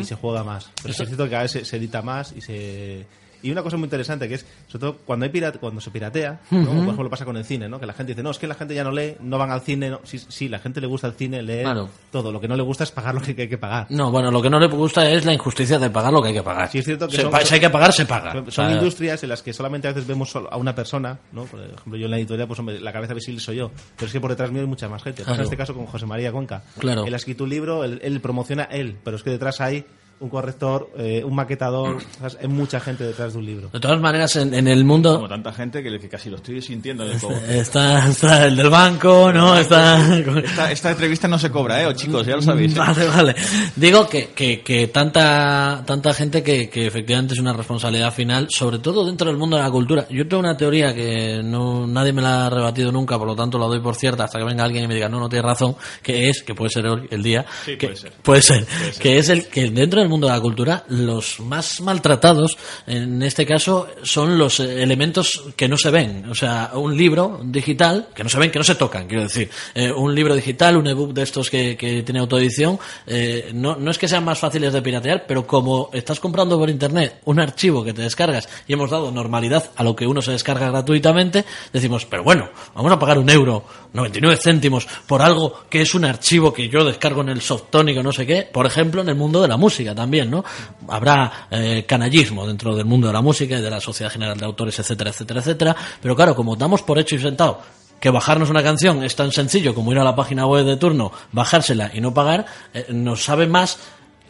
y 0.00 0.02
se 0.02 0.16
juega 0.16 0.42
más. 0.42 0.72
Pero 0.82 0.90
es 0.90 0.96
cierto 0.96 1.28
que 1.28 1.36
vez 1.38 1.52
se, 1.52 1.64
se 1.64 1.76
edita 1.76 2.02
más 2.02 2.34
y 2.36 2.40
se... 2.40 3.06
Y 3.42 3.50
una 3.50 3.62
cosa 3.62 3.76
muy 3.76 3.84
interesante 3.86 4.28
que 4.28 4.34
es, 4.34 4.46
sobre 4.66 4.80
todo 4.80 4.96
cuando 5.06 5.24
hay 5.26 5.30
pirat- 5.32 5.58
cuando 5.58 5.80
se 5.80 5.90
piratea, 5.90 6.40
¿no? 6.50 6.66
Como 6.66 6.80
por 6.80 6.88
ejemplo 6.94 7.10
pasa 7.10 7.24
con 7.24 7.36
el 7.36 7.44
cine, 7.44 7.68
¿no? 7.68 7.78
Que 7.78 7.86
la 7.86 7.92
gente 7.92 8.12
dice, 8.12 8.22
no, 8.22 8.30
es 8.30 8.38
que 8.38 8.46
la 8.46 8.54
gente 8.54 8.74
ya 8.74 8.84
no 8.84 8.90
lee, 8.90 9.16
no 9.20 9.38
van 9.38 9.50
al 9.50 9.60
cine, 9.60 9.90
no. 9.90 10.00
Sí, 10.04 10.18
sí, 10.18 10.48
la 10.48 10.58
gente 10.58 10.80
le 10.80 10.86
gusta 10.86 11.06
el 11.06 11.14
cine, 11.14 11.42
leer 11.42 11.62
Claro. 11.64 11.88
todo. 12.10 12.32
Lo 12.32 12.40
que 12.40 12.48
no 12.48 12.56
le 12.56 12.62
gusta 12.62 12.84
es 12.84 12.90
pagar 12.90 13.14
lo 13.14 13.20
que 13.20 13.34
hay 13.42 13.48
que 13.48 13.58
pagar. 13.58 13.86
No, 13.90 14.10
bueno, 14.10 14.30
lo 14.30 14.42
que 14.42 14.50
no 14.50 14.58
le 14.58 14.66
gusta 14.66 15.08
es 15.10 15.24
la 15.24 15.32
injusticia 15.32 15.78
de 15.78 15.90
pagar 15.90 16.12
lo 16.12 16.20
que 16.22 16.28
hay 16.28 16.34
que 16.34 16.42
pagar. 16.42 16.70
Sí, 16.70 16.78
es 16.78 16.84
cierto 16.84 17.06
que 17.08 17.16
Se 17.16 17.22
son- 17.22 17.30
pa- 17.30 17.40
si 17.44 17.54
hay 17.54 17.60
que 17.60 17.70
pagar, 17.70 17.92
se 17.92 18.06
paga. 18.06 18.44
Son, 18.50 18.70
industrias 18.72 19.22
en 19.22 19.28
las 19.28 19.42
que 19.42 19.52
solamente 19.52 19.88
a 19.88 19.92
veces 19.92 20.06
vemos 20.06 20.30
solo 20.30 20.52
a 20.52 20.56
una 20.56 20.74
persona, 20.74 21.18
¿no? 21.32 21.44
Por 21.44 21.60
ejemplo, 21.60 21.96
yo 21.96 22.06
en 22.06 22.10
la 22.10 22.18
editorial, 22.18 22.46
pues 22.48 22.58
hombre, 22.60 22.80
la 22.80 22.92
cabeza 22.92 23.14
visible 23.14 23.40
soy 23.40 23.56
yo, 23.56 23.70
pero 23.96 24.06
es 24.06 24.12
que 24.12 24.20
por 24.20 24.30
detrás 24.30 24.50
mío 24.50 24.62
hay 24.62 24.66
mucha 24.68 24.88
más 24.88 25.02
gente. 25.02 25.22
Pasa 25.22 25.30
Claro. 25.32 25.42
en 25.42 25.44
este 25.44 25.56
caso 25.56 25.74
con 25.74 25.86
José 25.86 26.06
María 26.06 26.32
Cuenca. 26.32 26.62
Claro. 26.78 27.04
Él 27.04 27.14
ha 27.14 27.16
escrito 27.16 27.44
un 27.44 27.50
libro, 27.50 27.84
él, 27.84 28.00
él 28.02 28.20
promociona 28.20 28.64
él, 28.64 28.96
pero 29.04 29.16
es 29.16 29.22
que 29.22 29.30
detrás 29.30 29.60
hay 29.60 29.84
un 30.20 30.28
corrector, 30.28 30.90
eh, 30.98 31.22
un 31.24 31.34
maquetador, 31.34 31.98
¿sabes? 32.18 32.38
hay 32.40 32.48
mucha 32.48 32.80
gente 32.80 33.04
detrás 33.04 33.32
de 33.34 33.38
un 33.38 33.46
libro. 33.46 33.68
De 33.72 33.80
todas 33.80 34.00
maneras, 34.00 34.34
en, 34.36 34.52
en 34.54 34.66
el 34.66 34.80
Como 34.80 34.92
mundo 34.94 35.28
tanta 35.28 35.52
gente 35.52 35.82
que, 35.82 35.98
que 35.98 36.08
casi 36.08 36.28
lo 36.30 36.36
estoy 36.36 36.60
sintiendo 36.60 37.04
en 37.04 37.12
el 37.12 37.20
codo. 37.20 37.36
está, 37.48 38.08
está 38.08 38.46
el 38.46 38.56
del 38.56 38.70
banco, 38.70 39.32
¿no? 39.32 39.56
Está... 39.56 39.98
Esta, 40.18 40.72
esta 40.72 40.90
entrevista 40.90 41.28
no 41.28 41.38
se 41.38 41.50
cobra, 41.50 41.82
¿eh? 41.82 41.86
O 41.86 41.92
chicos, 41.92 42.26
ya 42.26 42.36
lo 42.36 42.42
sabéis. 42.42 42.74
¿eh? 42.74 42.78
Vale, 42.78 43.06
vale. 43.06 43.34
Digo 43.76 44.08
que, 44.08 44.28
que, 44.28 44.60
que 44.62 44.88
tanta, 44.88 45.82
tanta 45.86 46.12
gente 46.14 46.42
que, 46.42 46.68
que 46.68 46.86
efectivamente 46.86 47.34
es 47.34 47.40
una 47.40 47.52
responsabilidad 47.52 48.12
final, 48.12 48.48
sobre 48.50 48.78
todo 48.78 49.06
dentro 49.06 49.28
del 49.28 49.36
mundo 49.36 49.56
de 49.56 49.62
la 49.62 49.70
cultura. 49.70 50.06
Yo 50.10 50.26
tengo 50.26 50.40
una 50.40 50.56
teoría 50.56 50.94
que 50.94 51.42
no, 51.44 51.86
nadie 51.86 52.12
me 52.12 52.22
la 52.22 52.46
ha 52.46 52.50
rebatido 52.50 52.90
nunca, 52.90 53.18
por 53.18 53.26
lo 53.26 53.36
tanto 53.36 53.58
la 53.58 53.66
doy 53.66 53.80
por 53.80 53.94
cierta 53.94 54.24
hasta 54.24 54.38
que 54.38 54.44
venga 54.44 54.64
alguien 54.64 54.84
y 54.84 54.88
me 54.88 54.94
diga, 54.94 55.08
no, 55.08 55.20
no 55.20 55.28
tienes 55.28 55.44
razón, 55.44 55.76
que 56.02 56.28
es, 56.28 56.42
que 56.42 56.54
puede 56.54 56.70
ser 56.70 56.86
hoy 56.86 57.06
el 57.10 57.22
día, 57.22 57.44
Sí, 57.64 57.76
que, 57.76 57.88
puede 57.88 57.96
ser. 57.96 58.12
puede 58.22 58.42
ser, 58.42 58.66
que 59.00 59.18
es 59.18 59.28
el 59.28 59.46
que 59.48 59.70
dentro 59.70 60.00
del 60.00 60.07
mundo 60.08 60.26
de 60.26 60.32
la 60.32 60.40
cultura 60.40 60.84
los 60.88 61.40
más 61.40 61.80
maltratados, 61.80 62.56
en 62.86 63.22
este 63.22 63.46
caso, 63.46 63.88
son 64.02 64.38
los 64.38 64.60
eh, 64.60 64.82
elementos 64.82 65.44
que 65.56 65.68
no 65.68 65.76
se 65.76 65.90
ven. 65.90 66.28
O 66.30 66.34
sea, 66.34 66.72
un 66.74 66.96
libro 66.96 67.40
digital, 67.44 68.08
que 68.14 68.22
no 68.22 68.28
se 68.28 68.38
ven, 68.38 68.50
que 68.50 68.58
no 68.58 68.64
se 68.64 68.74
tocan, 68.74 69.06
quiero 69.06 69.22
decir. 69.22 69.50
Eh, 69.74 69.92
un 69.92 70.14
libro 70.14 70.34
digital, 70.34 70.76
un 70.76 70.86
ebook 70.86 71.12
de 71.12 71.22
estos 71.22 71.50
que, 71.50 71.76
que 71.76 72.02
tiene 72.02 72.20
autoedición, 72.20 72.78
eh, 73.06 73.50
no, 73.54 73.76
no 73.76 73.90
es 73.90 73.98
que 73.98 74.08
sean 74.08 74.24
más 74.24 74.38
fáciles 74.38 74.72
de 74.72 74.82
piratear, 74.82 75.24
pero 75.26 75.46
como 75.46 75.90
estás 75.92 76.20
comprando 76.20 76.58
por 76.58 76.70
internet 76.70 77.20
un 77.24 77.40
archivo 77.40 77.84
que 77.84 77.92
te 77.92 78.02
descargas 78.02 78.48
y 78.66 78.72
hemos 78.72 78.90
dado 78.90 79.10
normalidad 79.10 79.70
a 79.76 79.84
lo 79.84 79.94
que 79.94 80.06
uno 80.06 80.22
se 80.22 80.32
descarga 80.32 80.70
gratuitamente, 80.70 81.44
decimos, 81.72 82.06
pero 82.06 82.22
bueno, 82.22 82.48
vamos 82.74 82.92
a 82.92 82.98
pagar 82.98 83.18
un 83.18 83.30
euro, 83.30 83.64
99 83.92 84.36
céntimos, 84.36 84.86
por 85.06 85.22
algo 85.22 85.64
que 85.68 85.82
es 85.82 85.94
un 85.94 86.04
archivo 86.04 86.52
que 86.52 86.68
yo 86.68 86.84
descargo 86.84 87.22
en 87.22 87.30
el 87.30 87.40
Softonic 87.40 87.98
o 87.98 88.02
no 88.02 88.12
sé 88.12 88.26
qué, 88.26 88.48
por 88.50 88.66
ejemplo, 88.66 89.02
en 89.02 89.08
el 89.08 89.14
mundo 89.14 89.42
de 89.42 89.48
la 89.48 89.56
música 89.56 89.94
también, 89.98 90.30
¿no? 90.30 90.42
Habrá 90.88 91.48
eh, 91.50 91.84
canallismo 91.86 92.46
dentro 92.46 92.74
del 92.74 92.86
mundo 92.86 93.08
de 93.08 93.12
la 93.12 93.20
música 93.20 93.58
y 93.58 93.60
de 93.60 93.70
la 93.70 93.80
Sociedad 93.80 94.10
General 94.10 94.38
de 94.38 94.46
Autores, 94.46 94.78
etcétera, 94.78 95.10
etcétera, 95.10 95.40
etcétera. 95.40 95.76
Pero 96.00 96.16
claro, 96.16 96.34
como 96.34 96.56
damos 96.56 96.82
por 96.82 96.98
hecho 96.98 97.16
y 97.16 97.18
sentado 97.20 97.60
que 98.00 98.10
bajarnos 98.10 98.48
una 98.48 98.62
canción 98.62 99.02
es 99.02 99.16
tan 99.16 99.32
sencillo 99.32 99.74
como 99.74 99.90
ir 99.92 99.98
a 99.98 100.04
la 100.04 100.14
página 100.14 100.46
web 100.46 100.64
de 100.64 100.76
turno, 100.76 101.10
bajársela 101.32 101.90
y 101.92 102.00
no 102.00 102.14
pagar, 102.14 102.46
eh, 102.72 102.86
nos 102.90 103.24
sabe 103.24 103.46
más 103.48 103.76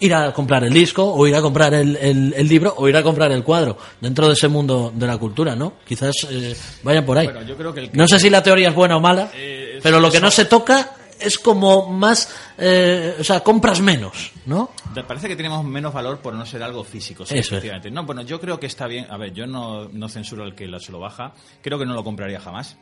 ir 0.00 0.14
a 0.14 0.32
comprar 0.32 0.62
el 0.64 0.72
disco 0.72 1.04
o 1.12 1.26
ir 1.26 1.34
a 1.34 1.42
comprar 1.42 1.74
el, 1.74 1.96
el- 1.96 2.32
el 2.36 2.48
libro 2.48 2.72
o 2.78 2.88
ir 2.88 2.96
a 2.96 3.02
comprar 3.02 3.30
el 3.32 3.42
cuadro 3.42 3.76
dentro 4.00 4.26
de 4.28 4.34
ese 4.34 4.46
mundo 4.48 4.90
de 4.94 5.06
la 5.06 5.18
cultura, 5.18 5.54
¿no? 5.56 5.72
Quizás 5.86 6.14
eh, 6.30 6.56
vayan 6.84 7.04
por 7.04 7.18
ahí. 7.18 7.26
Bueno, 7.26 7.42
yo 7.42 7.56
creo 7.56 7.74
que 7.74 7.80
el 7.80 7.90
No 7.92 8.06
sé 8.08 8.18
si 8.20 8.30
la 8.30 8.42
teoría 8.42 8.68
es 8.70 8.74
buena 8.74 8.96
o 8.96 9.00
mala, 9.00 9.30
Eh, 9.34 9.80
pero 9.82 10.00
lo 10.00 10.10
que 10.10 10.20
no 10.20 10.30
se 10.30 10.44
toca 10.46 10.92
es 11.20 11.38
como 11.38 11.88
más, 11.90 12.34
eh, 12.58 13.16
o 13.18 13.24
sea, 13.24 13.40
compras 13.40 13.80
menos, 13.80 14.32
¿no? 14.46 14.70
Me 14.94 15.04
Parece 15.04 15.28
que 15.28 15.36
tenemos 15.36 15.64
menos 15.64 15.92
valor 15.92 16.18
por 16.20 16.34
no 16.34 16.44
ser 16.46 16.62
algo 16.62 16.84
físico, 16.84 17.24
sí, 17.26 17.34
Eso 17.34 17.40
es. 17.40 17.52
efectivamente. 17.52 17.90
No, 17.90 18.04
bueno, 18.04 18.22
yo 18.22 18.40
creo 18.40 18.58
que 18.60 18.66
está 18.66 18.86
bien. 18.86 19.06
A 19.10 19.16
ver, 19.16 19.32
yo 19.32 19.46
no, 19.46 19.88
no 19.88 20.08
censuro 20.08 20.44
al 20.44 20.54
que 20.54 20.66
lo- 20.66 20.80
se 20.80 20.92
lo 20.92 20.98
baja. 21.00 21.32
Creo 21.62 21.78
que 21.78 21.86
no 21.86 21.94
lo 21.94 22.02
compraría 22.04 22.40
jamás. 22.40 22.76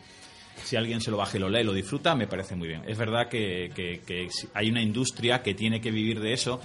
Si 0.64 0.74
alguien 0.74 1.00
se 1.02 1.10
lo 1.10 1.18
baja 1.18 1.36
y 1.36 1.40
lo 1.40 1.50
lee 1.50 1.60
y 1.60 1.64
lo 1.64 1.72
disfruta, 1.74 2.14
me 2.14 2.26
parece 2.26 2.56
muy 2.56 2.66
bien. 2.68 2.82
Es 2.86 2.96
verdad 2.96 3.28
que, 3.28 3.70
que- 3.74 4.28
hay 4.54 4.70
una 4.70 4.80
industria 4.80 5.42
que 5.42 5.54
tiene 5.54 5.80
que 5.80 5.90
vivir 5.90 6.18
de 6.20 6.32
eso. 6.32 6.60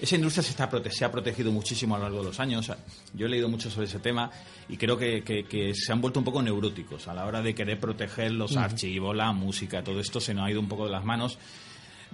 Esa 0.00 0.14
industria 0.16 0.42
se, 0.42 0.50
está 0.50 0.68
se 0.90 1.04
ha 1.04 1.10
protegido 1.10 1.50
muchísimo 1.50 1.94
a 1.94 1.98
lo 1.98 2.04
largo 2.04 2.18
de 2.18 2.24
los 2.26 2.38
años. 2.40 2.70
Yo 3.14 3.26
he 3.26 3.28
leído 3.30 3.48
mucho 3.48 3.70
sobre 3.70 3.86
ese 3.86 3.98
tema 3.98 4.30
y 4.68 4.76
creo 4.76 4.98
que, 4.98 5.22
que- 5.22 5.44
que 5.44 5.74
se 5.74 5.90
han 5.92 6.00
vuelto 6.02 6.18
un 6.20 6.24
poco 6.24 6.42
neuróticos 6.42 7.08
a 7.08 7.14
la 7.14 7.24
hora 7.24 7.40
de 7.40 7.54
querer 7.54 7.80
proteger 7.80 8.32
los 8.32 8.56
archivos, 8.58 9.16
la 9.16 9.32
música, 9.32 9.82
todo 9.82 9.98
esto 10.00 10.20
se 10.20 10.34
nos 10.34 10.46
ha 10.46 10.50
ido 10.50 10.60
un 10.60 10.68
poco 10.68 10.84
de 10.84 10.90
las 10.90 11.04
manos. 11.04 11.38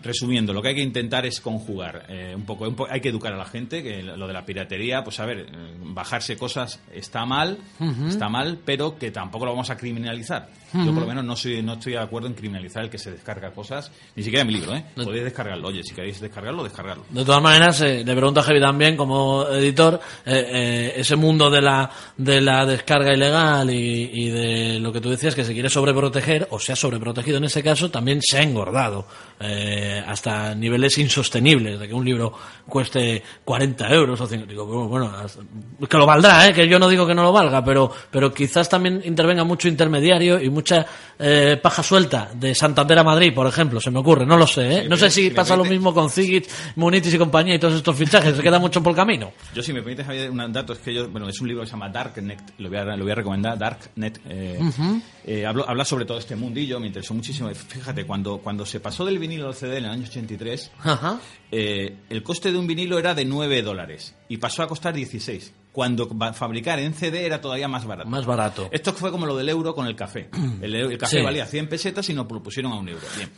Resumiendo, 0.02 0.54
lo 0.54 0.62
que 0.62 0.68
hay 0.68 0.74
que 0.76 0.82
intentar 0.82 1.26
es 1.26 1.40
conjugar 1.40 2.06
eh, 2.08 2.32
un 2.34 2.46
poco, 2.46 2.66
un 2.66 2.74
hay 2.88 3.00
que 3.02 3.10
educar 3.10 3.32
a 3.34 3.36
la 3.36 3.44
gente, 3.44 3.82
que 3.82 4.02
lo 4.02 4.26
de 4.26 4.32
la 4.32 4.44
piratería, 4.46 5.04
pues 5.04 5.20
a 5.20 5.26
ver, 5.26 5.40
eh, 5.40 5.74
bajarse 5.84 6.34
cosas 6.36 6.80
está 6.94 7.26
mal, 7.26 7.58
está 8.08 8.30
mal, 8.30 8.58
pero 8.64 8.96
que 8.96 9.10
tampoco 9.10 9.44
lo 9.44 9.52
vamos 9.52 9.68
a 9.68 9.76
criminalizar. 9.76 10.48
Yo 10.74 10.92
por 10.92 11.02
lo 11.02 11.06
menos 11.06 11.24
no 11.24 11.36
soy, 11.36 11.62
no 11.62 11.74
estoy 11.74 11.92
de 11.92 11.98
acuerdo 11.98 12.28
en 12.28 12.34
criminalizar 12.34 12.84
el 12.84 12.90
que 12.90 12.98
se 12.98 13.10
descarga 13.10 13.50
cosas, 13.52 13.90
ni 14.16 14.22
siquiera 14.22 14.44
mi 14.44 14.52
libro, 14.54 14.74
¿eh? 14.74 14.84
Podéis 14.94 15.24
descargarlo, 15.24 15.68
oye, 15.68 15.82
si 15.82 15.94
queréis 15.94 16.20
descargarlo, 16.20 16.64
descargarlo. 16.64 17.04
De 17.10 17.24
todas 17.24 17.42
maneras, 17.42 17.80
eh, 17.82 18.02
le 18.04 18.14
pregunto 18.14 18.40
a 18.40 18.42
Javi 18.42 18.60
también, 18.60 18.96
como 18.96 19.46
editor, 19.48 20.00
eh, 20.24 20.46
eh, 20.50 20.92
ese 20.96 21.16
mundo 21.16 21.50
de 21.50 21.60
la, 21.60 21.90
de 22.16 22.40
la 22.40 22.64
descarga 22.64 23.12
ilegal 23.12 23.70
y, 23.70 24.10
y 24.12 24.30
de 24.30 24.78
lo 24.80 24.92
que 24.92 25.00
tú 25.00 25.10
decías, 25.10 25.34
que 25.34 25.44
se 25.44 25.52
quiere 25.52 25.68
sobreproteger, 25.68 26.48
o 26.50 26.58
se 26.58 26.72
ha 26.72 26.76
sobreprotegido 26.76 27.38
en 27.38 27.44
ese 27.44 27.62
caso, 27.62 27.90
también 27.90 28.20
se 28.22 28.38
ha 28.38 28.42
engordado 28.42 29.06
eh, 29.44 30.00
hasta 30.06 30.54
niveles 30.54 30.96
insostenibles, 30.98 31.80
de 31.80 31.88
que 31.88 31.94
un 31.94 32.04
libro 32.04 32.32
cueste 32.68 33.22
40 33.44 33.92
euros 33.92 34.20
o 34.20 34.26
50. 34.26 34.48
Digo, 34.48 34.86
bueno, 34.86 35.12
que 35.88 35.96
lo 35.96 36.06
valdrá, 36.06 36.48
¿eh? 36.48 36.52
que 36.52 36.68
yo 36.68 36.78
no 36.78 36.88
digo 36.88 37.06
que 37.06 37.14
no 37.14 37.24
lo 37.24 37.32
valga, 37.32 37.64
pero, 37.64 37.90
pero 38.10 38.32
quizás 38.32 38.68
también 38.68 39.02
intervenga 39.04 39.42
mucho 39.42 39.66
intermediario 39.66 40.40
y 40.40 40.48
mucha 40.62 40.86
eh, 41.18 41.58
paja 41.60 41.82
suelta 41.82 42.30
de 42.34 42.54
Santander 42.54 42.98
a 42.98 43.02
Madrid, 43.04 43.34
por 43.34 43.46
ejemplo, 43.48 43.80
se 43.80 43.90
me 43.90 43.98
ocurre, 43.98 44.24
no 44.24 44.36
lo 44.36 44.46
sé, 44.46 44.78
¿eh? 44.78 44.82
Sí, 44.84 44.88
no 44.88 44.96
sé 44.96 45.10
si 45.10 45.24
si 45.24 45.30
pasa 45.30 45.56
lo 45.56 45.64
mismo 45.64 45.92
con 45.92 46.08
Zigit, 46.08 46.46
Munitis 46.76 47.12
y 47.14 47.18
compañía 47.18 47.56
y 47.56 47.58
todos 47.58 47.74
estos 47.74 47.96
fichajes, 47.96 48.36
se 48.36 48.42
queda 48.42 48.58
mucho 48.60 48.80
por 48.82 48.90
el 48.90 48.96
camino. 48.96 49.32
Yo, 49.54 49.62
si 49.62 49.72
me 49.72 49.82
permites, 49.82 50.06
Javier, 50.06 50.30
un 50.30 50.52
dato, 50.52 50.72
es 50.72 50.78
que 50.78 50.94
yo, 50.94 51.08
bueno, 51.08 51.28
es 51.28 51.40
un 51.40 51.48
libro 51.48 51.62
que 51.62 51.66
se 51.66 51.72
llama 51.72 51.88
Darknet, 51.88 52.54
lo 52.58 52.68
voy 52.68 52.78
a, 52.78 52.84
lo 52.96 53.02
voy 53.02 53.12
a 53.12 53.14
recomendar, 53.16 53.58
Darknet. 53.58 54.20
Eh, 54.28 54.58
eh, 55.26 55.44
hablo- 55.46 55.64
habla 55.68 55.84
sobre 55.84 56.04
todo 56.04 56.18
este 56.18 56.36
mundillo, 56.36 56.78
me 56.80 56.86
interesó 56.86 57.12
muchísimo. 57.14 57.50
Fíjate, 57.54 58.04
cuando, 58.06 58.38
cuando 58.38 58.64
se 58.64 58.78
pasó 58.80 59.04
del 59.04 59.18
vinilo 59.18 59.48
al 59.48 59.54
CD 59.54 59.78
en 59.78 59.84
el 59.86 59.90
año 59.90 60.04
83, 60.04 60.70
Ajá. 60.82 61.18
eh, 61.50 61.96
el 62.08 62.22
coste 62.22 62.52
de 62.52 62.58
un 62.58 62.66
vinilo 62.66 62.98
era 62.98 63.14
de 63.14 63.24
9 63.24 63.62
dólares 63.62 64.14
y 64.28 64.36
pasó 64.38 64.62
a 64.62 64.68
costar 64.68 64.94
16. 64.94 65.52
Cuando 65.72 66.06
va- 66.16 66.32
fabricar 66.34 66.78
en 66.80 66.92
CD 66.92 67.24
era 67.24 67.40
todavía 67.40 67.66
más 67.66 67.86
barato. 67.86 68.08
Más 68.08 68.26
barato. 68.26 68.68
Esto 68.70 68.92
fue 68.92 69.10
como 69.10 69.24
lo 69.26 69.36
del 69.36 69.48
euro 69.48 69.74
con 69.74 69.86
el 69.86 69.96
café. 69.96 70.28
El, 70.62 70.74
el 70.74 70.98
café 70.98 71.18
Sí. 71.18 71.22
valía 71.24 71.46
100 71.46 71.68
pesetas 71.68 72.08
y 72.10 72.14
nos 72.14 72.30
lo 72.30 72.42
pusieron 72.42 72.72
a 72.72 72.76
un 72.76 72.88
euro. 72.90 73.06
Bien. 73.16 73.30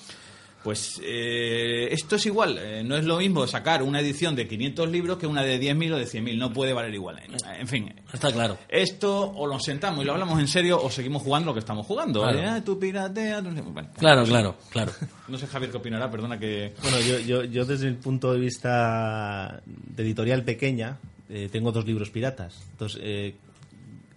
Pues 0.65 0.99
eh, 1.05 1.89
esto 1.93 2.17
es 2.17 2.25
igual. 2.25 2.59
eh, 2.59 2.83
no 2.83 2.97
es 2.97 3.05
lo 3.05 3.19
mismo 3.19 3.47
sacar 3.47 3.83
una 3.83 4.01
edición 4.01 4.35
de 4.35 4.49
500 4.49 4.91
libros 4.91 5.19
que 5.19 5.27
una 5.27 5.43
de 5.43 5.61
10.000 5.61 5.93
o 5.93 5.97
de 5.99 6.07
100.000. 6.07 6.39
No 6.39 6.53
puede 6.55 6.73
valer 6.73 6.95
igual. 6.95 7.21
En 7.59 7.69
fin. 7.69 7.95
Está 8.13 8.33
claro. 8.33 8.57
Esto 8.69 9.31
o 9.37 9.47
lo 9.47 9.61
sentamos 9.61 10.03
y 10.03 10.07
lo 10.07 10.13
hablamos 10.15 10.41
en 10.41 10.49
serio 10.49 10.83
o 10.83 10.91
seguimos 10.91 11.23
jugando 11.23 11.49
lo 11.51 11.53
que 11.55 11.61
estamos 11.61 11.87
jugando. 11.87 12.23
Claro. 12.23 12.57
Eh, 12.57 12.63
tú 12.65 12.79
piratea, 12.79 13.43
tú 13.43 13.51
no 13.51 13.57
sé- 13.57 13.61
bueno, 13.63 13.91
Claro, 13.99 14.25
claro, 14.25 14.57
claro. 14.71 14.91
No 15.29 15.37
sé, 15.37 15.47
Javier, 15.47 15.71
qué 15.71 15.77
opinará. 15.77 16.11
Perdona 16.11 16.39
que... 16.39 16.73
Bueno, 16.83 16.99
yo, 17.01 17.19
yo, 17.21 17.45
yo 17.45 17.65
desde 17.67 17.87
el 17.89 17.97
punto 17.97 18.33
de 18.33 18.41
vista 18.41 19.61
de 19.67 20.03
editorial 20.03 20.45
pequeña, 20.45 20.97
eh, 21.29 21.49
tengo 21.51 21.73
dos 21.73 21.87
libros 21.87 22.11
piratas. 22.11 22.63
Entonces, 22.73 23.01
eh, 23.03 23.35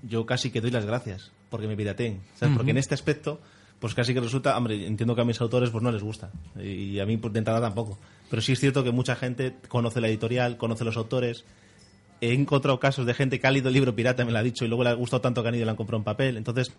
yo 0.03 0.25
casi 0.25 0.51
que 0.51 0.61
doy 0.61 0.71
las 0.71 0.85
gracias 0.85 1.31
porque 1.49 1.67
me 1.67 1.75
pirateen. 1.75 2.21
¿sabes? 2.35 2.55
Porque 2.55 2.71
en 2.71 2.77
este 2.77 2.93
aspecto, 2.93 3.39
pues 3.79 3.93
casi 3.93 4.13
que 4.13 4.19
resulta, 4.19 4.57
hombre, 4.57 4.85
entiendo 4.85 5.15
que 5.15 5.21
a 5.21 5.25
mis 5.25 5.39
autores 5.41 5.69
pues 5.69 5.83
no 5.83 5.91
les 5.91 6.03
gusta. 6.03 6.31
Y 6.61 6.99
a 6.99 7.05
mí 7.05 7.17
pues, 7.17 7.33
de 7.33 7.39
entrada 7.39 7.61
tampoco. 7.61 7.97
Pero 8.29 8.41
sí 8.41 8.53
es 8.53 8.59
cierto 8.59 8.83
que 8.83 8.91
mucha 8.91 9.15
gente 9.15 9.55
conoce 9.67 10.01
la 10.01 10.07
editorial, 10.07 10.57
conoce 10.57 10.83
los 10.83 10.97
autores. 10.97 11.45
He 12.19 12.33
encontrado 12.33 12.79
casos 12.79 13.05
de 13.05 13.13
gente 13.13 13.39
que 13.39 13.47
ha 13.47 13.51
leído 13.51 13.69
el 13.69 13.75
libro 13.75 13.95
pirata, 13.95 14.25
me 14.25 14.31
lo 14.31 14.39
ha 14.39 14.43
dicho, 14.43 14.65
y 14.65 14.67
luego 14.67 14.83
le 14.83 14.89
ha 14.89 14.93
gustado 14.93 15.21
tanto 15.21 15.41
que 15.43 15.49
han 15.49 15.55
ido 15.55 15.61
y 15.61 15.65
lo 15.65 15.71
han 15.71 15.77
comprado 15.77 15.99
en 15.99 16.03
papel. 16.03 16.37
Entonces, 16.37 16.73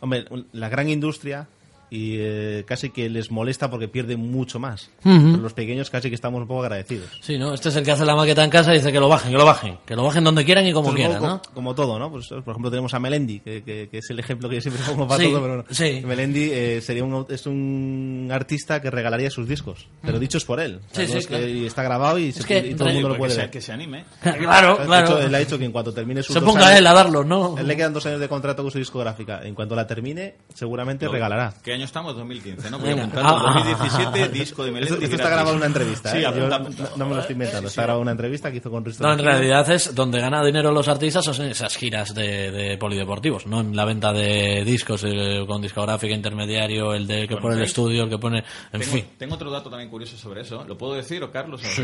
hombre, 0.00 0.26
la 0.52 0.68
gran 0.68 0.88
industria 0.88 1.48
y 1.94 2.16
eh, 2.18 2.64
casi 2.66 2.88
que 2.88 3.10
les 3.10 3.30
molesta 3.30 3.68
porque 3.70 3.86
pierden 3.86 4.18
mucho 4.18 4.58
más. 4.58 4.90
Pero 5.02 5.36
los 5.36 5.52
pequeños 5.52 5.90
casi 5.90 6.08
que 6.08 6.14
estamos 6.14 6.40
un 6.40 6.46
poco 6.48 6.62
agradecidos. 6.62 7.10
Sí, 7.20 7.36
¿no? 7.36 7.52
Este 7.52 7.68
es 7.68 7.76
el 7.76 7.84
que 7.84 7.90
hace 7.92 8.06
la 8.06 8.16
maqueta 8.16 8.42
en 8.42 8.48
casa 8.48 8.72
y 8.72 8.78
dice 8.78 8.90
que 8.90 8.98
lo 8.98 9.08
bajen, 9.10 9.30
que 9.30 9.36
lo 9.36 9.44
bajen. 9.44 9.76
Que 9.84 9.94
lo 9.94 10.04
bajen 10.04 10.24
donde 10.24 10.42
quieran 10.44 10.66
y 10.66 10.72
como 10.72 10.88
Esto 10.88 10.98
es 11.00 11.04
un 11.06 11.10
quieran, 11.12 11.22
poco 11.22 11.32
¿no? 11.34 11.42
co- 11.42 11.50
Como 11.54 11.74
todo, 11.74 11.98
¿no? 11.98 12.10
Pues, 12.10 12.28
por 12.28 12.48
ejemplo, 12.48 12.70
tenemos 12.70 12.94
a 12.94 12.98
Melendi, 12.98 13.40
que, 13.40 13.62
que- 13.62 13.88
que 13.90 13.98
es 13.98 14.08
el 14.10 14.18
ejemplo 14.18 14.48
que 14.48 14.54
yo 14.56 14.60
siempre 14.62 14.82
pongo 14.88 15.06
para 15.06 15.22
Sí, 15.22 15.28
todo, 15.30 15.42
pero 15.42 15.56
no. 15.58 15.64
sí. 15.70 16.02
Melendi 16.06 16.48
eh, 16.50 16.80
sería 16.80 17.04
un, 17.04 17.26
es 17.28 17.46
un 17.46 18.28
artista 18.32 18.80
que 18.80 18.90
regalaría 18.90 19.30
sus 19.30 19.46
discos, 19.46 19.86
pero 20.00 20.18
dichos 20.18 20.44
por 20.46 20.60
él. 20.60 20.80
O 20.90 20.94
sea, 20.94 21.04
Mm. 21.04 21.06
Sí, 21.06 21.12
no 21.12 21.12
sí, 21.12 21.18
es 21.18 21.26
que- 21.26 21.36
claro. 21.36 21.48
y 21.48 21.66
está 21.66 21.82
grabado 21.82 22.18
y, 22.18 22.32
se- 22.32 22.68
y 22.68 22.74
todo 22.74 22.88
el 22.88 22.94
mundo 22.94 23.08
lo 23.10 23.18
puede 23.18 23.36
ver. 23.36 23.50
que 23.50 23.60
se 23.60 23.72
anime. 23.72 24.04
Claro, 24.22 24.78
claro. 24.84 25.06
hecho, 25.06 25.18
él 25.20 25.34
ha 25.34 25.38
dicho 25.38 25.58
que 25.58 25.64
en 25.66 25.72
cuanto 25.72 25.92
termine 25.92 26.22
sus 26.22 26.34
Se 26.34 26.40
ponga 26.40 26.68
años- 26.68 26.78
él 26.78 26.86
a 26.86 26.94
darlo, 26.94 27.22
¿no? 27.22 27.58
Él 27.58 27.66
le 27.66 27.76
quedan 27.76 27.92
dos 27.92 28.06
años 28.06 28.18
de 28.20 28.28
contrato 28.28 28.62
con 28.62 28.70
su 28.72 28.78
discográfica. 28.78 29.40
En 29.44 29.54
cuanto 29.54 29.74
la 29.74 29.86
termine, 29.86 30.36
seguramente 30.54 31.06
regalará. 31.08 31.52
¿Qué 31.62 31.72
año 31.74 31.81
estamos? 31.84 32.16
2015, 32.16 32.70
¿no? 32.70 32.78
Voy 32.78 32.90
apuntando. 32.90 33.28
Ah, 33.28 33.42
ah, 33.46 33.64
2017, 33.64 34.28
disco 34.28 34.64
de 34.64 34.70
Melendi. 34.72 34.92
Esto, 34.94 35.04
esto 35.04 35.16
está 35.16 35.28
grabado 35.28 35.50
en 35.50 35.56
una 35.56 35.66
entrevista, 35.66 36.10
Sí, 36.12 36.18
¿eh? 36.18 36.22
Yo 36.22 36.28
apunta, 36.28 36.48
no, 36.48 36.54
apunta. 36.64 36.90
no 36.96 37.06
me 37.06 37.14
lo 37.14 37.20
estoy 37.20 37.32
inventando. 37.34 37.68
Está 37.68 37.82
grabado 37.82 38.00
en 38.00 38.02
una 38.02 38.10
entrevista 38.12 38.50
que 38.50 38.56
hizo 38.58 38.70
con 38.70 38.84
Risto. 38.84 39.04
No, 39.04 39.12
en 39.12 39.18
realidad 39.18 39.70
es 39.70 39.94
donde 39.94 40.20
gana 40.20 40.44
dinero 40.44 40.72
los 40.72 40.88
artistas 40.88 41.24
son 41.24 41.44
en 41.44 41.50
esas 41.52 41.76
giras 41.76 42.14
de, 42.14 42.50
de 42.50 42.78
polideportivos, 42.78 43.46
no 43.46 43.60
en 43.60 43.74
la 43.76 43.84
venta 43.84 44.12
de 44.12 44.64
discos 44.64 45.02
eh, 45.04 45.44
con 45.46 45.60
discográfica 45.62 46.14
intermediario, 46.14 46.94
el 46.94 47.06
de 47.06 47.22
que 47.28 47.34
Bueno, 47.34 47.42
pone 47.42 47.54
el 47.56 47.60
sí. 47.60 47.66
estudio, 47.66 48.04
el 48.04 48.10
que 48.10 48.18
pone, 48.18 48.38
en 48.72 48.80
Tengo, 48.80 48.92
fin. 48.92 49.04
tengo 49.18 49.34
otro 49.34 49.50
dato 49.50 49.70
también 49.70 49.90
curioso 49.90 50.16
sobre 50.16 50.42
eso. 50.42 50.64
¿Lo 50.66 50.76
puedo 50.76 50.94
decir 50.94 51.22
o 51.22 51.30
Carlos? 51.30 51.60
Sí, 51.62 51.82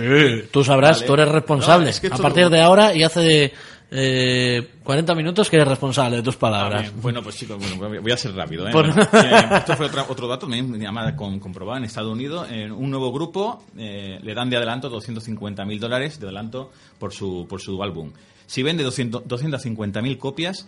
tú 0.51 0.65
sabrás, 0.65 0.99
Vale. 0.99 1.07
tú 1.07 1.15
eres 1.15 1.29
responsable. 1.29 1.85
No, 1.85 1.91
es 1.91 2.01
que 2.01 2.07
a 2.09 2.17
partir 2.17 2.45
lo- 2.45 2.51
de 2.51 2.61
ahora 2.61 2.95
y 2.95 3.03
hace 3.03 3.53
eh, 3.91 4.69
40 4.85 5.15
minutos 5.15 5.49
que 5.49 5.57
eres 5.57 5.69
responsable 5.69 6.17
de 6.17 6.23
tus 6.23 6.37
Ah, 6.37 6.39
palabras. 6.39 6.83
bien. 6.83 7.01
Bueno, 7.01 7.23
pues 7.23 7.37
chicos, 7.37 7.57
bueno, 7.79 8.01
voy 8.03 8.13
a 8.13 8.17
ser 8.17 8.35
rápido. 8.35 8.69
¿eh? 8.69 8.73
Por- 8.73 8.87
Bueno, 8.93 9.03
eh, 9.13 9.49
esto 9.57 9.77
fue 9.77 9.87
otra- 9.87 10.07
otro 10.09 10.29
dato 10.29 10.47
también 10.47 10.75
además, 10.75 11.15
con, 11.15 11.39
comprobado 11.41 11.79
en 11.79 11.85
Estados 11.85 12.13
Unidos. 12.13 12.49
En 12.51 12.73
un 12.73 12.91
nuevo 12.91 13.13
grupo 13.13 13.63
eh, 13.77 14.19
le 14.23 14.35
dan 14.35 14.51
de 14.51 14.57
adelanto 14.57 14.89
250 14.89 15.65
mil 15.65 15.81
dólares 15.81 16.21
de 16.21 16.27
adelanto 16.27 16.71
por 16.99 17.13
su, 17.13 17.47
por 17.49 17.61
su 17.61 17.83
álbum. 17.83 18.13
Si 18.47 18.63
vende 18.63 18.83
200 18.83 19.27
250 19.27 20.01
mil 20.03 20.19
copias, 20.19 20.67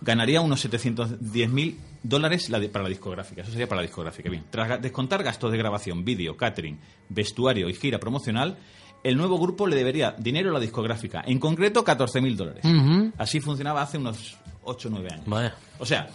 ganaría 0.00 0.40
unos 0.40 0.60
710 0.60 1.50
mil 1.50 1.78
dólares 2.02 2.50
para 2.72 2.84
la 2.84 2.88
discográfica. 2.88 3.42
Eso 3.42 3.50
sería 3.50 3.66
para 3.68 3.80
la 3.80 3.86
discográfica. 3.86 4.30
Bien, 4.30 4.44
tras 4.50 4.80
descontar 4.80 5.22
gastos 5.22 5.50
de 5.52 5.58
grabación, 5.58 6.04
vídeo, 6.04 6.36
catering, 6.36 6.78
vestuario 7.08 7.68
y 7.68 7.74
gira 7.74 7.98
promocional, 7.98 8.56
el 9.04 9.16
nuevo 9.16 9.38
grupo 9.38 9.66
le 9.66 9.76
debería 9.76 10.14
dinero 10.18 10.50
a 10.50 10.54
la 10.54 10.60
discográfica, 10.60 11.22
en 11.26 11.38
concreto 11.38 11.84
14 11.84 12.20
mil 12.20 12.36
dólares. 12.36 12.64
Ujú. 12.64 13.12
Así 13.18 13.40
funcionaba 13.40 13.82
hace 13.82 13.98
unos 13.98 14.36
8 14.64 14.88
o 14.88 14.90
9 14.90 15.08
años. 15.12 15.52
O 15.78 15.86
sea, 15.86 16.08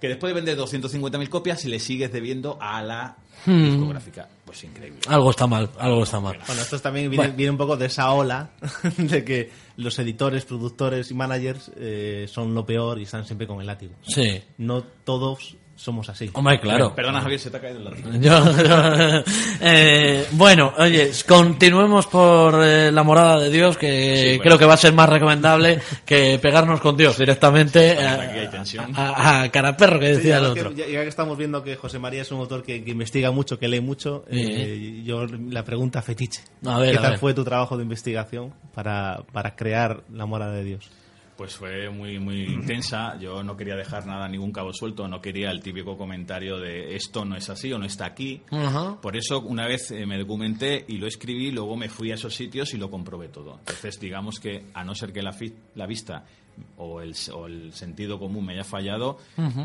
que 0.00 0.08
después 0.08 0.30
de 0.30 0.40
vender 0.40 0.56
250.000 0.58 1.28
copias 1.28 1.64
le 1.66 1.78
sigues 1.78 2.10
debiendo 2.12 2.56
a 2.60 2.82
la 2.82 3.16
Hmm. 3.46 3.64
discográfica. 3.64 4.28
Pues 4.44 4.62
increíble. 4.64 5.00
Algo 5.08 5.30
está 5.30 5.46
mal, 5.46 5.70
algo 5.78 6.02
está 6.02 6.20
mal. 6.20 6.38
Bueno, 6.46 6.60
esto 6.60 6.78
también 6.78 7.08
viene, 7.08 7.24
Bueno. 7.24 7.36
viene 7.38 7.50
un 7.52 7.56
poco 7.56 7.76
de 7.78 7.86
esa 7.86 8.12
ola 8.12 8.50
de 8.98 9.24
que 9.24 9.50
los 9.76 9.98
editores, 9.98 10.44
productores 10.44 11.10
y 11.10 11.14
managers 11.14 11.70
eh, 11.76 12.26
son 12.28 12.54
lo 12.54 12.66
peor 12.66 12.98
y 12.98 13.04
están 13.04 13.24
siempre 13.24 13.46
con 13.46 13.60
el 13.60 13.66
látigo. 13.66 13.94
Sí. 14.02 14.42
No 14.58 14.82
todos 14.82 15.56
somos 15.80 16.08
así. 16.10 16.30
Hombre, 16.34 16.60
claro. 16.60 16.94
Perdona, 16.94 17.20
Javier, 17.22 17.40
se 17.40 17.50
te 17.50 17.56
ha 17.56 17.60
caído 17.60 17.78
el 17.78 17.84
ladrillo. 17.84 18.10
Yo- 18.20 18.62
yo- 18.62 19.24
eh, 19.62 20.26
bueno, 20.32 20.72
oye, 20.78 21.10
continuemos 21.26 22.06
por 22.06 22.62
eh, 22.62 22.92
la 22.92 23.02
morada 23.02 23.38
de 23.40 23.50
Dios, 23.50 23.76
que 23.78 24.16
Sí, 24.16 24.26
bueno. 24.28 24.42
creo 24.42 24.58
que 24.58 24.64
va 24.66 24.74
a 24.74 24.76
ser 24.76 24.92
más 24.92 25.08
recomendable 25.08 25.80
que 26.04 26.38
pegarnos 26.38 26.80
con 26.80 26.96
Dios 26.96 27.16
directamente 27.18 27.94
Bueno, 27.94 28.08
a, 28.10 28.14
aquí 28.22 28.38
hay 28.38 28.48
tensión. 28.48 28.92
a- 28.94 29.42
a 29.42 29.50
cara 29.50 29.76
perro 29.76 29.98
que 29.98 30.08
Sí, 30.10 30.16
decía 30.16 30.36
el 30.38 30.44
además 30.44 30.54
que 30.54 30.60
otro. 30.68 30.76
ya, 30.76 30.86
ya 30.86 31.02
que 31.02 31.08
estamos 31.08 31.38
viendo 31.38 31.62
que 31.62 31.76
José 31.76 31.98
María 31.98 32.22
es 32.22 32.30
un 32.32 32.40
autor 32.40 32.62
que, 32.62 32.84
que 32.84 32.90
investiga 32.90 33.30
mucho, 33.30 33.58
que 33.58 33.68
lee 33.68 33.80
mucho, 33.80 34.24
Sí. 34.30 34.38
eh, 34.38 35.02
yo 35.04 35.26
la 35.26 35.64
pregunta 35.64 36.02
fetiche. 36.02 36.42
A 36.66 36.78
ver, 36.78 36.92
¿Qué 36.92 36.98
a 36.98 37.02
tal 37.02 37.10
ver. 37.12 37.20
fue 37.20 37.34
tu 37.34 37.44
trabajo 37.44 37.76
de 37.76 37.82
investigación 37.84 38.52
para, 38.74 39.22
para 39.32 39.54
crear 39.56 40.02
la 40.12 40.26
morada 40.26 40.52
de 40.52 40.64
Dios? 40.64 40.90
Pues 41.40 41.54
fue 41.54 41.88
muy 41.88 42.18
muy 42.18 42.42
intensa. 42.42 43.18
Yo 43.18 43.42
no 43.42 43.56
quería 43.56 43.74
dejar 43.74 44.04
nada, 44.04 44.28
ningún 44.28 44.52
cabo 44.52 44.74
suelto. 44.74 45.08
No 45.08 45.22
quería 45.22 45.50
el 45.50 45.62
típico 45.62 45.96
comentario 45.96 46.58
de 46.58 46.94
esto 46.94 47.24
no 47.24 47.34
es 47.34 47.48
así 47.48 47.72
o 47.72 47.78
no 47.78 47.86
está 47.86 48.04
aquí. 48.04 48.42
Por 49.00 49.16
eso, 49.16 49.40
una 49.40 49.66
vez 49.66 49.90
eh, 49.90 50.04
me 50.04 50.18
documenté 50.18 50.84
y 50.86 50.98
lo 50.98 51.06
escribí, 51.06 51.50
luego 51.50 51.78
me 51.78 51.88
fui 51.88 52.10
a 52.10 52.16
esos 52.16 52.34
sitios 52.34 52.74
y 52.74 52.76
lo 52.76 52.90
comprobé 52.90 53.28
todo. 53.28 53.56
Entonces, 53.60 53.98
digamos 53.98 54.38
que, 54.38 54.66
a 54.74 54.84
no 54.84 54.94
ser 54.94 55.14
que 55.14 55.22
la, 55.22 55.34
la 55.76 55.86
vista 55.86 56.26
o 56.76 57.00
el, 57.00 57.14
o 57.32 57.46
el 57.46 57.72
sentido 57.72 58.18
común 58.18 58.44
me 58.44 58.52
haya 58.52 58.64
fallado, 58.64 59.16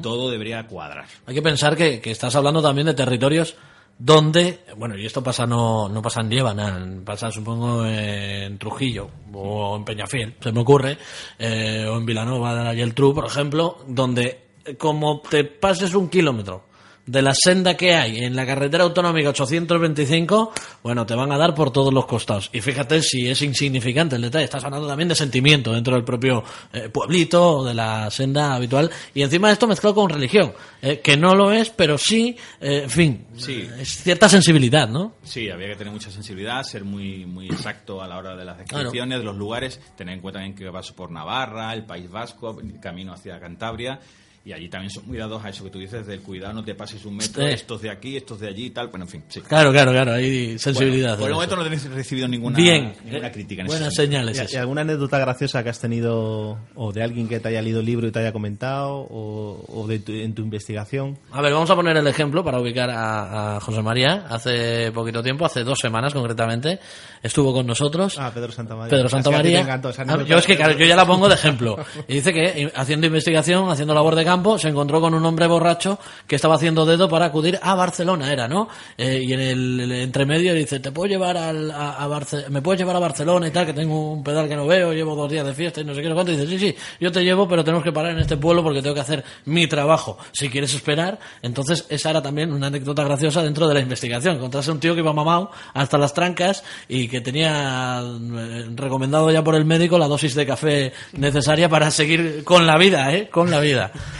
todo 0.02 0.32
debería 0.32 0.66
cuadrar. 0.68 1.08
Hay 1.26 1.36
que 1.36 1.42
pensar 1.42 1.76
que, 1.76 2.00
que 2.00 2.12
estás 2.12 2.38
hablando 2.38 2.62
también 2.62 2.88
de 2.88 2.94
territorios 2.94 3.58
donde, 3.98 4.60
bueno, 4.78 4.98
y 4.98 5.06
esto 5.06 5.24
pasa 5.24 5.46
no, 5.46 5.88
no 5.88 6.02
pasa 6.02 6.22
en 6.22 6.30
Líbana, 6.30 6.86
pasa 7.04 7.32
supongo 7.32 7.86
en 7.86 8.58
Trujillo 8.58 9.10
o 9.34 9.78
en 9.78 9.86
Peñafiel, 9.86 10.36
se 10.40 10.52
me 10.52 10.60
ocurre, 10.60 10.98
eh, 11.40 11.86
o 11.90 11.98
en 11.98 12.06
Vilanova 12.06 12.74
y 12.74 12.82
el 12.82 12.94
Tru, 12.94 13.14
por 13.14 13.26
ejemplo, 13.26 13.78
donde 13.88 14.40
eh, 14.66 14.76
como 14.76 15.22
te 15.22 15.46
pases 15.46 15.96
un 15.96 16.10
kilómetro 16.10 16.75
de 17.06 17.22
la 17.22 17.34
senda 17.36 17.76
que 17.78 17.94
hay 17.94 18.18
en 18.24 18.36
la 18.36 18.46
carretera 18.46 18.84
autonómica 18.84 19.30
825, 19.30 20.52
bueno, 20.84 21.06
te 21.06 21.14
van 21.16 21.32
a 21.32 21.38
dar 21.38 21.54
por 21.54 21.72
todos 21.72 21.94
los 21.94 22.06
costados. 22.06 22.50
Y 22.54 22.62
fíjate 22.62 23.02
si 23.02 23.30
es 23.30 23.42
insignificante 23.42 24.16
el 24.16 24.24
detalle, 24.24 24.46
estás 24.46 24.64
hablando 24.64 24.88
también 24.88 25.10
de 25.10 25.16
sentimiento 25.16 25.72
dentro 25.74 25.94
del 25.96 26.04
propio 26.04 26.44
eh, 26.74 26.90
pueblito 26.90 27.58
o 27.60 27.66
de 27.66 27.74
la 27.74 28.10
senda 28.10 28.56
habitual. 28.56 28.90
Y 29.14 29.22
encima 29.22 29.48
de 29.48 29.54
esto 29.54 29.68
mezclado 29.68 29.96
con 29.96 30.10
religión, 30.10 30.54
eh, 30.82 31.00
que 31.04 31.16
no 31.18 31.36
lo 31.36 31.52
es, 31.52 31.70
pero 31.70 31.98
sí, 31.98 32.36
eh, 32.60 32.82
en 32.84 32.90
fin, 32.90 33.28
Sí. 33.38 33.68
es 33.80 34.04
cierta 34.04 34.28
sensibilidad, 34.30 34.88
¿no? 34.88 35.14
Sí, 35.24 35.50
había 35.50 35.68
que 35.68 35.76
tener 35.76 35.94
mucha 35.94 36.10
sensibilidad, 36.12 36.64
ser 36.64 36.84
muy, 36.86 37.26
muy 37.26 37.48
exacto 37.48 38.02
a 38.02 38.08
la 38.08 38.18
hora 38.18 38.36
de 38.36 38.46
las 38.46 38.58
descripciones 38.58 39.20
de 39.20 39.24
los 39.26 39.36
lugares, 39.36 39.80
tener 39.96 40.16
en 40.16 40.22
cuenta 40.22 40.40
también 40.40 40.56
que 40.58 40.70
vas 40.70 40.92
por 40.92 41.12
Navarra, 41.12 41.74
el 41.74 41.86
País 41.86 42.10
Vasco, 42.10 42.58
camino 42.82 43.14
hacia 43.14 43.40
Cantabria. 43.40 44.00
Y 44.48 44.54
allí 44.54 44.70
también 44.70 44.92
son 44.92 45.08
muy 45.08 45.18
dados 45.18 45.44
a 45.44 45.50
eso 45.50 45.64
que 45.64 45.72
tú 45.72 45.80
dices 45.80 46.06
del 46.06 46.22
cuidado, 46.22 46.54
no 46.54 46.64
te 46.64 46.76
pases 46.76 47.04
un 47.04 47.18
metro, 47.18 47.42
Sí. 47.44 47.52
estos 47.52 47.82
de 47.82 47.90
aquí, 47.90 48.16
estos 48.16 48.40
de 48.40 48.48
allí 48.48 48.66
y 48.66 48.70
tal. 48.70 48.90
Bueno, 48.90 49.06
en 49.06 49.10
fin, 49.10 49.24
sí. 49.28 49.42
Claro, 49.42 49.72
claro, 49.72 49.92
claro, 49.92 50.14
hay 50.14 50.60
sensibilidad. 50.60 51.18
Bueno, 51.18 51.20
por 51.20 51.28
el 51.30 51.34
momento 51.50 51.74
eso. 51.76 51.88
no 51.90 51.94
he 51.96 51.98
recibido 51.98 52.28
ninguna, 52.28 52.56
Bien, 52.56 52.94
ninguna 53.04 53.28
eh, 53.28 53.32
crítica 53.32 53.62
en 53.64 53.68
ese 53.68 53.76
buenas 53.78 53.96
señales. 53.96 54.52
¿Y, 54.52 54.54
y 54.56 54.58
alguna 54.60 54.82
anécdota 54.82 55.18
graciosa 55.18 55.64
que 55.64 55.70
has 55.70 55.80
tenido 55.80 56.60
o 56.76 56.94
de 56.94 57.02
alguien 57.02 57.28
que 57.28 57.40
te 57.40 57.48
haya 57.48 57.60
leído 57.64 57.80
el 57.80 57.88
libro 57.88 58.08
y 58.08 58.12
te 58.12 58.20
haya 58.20 58.32
comentado 58.32 58.98
o, 59.10 59.66
o 59.68 59.88
de 59.88 59.98
tu- 59.98 60.12
en 60.14 60.36
tu 60.36 60.44
investigación? 60.44 61.18
A 61.32 61.42
ver, 61.42 61.52
vamos 61.52 61.72
a 61.72 61.76
poner 61.76 61.98
el 61.98 62.06
ejemplo 62.06 62.44
para 62.44 62.60
ubicar 62.62 62.92
a, 62.92 63.56
a 63.56 63.60
José 63.62 63.82
María. 63.82 64.28
Hace 64.30 64.92
poquito 64.92 65.24
tiempo, 65.24 65.46
hace 65.48 65.64
dos 65.64 65.80
semanas 65.80 66.14
concretamente, 66.14 66.80
estuvo 67.24 67.52
con 67.52 67.66
nosotros. 67.66 68.16
Ah, 68.20 68.30
Pedro 68.32 68.52
Santamaría. 68.52 68.92
Pedro 68.92 69.08
Así 69.08 69.16
a 69.16 69.18
ti 69.18 69.24
Santamaría. 69.24 69.58
te 69.58 69.64
encantó 69.64 69.90
esa 69.90 70.04
anécdota. 70.04 70.26
yo 70.30 70.38
es 70.38 70.46
que 70.46 70.56
claro, 70.56 70.78
yo 70.78 70.86
ya 70.86 70.96
la 70.96 71.08
pongo 71.08 71.28
de 71.28 71.34
ejemplo. 71.34 71.78
Y 72.08 72.14
dice 72.14 72.32
que 72.32 72.44
eh, 72.46 72.72
haciendo 72.76 73.08
investigación, 73.08 73.70
haciendo 73.72 73.96
labor 73.96 74.14
de 74.14 74.24
campo, 74.24 74.35
se 74.60 74.70
encontró 74.70 75.02
con 75.02 75.14
un 75.14 75.26
hombre 75.26 75.48
borracho 75.48 76.00
que 76.28 76.36
estaba 76.36 76.56
haciendo 76.56 76.86
dedo 76.86 77.08
para 77.10 77.26
acudir 77.26 77.60
a 77.62 77.76
Barcelona, 77.76 78.32
era, 78.32 78.48
¿no? 78.48 78.68
Eh, 78.98 79.22
y 79.24 79.34
en 79.34 79.40
el, 79.40 79.80
el 79.82 79.92
entremedio 79.92 80.54
dice, 80.54 80.80
¿te 80.80 80.92
puedo 80.92 81.08
llevar 81.08 81.38
al, 81.38 81.72
a, 81.72 82.04
a 82.04 82.08
Barce- 82.08 82.48
me 82.50 82.62
puedes 82.62 82.80
llevar 82.80 82.96
a 82.96 83.00
Barcelona 83.00 83.48
y 83.48 83.52
tal, 83.52 83.66
que 83.66 83.74
tengo 83.74 84.14
un 84.14 84.24
pedal 84.24 84.48
que 84.48 84.56
no 84.56 84.66
veo, 84.68 84.94
llevo 84.94 85.16
dos 85.16 85.32
días 85.32 85.46
de 85.46 85.54
fiesta 85.54 85.82
y 85.82 85.86
no 85.86 85.94
sé 85.94 86.02
qué, 86.02 86.10
no 86.10 86.16
cuánto. 86.16 86.32
Y 86.32 86.38
dice, 86.38 86.48
sí, 86.48 86.60
sí, 86.60 86.76
yo 87.00 87.12
te 87.12 87.24
llevo, 87.24 87.48
pero 87.48 87.64
tenemos 87.64 87.84
que 87.84 87.92
parar 87.92 88.12
en 88.12 88.20
este 88.20 88.38
pueblo 88.38 88.64
porque 88.64 88.82
tengo 88.82 88.96
que 88.96 89.02
hacer 89.02 89.24
mi 89.46 89.68
trabajo. 89.68 90.18
Si 90.32 90.50
quieres 90.50 90.74
esperar, 90.74 91.20
entonces 91.42 91.86
esa 91.90 92.10
era 92.10 92.22
también 92.22 92.52
una 92.54 92.68
anécdota 92.68 93.04
graciosa 93.04 93.42
dentro 93.44 93.68
de 93.68 93.74
la 93.74 93.80
investigación. 93.80 94.36
Encontrarse 94.36 94.72
un 94.72 94.80
tío 94.80 94.94
que 94.94 95.00
iba 95.02 95.14
mamado 95.14 95.52
hasta 95.74 95.98
las 95.98 96.14
trancas 96.14 96.64
y 96.88 97.08
que 97.08 97.22
tenía 97.22 98.02
eh, 98.02 98.66
recomendado 98.76 99.32
ya 99.32 99.44
por 99.44 99.56
el 99.56 99.66
médico 99.66 99.98
la 99.98 100.08
dosis 100.08 100.36
de 100.36 100.46
café 100.46 100.94
necesaria 101.14 101.70
para 101.70 101.92
seguir 101.92 102.44
con 102.44 102.66
la 102.68 102.78
vida, 102.78 103.14
¿eh? 103.14 103.30
Con 103.30 103.50
la 103.52 103.60
vida. 103.60 103.92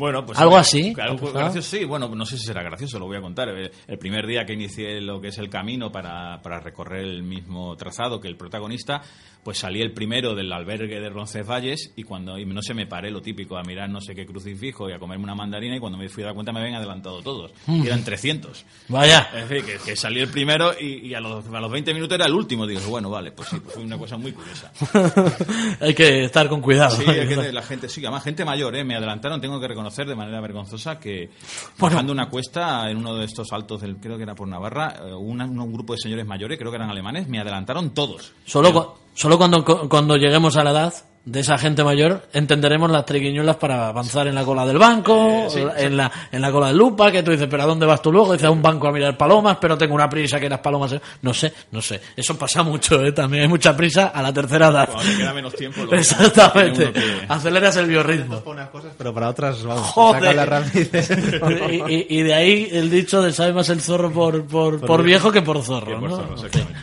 Bueno, 0.00 0.24
pues 0.24 0.38
¿Algo 0.38 0.56
así? 0.56 0.94
Algo 0.98 1.30
¿Te 1.30 1.38
ha 1.38 1.42
gracioso, 1.42 1.76
sí. 1.76 1.84
Bueno, 1.84 2.08
no 2.08 2.24
sé 2.24 2.38
si 2.38 2.46
será 2.46 2.62
gracioso, 2.62 2.98
lo 2.98 3.04
voy 3.04 3.18
a 3.18 3.20
contar. 3.20 3.50
El, 3.50 3.98
primer 3.98 4.26
día 4.26 4.46
que 4.46 4.54
inicié 4.54 4.98
lo 5.02 5.20
que 5.20 5.28
es 5.28 5.36
el 5.36 5.50
camino 5.50 5.92
para, 5.92 6.40
para 6.40 6.58
recorrer 6.58 7.04
el 7.04 7.22
mismo 7.22 7.76
trazado 7.76 8.18
que 8.18 8.26
el 8.26 8.38
protagonista, 8.38 9.02
pues 9.44 9.58
salí 9.58 9.82
el 9.82 9.92
primero 9.92 10.34
del 10.34 10.50
albergue 10.54 11.00
de 11.00 11.10
Roncesvalles 11.10 11.92
y 11.96 12.04
cuando 12.04 12.38
y 12.38 12.46
no 12.46 12.62
se 12.62 12.72
me 12.72 12.86
paré 12.86 13.10
lo 13.10 13.20
típico 13.20 13.58
a 13.58 13.62
mirar 13.62 13.90
no 13.90 14.00
sé 14.00 14.14
qué 14.14 14.24
crucifijo 14.24 14.88
y 14.88 14.94
a 14.94 14.98
comerme 14.98 15.24
una 15.24 15.34
mandarina 15.34 15.76
y 15.76 15.80
cuando 15.80 15.98
me 15.98 16.08
fui 16.08 16.22
a 16.22 16.26
dar 16.26 16.34
cuenta 16.34 16.50
me 16.50 16.60
habían 16.60 16.76
adelantado 16.76 17.20
todos. 17.20 17.52
Y 17.68 17.86
eran 17.86 18.02
300. 18.02 18.64
Vaya. 18.88 19.28
Es 19.34 19.50
decir, 19.50 19.66
que, 19.66 19.84
que 19.84 19.96
salí 19.96 20.20
el 20.20 20.28
primero 20.28 20.72
y, 20.80 21.08
y 21.08 21.14
a, 21.14 21.20
los, 21.20 21.46
a 21.46 21.60
los 21.60 21.70
20 21.70 21.92
minutos 21.92 22.14
era 22.14 22.24
el 22.24 22.32
último. 22.32 22.66
Digo, 22.66 22.80
bueno, 22.88 23.10
vale, 23.10 23.32
pues 23.32 23.50
sí, 23.50 23.60
pues 23.60 23.74
fue 23.74 23.84
una 23.84 23.98
cosa 23.98 24.16
muy 24.16 24.32
curiosa. 24.32 24.72
Hay 25.80 25.92
que 25.92 26.24
estar 26.24 26.48
con 26.48 26.62
cuidado. 26.62 26.96
Sí, 26.96 27.04
es 27.06 27.28
que 27.28 27.36
la 27.52 27.62
gente, 27.62 27.86
sí, 27.90 28.00
además 28.00 28.24
gente 28.24 28.46
mayor, 28.46 28.74
¿eh? 28.76 28.82
me 28.82 28.96
adelantaron, 28.96 29.42
tengo 29.42 29.60
que 29.60 29.68
reconocer 29.68 29.89
de 30.06 30.14
manera 30.14 30.40
vergonzosa 30.40 30.98
que 30.98 31.30
Bueno. 31.78 31.94
bajando 31.96 32.12
una 32.12 32.28
cuesta 32.30 32.90
en 32.90 32.96
uno 32.98 33.14
de 33.16 33.24
estos 33.24 33.52
altos, 33.52 33.80
del, 33.82 33.96
creo 33.96 34.16
que 34.16 34.22
era 34.22 34.34
por 34.34 34.48
Navarra, 34.48 34.94
eh, 35.04 35.12
una- 35.14 35.44
un 35.44 35.72
grupo 35.72 35.92
de 35.94 35.98
señores 36.00 36.26
mayores, 36.26 36.58
creo 36.58 36.70
que 36.70 36.76
eran 36.76 36.90
alemanes, 36.90 37.28
me 37.28 37.40
adelantaron 37.40 37.90
todos. 37.90 38.32
Solo, 38.46 38.72
cu- 38.72 38.94
solo 39.14 39.36
cuando, 39.38 39.64
cuando 39.88 40.16
lleguemos 40.16 40.56
a 40.56 40.64
la 40.64 40.70
edad 40.70 40.94
de 41.22 41.40
esa 41.40 41.58
gente 41.58 41.84
mayor 41.84 42.22
entenderemos 42.32 42.90
las 42.90 43.04
triquiñuelas 43.04 43.56
para 43.56 43.88
avanzar 43.88 44.26
en 44.26 44.34
la 44.34 44.42
cola 44.42 44.64
del 44.66 44.78
banco, 44.78 45.46
Eh, 45.46 45.50
sí, 45.50 45.62
en, 45.76 45.96
la, 45.96 46.10
en 46.32 46.40
la 46.40 46.50
cola 46.50 46.68
del 46.68 46.78
lupa, 46.78 47.12
que 47.12 47.22
tú 47.22 47.30
dices, 47.30 47.46
pero 47.48 47.62
¿a 47.62 47.66
dónde 47.66 47.84
vas 47.86 48.00
tú 48.00 48.10
luego? 48.10 48.32
Dices, 48.32 48.46
a 48.46 48.50
un 48.50 48.62
banco 48.62 48.88
a 48.88 48.92
mirar 48.92 49.16
palomas, 49.18 49.58
pero 49.60 49.76
tengo 49.76 49.94
una 49.94 50.08
prisa 50.08 50.40
que 50.40 50.48
las 50.48 50.60
palomas... 50.60 50.90
se-". 50.90 51.00
No 51.22 51.34
sé, 51.34 51.52
no 51.72 51.82
sé. 51.82 52.00
Eso 52.16 52.36
pasa 52.38 52.62
mucho, 52.62 53.04
¿eh? 53.04 53.12
También 53.12 53.42
hay 53.42 53.48
mucha 53.48 53.76
prisa 53.76 54.08
a 54.08 54.22
la 54.22 54.32
tercera 54.32 54.68
edad. 54.68 54.88
Cuando 54.90 55.10
te 55.12 55.18
queda 55.18 55.34
menos 55.34 55.54
tiempo, 55.54 55.80
luego 55.82 55.94
Exactamente. 55.94 56.90
que- 56.92 57.02
Aceleras 57.28 57.76
el 57.76 57.86
biorritmo. 57.86 58.40
Para 58.40 58.50
unas 58.52 58.70
cosas, 58.70 58.92
pero 58.96 59.12
para 59.14 59.28
otras, 59.28 59.62
vamos, 59.62 59.86
Joder. 59.88 60.34
la 60.34 60.64
y, 61.70 61.94
y- 61.94 62.06
y 62.18 62.22
de 62.22 62.34
ahí 62.34 62.68
el 62.72 62.90
dicho 62.90 63.20
de 63.22 63.32
sabe 63.32 63.52
más 63.52 63.68
el 63.68 63.80
zorro 63.82 64.10
por, 64.10 64.44
por, 64.46 64.80
por 64.80 65.02
viejo 65.02 65.30
que 65.30 65.42
por 65.42 65.62
zorro. 65.62 65.86
que 65.86 65.96
por 65.96 66.10
¿no? 66.10 66.16
zorro, 66.16 66.34
exactamente. 66.34 66.80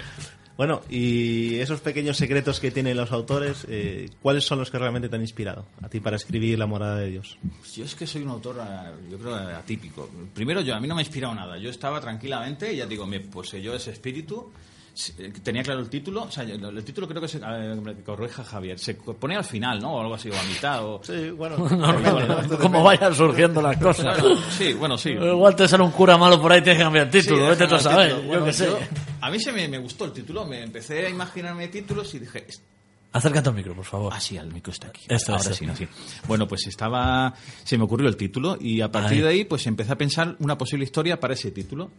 Bueno, 0.57 0.81
y 0.89 1.55
esos 1.59 1.81
pequeños 1.81 2.17
secretos 2.17 2.59
que 2.59 2.71
tienen 2.71 2.97
los 2.97 3.11
autores, 3.11 3.65
eh, 3.69 4.09
¿cuáles 4.23 4.43
son 4.43 4.57
los 4.57 4.71
que 4.71 4.79
realmente 4.79 5.07
te 5.07 5.15
han 5.15 5.21
inspirado 5.21 5.67
a 5.83 5.87
ti 5.87 5.99
para 5.99 6.15
escribir 6.15 6.57
La 6.57 6.65
morada 6.65 6.97
de 6.97 7.11
Dios? 7.11 7.37
Yo 7.75 7.85
es 7.85 7.93
que 7.93 8.07
soy 8.07 8.23
un 8.23 8.29
autor, 8.29 8.57
eh, 8.59 8.91
yo 9.11 9.19
creo, 9.19 9.35
atípico. 9.35 10.09
Primero, 10.33 10.61
yo 10.61 10.73
a 10.73 10.79
mí 10.79 10.87
no 10.87 10.95
me 10.95 11.01
ha 11.01 11.05
inspirado 11.05 11.35
nada. 11.35 11.59
Yo 11.59 11.69
estaba 11.69 12.01
tranquilamente, 12.01 12.75
ya 12.75 12.87
digo, 12.87 13.05
me 13.05 13.19
poseyó 13.19 13.75
ese 13.75 13.91
espíritu. 13.91 14.51
Eh, 15.19 15.31
Tenía 15.43 15.61
claro 15.61 15.81
el 15.81 15.89
título, 15.89 16.23
o 16.23 16.31
sea, 16.31 16.43
el 16.43 16.83
título 16.83 17.07
creo 17.07 17.21
que 17.21 17.27
se 17.27 17.39
que 17.39 18.03
corrija 18.03 18.43
Javier, 18.43 18.79
se 18.79 18.95
pone 18.95 19.35
al 19.35 19.43
final, 19.43 19.79
¿no? 19.79 19.93
O 19.93 20.01
algo 20.01 20.15
así, 20.15 20.29
o 20.29 20.33
a 20.35 20.43
mitad, 20.43 20.83
o... 20.83 21.01
Sí, 21.03 21.29
bueno, 21.29 21.55
Como 22.61 22.83
vayan 22.83 23.13
surgiendo 23.13 23.61
las 23.61 23.77
cosas. 23.77 24.19
Bueno, 24.19 24.41
sí, 24.49 24.73
bueno, 24.73 24.97
sí. 24.97 25.09
Igual 25.11 25.55
te 25.55 25.67
sale 25.67 25.83
un 25.83 25.91
cura 25.91 26.17
malo 26.17 26.41
por 26.41 26.51
ahí 26.51 26.61
tienes 26.61 26.79
que 26.79 26.83
cambiar 26.83 27.05
el 27.05 27.11
título, 27.11 27.43
Sí, 27.43 27.49
vete 27.49 27.67
tú 27.67 27.73
a 27.75 27.77
el 27.77 27.83
saber. 27.83 28.07
título. 28.07 28.21
Yo 28.23 28.27
Bueno, 28.29 28.45
qué 28.45 28.53
sé. 28.53 28.69
a 29.21 29.29
mí 29.29 29.39
se 29.39 29.51
me, 29.51 29.67
me 29.67 29.77
gustó 29.77 30.05
el 30.05 30.11
título, 30.13 30.45
me 30.45 30.63
empecé 30.63 31.05
a 31.05 31.09
imaginarme 31.09 31.67
títulos 31.67 32.13
y 32.15 32.19
dije, 32.19 32.47
Acércate 33.13 33.49
al 33.49 33.55
micro, 33.55 33.73
por 33.75 33.85
favor. 33.85 34.11
Ah, 34.15 34.19
sí, 34.19 34.37
al 34.37 34.51
micro 34.51 34.71
está 34.73 34.87
aquí. 34.87 35.01
Esto, 35.07 35.31
Ahora 35.31 35.43
esto. 35.43 35.55
sí, 35.55 35.65
no, 35.65 35.75
sí. 35.75 35.87
Bueno, 36.27 36.47
pues 36.47 36.67
estaba. 36.67 37.33
Se 37.63 37.77
me 37.77 37.85
ocurrió 37.85 38.07
el 38.09 38.17
título 38.17 38.57
y 38.59 38.81
a 38.81 38.91
partir 38.91 39.19
Ahí. 39.19 39.23
de 39.23 39.29
ahí, 39.29 39.43
pues 39.45 39.65
empecé 39.65 39.93
a 39.93 39.95
pensar 39.97 40.35
una 40.39 40.57
posible 40.57 40.83
historia 40.85 41.19
para 41.19 41.33
ese 41.33 41.51
título. 41.51 41.89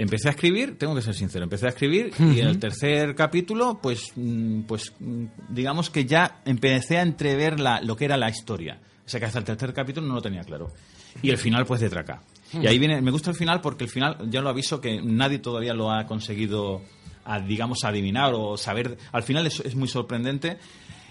Empecé 0.00 0.28
a 0.28 0.30
escribir, 0.30 0.78
tengo 0.78 0.94
que 0.94 1.02
ser 1.02 1.14
sincero, 1.14 1.44
empecé 1.44 1.66
a 1.66 1.68
escribir 1.68 2.10
y 2.18 2.40
en 2.40 2.46
el 2.46 2.58
tercer 2.58 3.14
capítulo, 3.14 3.80
pues, 3.82 4.12
mm, 4.16 4.62
pues 4.62 4.94
mm, 4.98 5.24
digamos 5.50 5.90
que 5.90 6.06
ya 6.06 6.40
empecé 6.46 6.96
a 6.96 7.02
entrever 7.02 7.60
la, 7.60 7.82
lo 7.82 7.96
que 7.96 8.06
era 8.06 8.16
la 8.16 8.30
historia. 8.30 8.80
O 9.04 9.08
sea 9.10 9.20
que 9.20 9.26
hasta 9.26 9.40
el 9.40 9.44
tercer 9.44 9.74
capítulo 9.74 10.06
no 10.06 10.14
lo 10.14 10.22
tenía 10.22 10.40
claro. 10.42 10.72
Y 11.20 11.28
el 11.28 11.36
final, 11.36 11.66
pues, 11.66 11.82
de 11.82 11.90
traca. 11.90 12.22
Y 12.54 12.66
ahí 12.66 12.78
viene, 12.78 13.02
me 13.02 13.10
gusta 13.10 13.28
el 13.28 13.36
final 13.36 13.60
porque 13.60 13.84
el 13.84 13.90
final, 13.90 14.16
ya 14.30 14.40
lo 14.40 14.48
aviso, 14.48 14.80
que 14.80 15.02
nadie 15.02 15.38
todavía 15.38 15.74
lo 15.74 15.92
ha 15.92 16.06
conseguido, 16.06 16.80
a, 17.26 17.38
digamos, 17.38 17.84
adivinar 17.84 18.32
o 18.34 18.56
saber. 18.56 18.96
Al 19.12 19.22
final 19.22 19.46
es, 19.48 19.60
es 19.60 19.74
muy 19.74 19.88
sorprendente. 19.88 20.56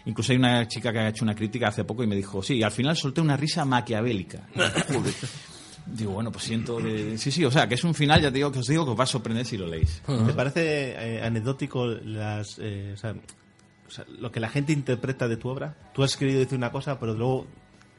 Incluso 0.06 0.32
hay 0.32 0.40
una 0.40 0.68
chica 0.68 0.92
que 0.92 0.98
ha 0.98 1.10
hecho 1.10 1.24
una 1.24 1.36
crítica 1.36 1.68
hace 1.68 1.84
poco 1.84 2.04
y 2.04 2.08
me 2.08 2.16
dijo, 2.16 2.42
sí, 2.42 2.64
al 2.64 2.72
final 2.72 2.98
solté 2.98 3.22
una 3.22 3.38
risa 3.38 3.66
maquiavélica. 3.66 4.48
Digo, 5.94 6.12
bueno, 6.12 6.32
pues 6.32 6.46
siento 6.46 6.78
que... 6.78 7.18
Sí, 7.18 7.32
sí, 7.32 7.44
o 7.46 7.52
sea, 7.52 7.68
que 7.68 7.76
es 7.76 7.84
un 7.84 7.94
final, 7.94 8.22
ya 8.22 8.30
te 8.30 8.36
digo 8.36 8.52
que 8.52 8.60
os 8.60 8.68
digo 8.68 8.86
que 8.86 8.92
os 8.92 9.00
va 9.00 9.04
a 9.04 9.08
sorprender 9.08 9.46
si 9.46 9.58
lo 9.58 9.68
leéis. 9.68 10.02
¿Te 10.06 10.34
parece 10.34 10.92
eh, 10.92 11.22
anecdótico 11.24 11.86
las, 11.88 12.58
eh, 12.60 12.92
o 12.94 12.98
sea, 12.98 13.16
o 13.88 13.92
sea, 13.92 14.06
lo 14.20 14.32
que 14.32 14.40
la 14.40 14.50
gente 14.50 14.72
interpreta 14.72 15.28
de 15.28 15.38
tu 15.38 15.50
obra? 15.50 15.76
Tú 15.94 16.04
has 16.04 16.22
y 16.22 16.26
dices 16.26 16.54
una 16.54 16.72
cosa, 16.72 17.00
pero 17.00 17.14
luego 17.14 17.48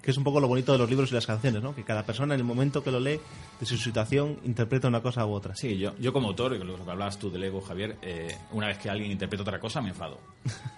que 0.02 0.10
es 0.10 0.16
un 0.16 0.24
poco 0.24 0.40
lo 0.40 0.48
bonito 0.48 0.72
de 0.72 0.78
los 0.78 0.88
libros 0.88 1.10
y 1.10 1.14
las 1.14 1.26
canciones, 1.26 1.62
¿no? 1.62 1.74
Que 1.74 1.84
cada 1.84 2.04
persona 2.04 2.34
en 2.34 2.40
el 2.40 2.46
momento 2.46 2.82
que 2.82 2.90
lo 2.90 3.00
lee, 3.00 3.20
de 3.58 3.66
su 3.66 3.76
situación, 3.76 4.38
interpreta 4.44 4.88
una 4.88 5.02
cosa 5.02 5.26
u 5.26 5.32
otra. 5.32 5.54
Sí, 5.54 5.76
yo, 5.76 5.94
yo 5.98 6.12
como 6.12 6.28
autor, 6.28 6.54
y 6.54 6.58
lo 6.58 6.82
que 6.82 6.90
hablabas 6.90 7.18
tú 7.18 7.30
del 7.30 7.44
ego, 7.44 7.60
Javier, 7.60 7.98
eh, 8.02 8.34
una 8.52 8.68
vez 8.68 8.78
que 8.78 8.88
alguien 8.88 9.10
interpreta 9.10 9.42
otra 9.42 9.60
cosa, 9.60 9.82
me 9.82 9.90
enfado. 9.90 10.18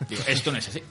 Digo, 0.09 0.23
esto 0.27 0.51
no 0.51 0.59
es 0.59 0.69
así. 0.69 0.83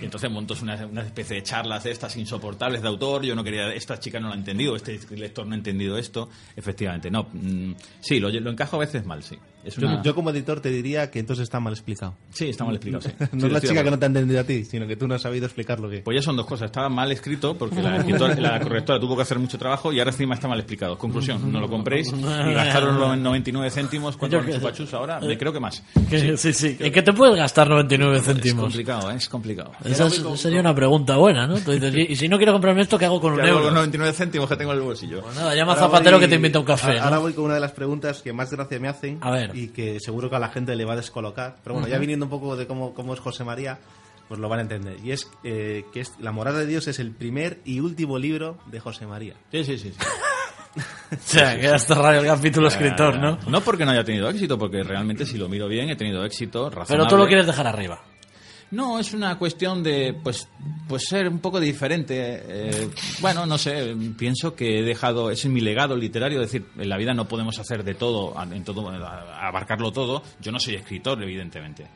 Y 0.00 0.04
entonces 0.04 0.30
montas 0.30 0.62
una, 0.62 0.86
una 0.86 1.02
especie 1.02 1.36
de 1.36 1.42
charlas 1.42 1.84
de 1.84 1.90
estas 1.90 2.16
insoportables 2.16 2.82
de 2.82 2.88
autor. 2.88 3.24
Yo 3.24 3.34
no 3.34 3.42
quería, 3.42 3.72
esta 3.72 3.98
chica 3.98 4.20
no 4.20 4.28
lo 4.28 4.34
ha 4.34 4.36
entendido, 4.36 4.76
este 4.76 4.98
lector 5.16 5.46
no 5.46 5.54
ha 5.54 5.58
entendido 5.58 5.98
esto. 5.98 6.28
Efectivamente, 6.56 7.10
no. 7.10 7.28
mm, 7.32 7.74
sí, 8.00 8.20
lo, 8.20 8.30
lo 8.30 8.50
encajo 8.50 8.76
a 8.76 8.80
veces 8.80 9.04
mal, 9.04 9.22
sí. 9.22 9.38
Es 9.68 9.76
Yo, 9.76 9.86
una- 9.86 10.02
yo 10.02 10.14
como 10.14 10.30
editor 10.30 10.60
te 10.60 10.70
diría 10.70 11.10
que 11.10 11.18
entonces 11.18 11.44
está 11.44 11.60
mal 11.60 11.72
explicado. 11.72 12.14
Sí, 12.30 12.48
está 12.48 12.64
mal 12.64 12.74
explicado, 12.74 13.02
sí. 13.02 13.10
no 13.32 13.40
Sí, 13.40 13.46
es 13.46 13.52
la 13.52 13.60
chica 13.60 13.84
que 13.84 13.90
no 13.90 13.98
te 13.98 14.04
ha 14.04 14.08
entendido 14.08 14.40
a 14.40 14.44
ti, 14.44 14.64
sino 14.64 14.86
que 14.86 14.96
tú 14.96 15.06
no 15.08 15.14
has 15.14 15.22
sabido 15.22 15.46
explicarlo 15.46 15.88
bien. 15.88 16.02
Pues 16.04 16.16
ya 16.16 16.22
son 16.22 16.36
dos 16.36 16.46
cosas. 16.46 16.66
Estaba 16.66 16.88
mal 16.88 17.10
escrito 17.12 17.56
porque 17.56 17.80
la, 17.82 17.98
escritora- 17.98 18.34
la 18.38 18.60
correctora 18.60 18.98
tuvo 19.00 19.16
que 19.16 19.22
hacer 19.22 19.38
mucho 19.38 19.58
trabajo 19.58 19.92
y 19.92 19.98
ahora 19.98 20.10
encima 20.10 20.34
está 20.34 20.48
mal 20.48 20.58
explicado. 20.58 20.98
Conclusión, 20.98 21.52
no 21.52 21.60
lo 21.60 21.68
compréis 21.68 22.12
y 22.12 22.52
gastaron 22.54 22.98
los 22.98 23.16
99 23.18 23.70
céntimos. 23.70 24.16
¿Cuánto 24.16 24.40
que- 24.44 24.54
chupachus 24.54 24.92
ahora? 24.94 25.20
Me 25.20 25.36
creo 25.38 25.52
que 25.52 25.60
más. 25.60 25.82
Que- 26.08 26.36
sí, 26.36 26.52
sí. 26.52 26.76
¿En 26.80 26.92
qué 26.92 27.02
te 27.02 27.12
puedes 27.12 27.36
gastar 27.36 27.68
99 27.68 28.18
Es 28.18 28.24
céntimos? 28.24 28.62
complicado, 28.64 29.10
¿eh? 29.10 29.14
es 29.16 29.28
complicado. 29.28 29.72
Esa 29.84 30.06
es- 30.06 30.22
sería 30.40 30.60
una 30.60 30.74
pregunta 30.74 31.16
buena, 31.16 31.46
¿no? 31.46 31.56
Tú 31.58 31.72
dices, 31.72 31.94
y, 31.94 32.12
y 32.12 32.16
si 32.16 32.28
no 32.28 32.36
quiero 32.38 32.52
comprarme 32.52 32.82
esto, 32.82 32.98
¿qué 32.98 33.04
hago 33.04 33.20
con 33.20 33.32
un 33.32 33.40
¿Qué 33.40 33.46
hago 33.46 33.54
con 33.58 33.62
euro? 33.64 33.70
los 33.70 33.74
99 33.74 34.12
céntimos 34.14 34.48
que 34.48 34.56
tengo 34.56 34.72
en 34.72 34.78
el 34.78 34.84
bolsillo? 34.84 35.20
Pues 35.22 35.36
nada, 35.36 35.54
llama 35.54 35.72
a 35.72 35.74
Ahora 35.76 35.86
Zapatero 35.88 36.16
voy- 36.16 36.24
que 36.24 36.28
te 36.28 36.36
invita 36.36 36.58
un 36.58 36.64
café. 36.64 36.98
Ahora 36.98 37.16
¿no? 37.16 37.22
voy 37.22 37.32
con 37.32 37.44
una 37.46 37.54
de 37.54 37.60
las 37.60 37.72
preguntas 37.72 38.22
que 38.22 38.32
más 38.32 38.50
gracia 38.50 38.78
me 38.80 38.88
hacen 38.88 39.18
A 39.20 39.30
ver. 39.30 39.56
Y 39.58 39.68
que 39.68 39.98
seguro 40.00 40.30
que 40.30 40.36
a 40.36 40.38
la 40.38 40.48
gente 40.48 40.76
le 40.76 40.84
va 40.84 40.92
a 40.92 40.96
descolocar. 40.96 41.56
Pero 41.62 41.74
bueno, 41.74 41.88
ya 41.88 41.98
viniendo 41.98 42.26
un 42.26 42.30
poco 42.30 42.56
de 42.56 42.66
cómo, 42.66 42.94
cómo 42.94 43.14
es 43.14 43.20
José 43.20 43.44
María, 43.44 43.78
pues 44.28 44.40
lo 44.40 44.48
van 44.48 44.60
a 44.60 44.62
entender. 44.62 44.96
Y 45.02 45.12
es 45.12 45.28
eh, 45.44 45.84
que 45.92 46.00
es, 46.00 46.12
La 46.20 46.32
morada 46.32 46.60
de 46.60 46.66
Dios 46.66 46.86
es 46.86 46.98
el 46.98 47.12
primer 47.12 47.60
y 47.64 47.80
último 47.80 48.18
libro 48.18 48.58
de 48.66 48.80
José 48.80 49.06
María. 49.06 49.34
Sí, 49.50 49.64
sí, 49.64 49.78
sí. 49.78 49.92
sí. 49.92 49.98
O 51.10 51.16
sea, 51.18 51.58
que 51.58 51.66
has 51.66 51.86
cerrado 51.86 52.20
el 52.20 52.26
capítulo 52.26 52.68
escritor, 52.68 53.18
¿no? 53.18 53.38
No 53.48 53.62
porque 53.62 53.84
no 53.84 53.92
haya 53.92 54.04
tenido 54.04 54.28
éxito, 54.28 54.58
porque 54.58 54.82
realmente 54.82 55.24
si 55.24 55.38
lo 55.38 55.48
miro 55.48 55.66
bien 55.66 55.88
he 55.88 55.96
tenido 55.96 56.24
éxito 56.24 56.68
razonable. 56.68 57.06
Pero 57.06 57.06
tú 57.08 57.16
lo 57.16 57.26
quieres 57.26 57.46
dejar 57.46 57.66
arriba. 57.66 58.00
No, 58.70 58.98
es 58.98 59.14
una 59.14 59.38
cuestión 59.38 59.82
de, 59.82 60.14
pues, 60.22 60.46
pues 60.86 61.04
ser 61.08 61.28
un 61.28 61.38
poco 61.38 61.58
diferente. 61.58 62.42
eh, 62.46 62.90
bueno, 63.20 63.46
no 63.46 63.56
sé, 63.56 63.96
pienso 64.16 64.54
que 64.54 64.80
he 64.80 64.82
dejado, 64.82 65.30
ese 65.30 65.48
es 65.48 65.54
mi 65.54 65.60
legado 65.60 65.96
literario, 65.96 66.42
es 66.42 66.52
decir, 66.52 66.68
en 66.76 66.88
la 66.88 66.98
vida 66.98 67.14
no 67.14 67.26
podemos 67.26 67.58
hacer 67.58 67.82
de 67.82 67.94
todo, 67.94 68.34
en 68.42 68.64
todo, 68.64 68.88
abarcarlo 68.88 69.92
todo. 69.92 70.22
Yo 70.40 70.52
no 70.52 70.60
soy 70.60 70.74
escritor, 70.74 71.22
evidentemente. 71.22 71.86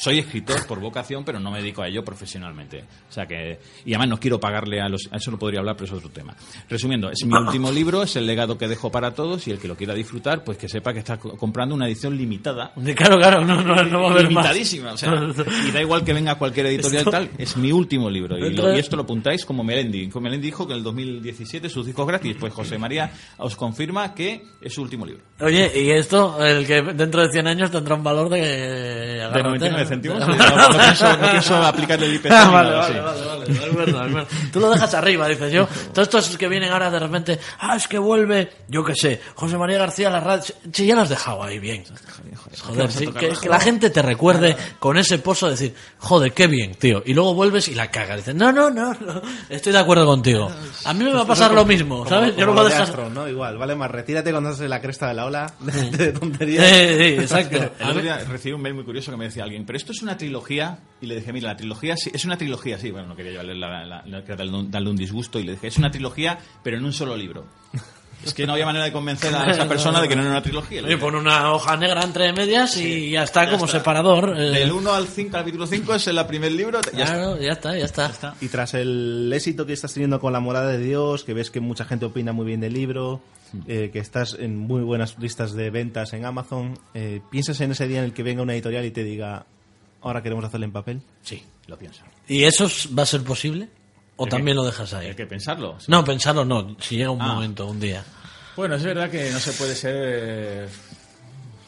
Soy 0.00 0.18
escritor 0.18 0.66
por 0.66 0.80
vocación, 0.80 1.24
pero 1.24 1.38
no 1.38 1.50
me 1.50 1.58
dedico 1.60 1.82
a 1.82 1.88
ello 1.88 2.02
profesionalmente. 2.02 2.84
O 3.08 3.12
sea 3.12 3.26
que, 3.26 3.58
y 3.84 3.92
además 3.92 4.08
no 4.08 4.18
quiero 4.20 4.40
pagarle 4.40 4.80
a 4.80 4.88
los, 4.88 5.08
a 5.12 5.16
eso 5.16 5.30
no 5.30 5.38
podría 5.38 5.60
hablar, 5.60 5.76
pero 5.76 5.86
es 5.86 5.92
otro 5.92 6.08
tema. 6.10 6.34
Resumiendo, 6.68 7.10
es 7.10 7.24
mi 7.26 7.36
último 7.36 7.70
libro, 7.72 8.02
es 8.02 8.16
el 8.16 8.26
legado 8.26 8.56
que 8.56 8.66
dejo 8.68 8.90
para 8.90 9.12
todos 9.14 9.46
y 9.46 9.50
el 9.50 9.58
que 9.58 9.68
lo 9.68 9.76
quiera 9.76 9.92
disfrutar, 9.94 10.42
pues 10.42 10.56
que 10.56 10.68
sepa 10.68 10.92
que 10.92 11.00
está 11.00 11.18
co- 11.18 11.36
comprando 11.36 11.74
una 11.74 11.86
edición 11.86 12.16
limitada 12.16 12.72
Claro, 12.96 13.18
claro, 13.18 13.44
no, 13.44 13.62
no, 13.62 13.82
no 13.84 14.02
va 14.02 14.08
a 14.08 14.10
haber 14.12 14.24
más. 14.30 14.44
limitadísima. 14.46 14.92
O 14.92 14.96
sea, 14.96 15.12
y 15.68 15.70
da 15.70 15.80
igual 15.82 16.04
que 16.04 16.12
venga 16.14 16.34
cualquier 16.36 16.66
editorial 16.66 16.98
Esto- 17.00 17.10
tal, 17.10 17.30
es 17.36 17.56
mi 17.56 17.70
último 17.72 18.08
libro. 18.08 18.38
Y, 18.38 18.54
lo- 18.54 18.70
esto 18.72 18.96
lo 18.96 19.02
apuntáis 19.02 19.44
como 19.44 19.62
Melendi. 19.62 20.08
Como 20.08 20.24
Melendi 20.24 20.46
dijo 20.46 20.66
que 20.66 20.72
en 20.72 20.78
el 20.78 20.84
2017 20.84 21.68
sus 21.68 21.84
discos 21.86 22.06
gratis. 22.06 22.36
Pues 22.40 22.52
José 22.54 22.78
María 22.78 23.12
os 23.38 23.54
confirma 23.56 24.14
que 24.14 24.44
es 24.62 24.72
su 24.72 24.82
último 24.82 25.04
libro. 25.04 25.22
Oye, 25.40 25.70
y 25.82 25.90
esto, 25.90 26.42
el 26.44 26.66
que 26.66 26.80
dentro 26.82 27.22
de 27.22 27.30
100 27.30 27.46
años 27.46 27.70
tendrá 27.70 27.94
un 27.96 28.02
valor 28.04 28.28
de... 28.30 28.40
De 28.40 29.22
agárrate, 29.22 29.42
99 29.48 29.82
¿no? 29.82 29.89
Céntimos. 29.90 30.20
No, 30.30 30.68
no 30.68 30.78
pienso, 30.78 31.16
no 31.16 31.30
pienso 31.30 31.56
aplicarle 31.56 32.06
el 32.06 32.14
IPC. 32.14 32.30
Ah, 32.30 32.50
vale, 32.50 32.70
nada, 32.70 32.88
vale, 32.88 32.94
sí. 32.94 33.00
vale, 33.00 33.26
vale, 33.26 33.52
es 33.52 33.76
verdad, 33.76 34.06
es 34.06 34.14
verdad. 34.14 34.28
Tú 34.52 34.60
lo 34.60 34.70
dejas 34.70 34.94
arriba, 34.94 35.28
dices 35.28 35.52
yo. 35.52 35.68
Todos 35.94 36.08
estos 36.08 36.38
que 36.38 36.48
vienen 36.48 36.70
ahora 36.72 36.90
de 36.90 36.98
repente, 36.98 37.38
ah, 37.58 37.76
es 37.76 37.88
que 37.88 37.98
vuelve, 37.98 38.50
yo 38.68 38.84
qué 38.84 38.94
sé, 38.94 39.20
José 39.34 39.58
María 39.58 39.78
García, 39.78 40.10
la 40.10 40.20
radio. 40.20 40.54
Sí, 40.72 40.86
ya 40.86 40.94
lo 40.94 41.02
has 41.02 41.08
dejado 41.08 41.42
ahí 41.42 41.58
bien. 41.58 41.84
Joder, 42.62 42.90
sí, 42.90 43.06
que, 43.08 43.28
que 43.40 43.48
la 43.48 43.60
gente 43.60 43.90
te 43.90 44.02
recuerde 44.02 44.56
con 44.78 44.96
ese 44.96 45.18
pozo 45.18 45.46
de 45.46 45.52
decir, 45.52 45.74
joder, 45.98 46.32
qué 46.32 46.46
bien, 46.46 46.74
tío. 46.74 47.02
Y 47.04 47.14
luego 47.14 47.34
vuelves 47.34 47.68
y 47.68 47.74
la 47.74 47.90
cagas. 47.90 48.18
Dices, 48.18 48.34
no, 48.34 48.52
no, 48.52 48.70
no, 48.70 48.94
no, 48.94 49.22
estoy 49.48 49.72
de 49.72 49.78
acuerdo 49.78 50.06
contigo. 50.06 50.50
A 50.84 50.94
mí 50.94 51.04
me 51.04 51.12
va 51.12 51.22
a 51.22 51.26
pasar 51.26 51.52
lo 51.52 51.64
mismo, 51.64 52.06
¿sabes? 52.06 52.36
Yo 52.36 52.46
no 52.46 52.52
Como 52.52 52.54
voy 52.54 52.60
a 52.60 52.62
lo 52.62 52.68
de 52.68 52.74
dejar. 52.74 52.88
Astro, 52.88 53.10
¿no? 53.10 53.28
Igual, 53.28 53.58
vale 53.58 53.74
más, 53.74 53.90
retírate 53.90 54.30
cuando 54.30 54.50
en 54.50 54.70
la 54.70 54.80
cresta 54.80 55.08
de 55.08 55.14
la 55.14 55.26
ola 55.26 55.52
de, 55.60 55.90
de 55.90 56.12
tonterías. 56.12 56.64
Eh, 56.64 57.14
sí, 57.16 57.22
exacto. 57.22 57.72
Recibí 58.28 58.52
un 58.52 58.62
mail 58.62 58.74
muy 58.74 58.84
curioso 58.84 59.10
que 59.10 59.16
me 59.16 59.24
decía 59.24 59.44
alguien, 59.44 59.64
pero 59.64 59.76
esto 59.80 59.92
es 59.92 60.02
una 60.02 60.16
trilogía. 60.16 60.78
Y 61.00 61.06
le 61.06 61.16
dije, 61.16 61.32
mira, 61.32 61.48
la 61.48 61.56
trilogía 61.56 61.96
sí, 61.96 62.10
es 62.14 62.24
una 62.24 62.36
trilogía, 62.36 62.78
sí. 62.78 62.90
Bueno, 62.90 63.08
no 63.08 63.16
quería 63.16 63.32
yo 63.32 63.42
la- 63.42 63.84
la- 63.84 64.02
la- 64.06 64.20
darle 64.22 64.52
un- 64.56 64.70
darle 64.70 64.90
un 64.90 64.96
disgusto. 64.96 65.38
Y 65.38 65.44
le 65.44 65.52
dije, 65.52 65.66
es 65.68 65.78
una 65.78 65.90
trilogía, 65.90 66.38
pero 66.62 66.76
en 66.76 66.84
un 66.84 66.92
solo 66.92 67.16
libro. 67.16 67.46
Es 68.22 68.34
que 68.34 68.46
no 68.46 68.52
había 68.52 68.66
manera 68.66 68.84
de 68.84 68.92
convencer 68.92 69.34
a 69.34 69.50
esa 69.50 69.66
persona 69.66 69.98
de 70.02 70.06
que 70.06 70.14
no 70.14 70.20
era 70.20 70.30
una 70.32 70.42
trilogía. 70.42 70.82
Dije, 70.82 70.98
pone 70.98 71.16
una 71.16 71.54
hoja 71.54 71.74
negra 71.78 72.02
entre 72.02 72.30
medias 72.34 72.76
y 72.76 73.12
ya 73.12 73.22
está 73.22 73.46
ya 73.46 73.52
como 73.52 73.64
está. 73.64 73.78
separador. 73.78 74.38
eh, 74.38 74.50
Del 74.50 74.72
1 74.72 74.92
al 74.92 75.06
5, 75.06 75.30
capítulo 75.32 75.66
5 75.66 75.94
es 75.94 76.06
el 76.06 76.22
primer 76.26 76.52
libro. 76.52 76.80
Ya 76.92 77.04
está. 77.04 77.14
claro, 77.14 77.40
ya 77.40 77.52
está, 77.52 77.78
ya 77.78 77.84
está. 77.86 78.34
Y 78.42 78.48
tras 78.48 78.74
el 78.74 79.32
éxito 79.34 79.64
que 79.64 79.72
estás 79.72 79.94
teniendo 79.94 80.20
con 80.20 80.34
La 80.34 80.40
morada 80.40 80.68
de 80.68 80.76
Dios, 80.76 81.24
que 81.24 81.32
ves 81.32 81.50
que 81.50 81.60
mucha 81.60 81.86
gente 81.86 82.04
opina 82.04 82.34
muy 82.34 82.44
bien 82.44 82.60
del 82.60 82.74
libro, 82.74 83.22
eh, 83.66 83.88
que 83.90 84.00
estás 84.00 84.36
en 84.38 84.54
muy 84.58 84.82
buenas 84.82 85.18
listas 85.18 85.54
de 85.54 85.70
ventas 85.70 86.12
en 86.12 86.26
Amazon, 86.26 86.78
eh, 86.92 87.22
¿piensas 87.30 87.58
en 87.62 87.70
ese 87.70 87.88
día 87.88 88.00
en 88.00 88.04
el 88.04 88.12
que 88.12 88.22
venga 88.22 88.42
una 88.42 88.52
editorial 88.52 88.84
y 88.84 88.90
te 88.90 89.02
diga, 89.02 89.46
ahora 90.02 90.22
queremos 90.22 90.44
hacerle 90.44 90.66
en 90.66 90.72
papel? 90.72 91.02
Sí, 91.22 91.42
lo 91.66 91.78
pienso. 91.78 92.02
¿Y 92.28 92.44
eso 92.44 92.66
es- 92.66 92.88
va 92.96 93.02
a 93.02 93.06
ser 93.06 93.22
posible? 93.22 93.68
¿O 94.16 94.24
¿El 94.24 94.30
también 94.30 94.56
lo 94.56 94.64
dejas 94.64 94.92
ahí? 94.94 95.08
Hay 95.08 95.14
que 95.14 95.26
pensarlo. 95.26 95.76
No, 95.88 96.04
pensarlo 96.04 96.44
no. 96.44 96.76
Si 96.80 96.96
llega 96.96 97.10
un 97.10 97.22
Ah. 97.22 97.34
momento, 97.34 97.66
un 97.66 97.80
día. 97.80 98.04
Bueno, 98.56 98.74
es 98.74 98.82
verdad 98.82 99.10
que 99.10 99.30
no 99.30 99.38
se 99.38 99.52
puede 99.52 99.74
ser. 99.74 99.94
eh, 99.96 100.68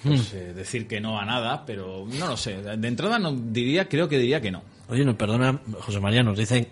Hmm. 0.05 0.09
pues, 0.09 0.35
eh, 0.35 0.53
decir 0.53 0.89
que 0.89 1.01
no 1.01 1.19
a 1.19 1.25
nada, 1.25 1.65
pero 1.65 2.05
no 2.09 2.27
lo 2.27 2.37
sé. 2.37 2.61
De 2.61 2.89
entrada 2.89 3.19
no 3.21 3.33
diría, 3.33 3.89
creo 3.89 4.09
que 4.09 4.19
diría 4.19 4.41
que 4.41 4.51
no. 4.51 4.63
Oye, 4.89 5.05
no, 5.05 5.17
perdona, 5.17 5.61
José 5.81 6.01
María, 6.01 6.23
nos 6.25 6.37
dicen, 6.37 6.69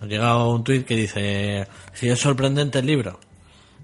nos 0.00 0.08
ha 0.08 0.10
llegado 0.10 0.50
un 0.54 0.64
tuit 0.64 0.86
que 0.86 0.96
dice, 0.96 1.68
si 1.92 2.08
es 2.08 2.18
sorprendente 2.18 2.78
el 2.78 2.86
libro. 2.86 3.20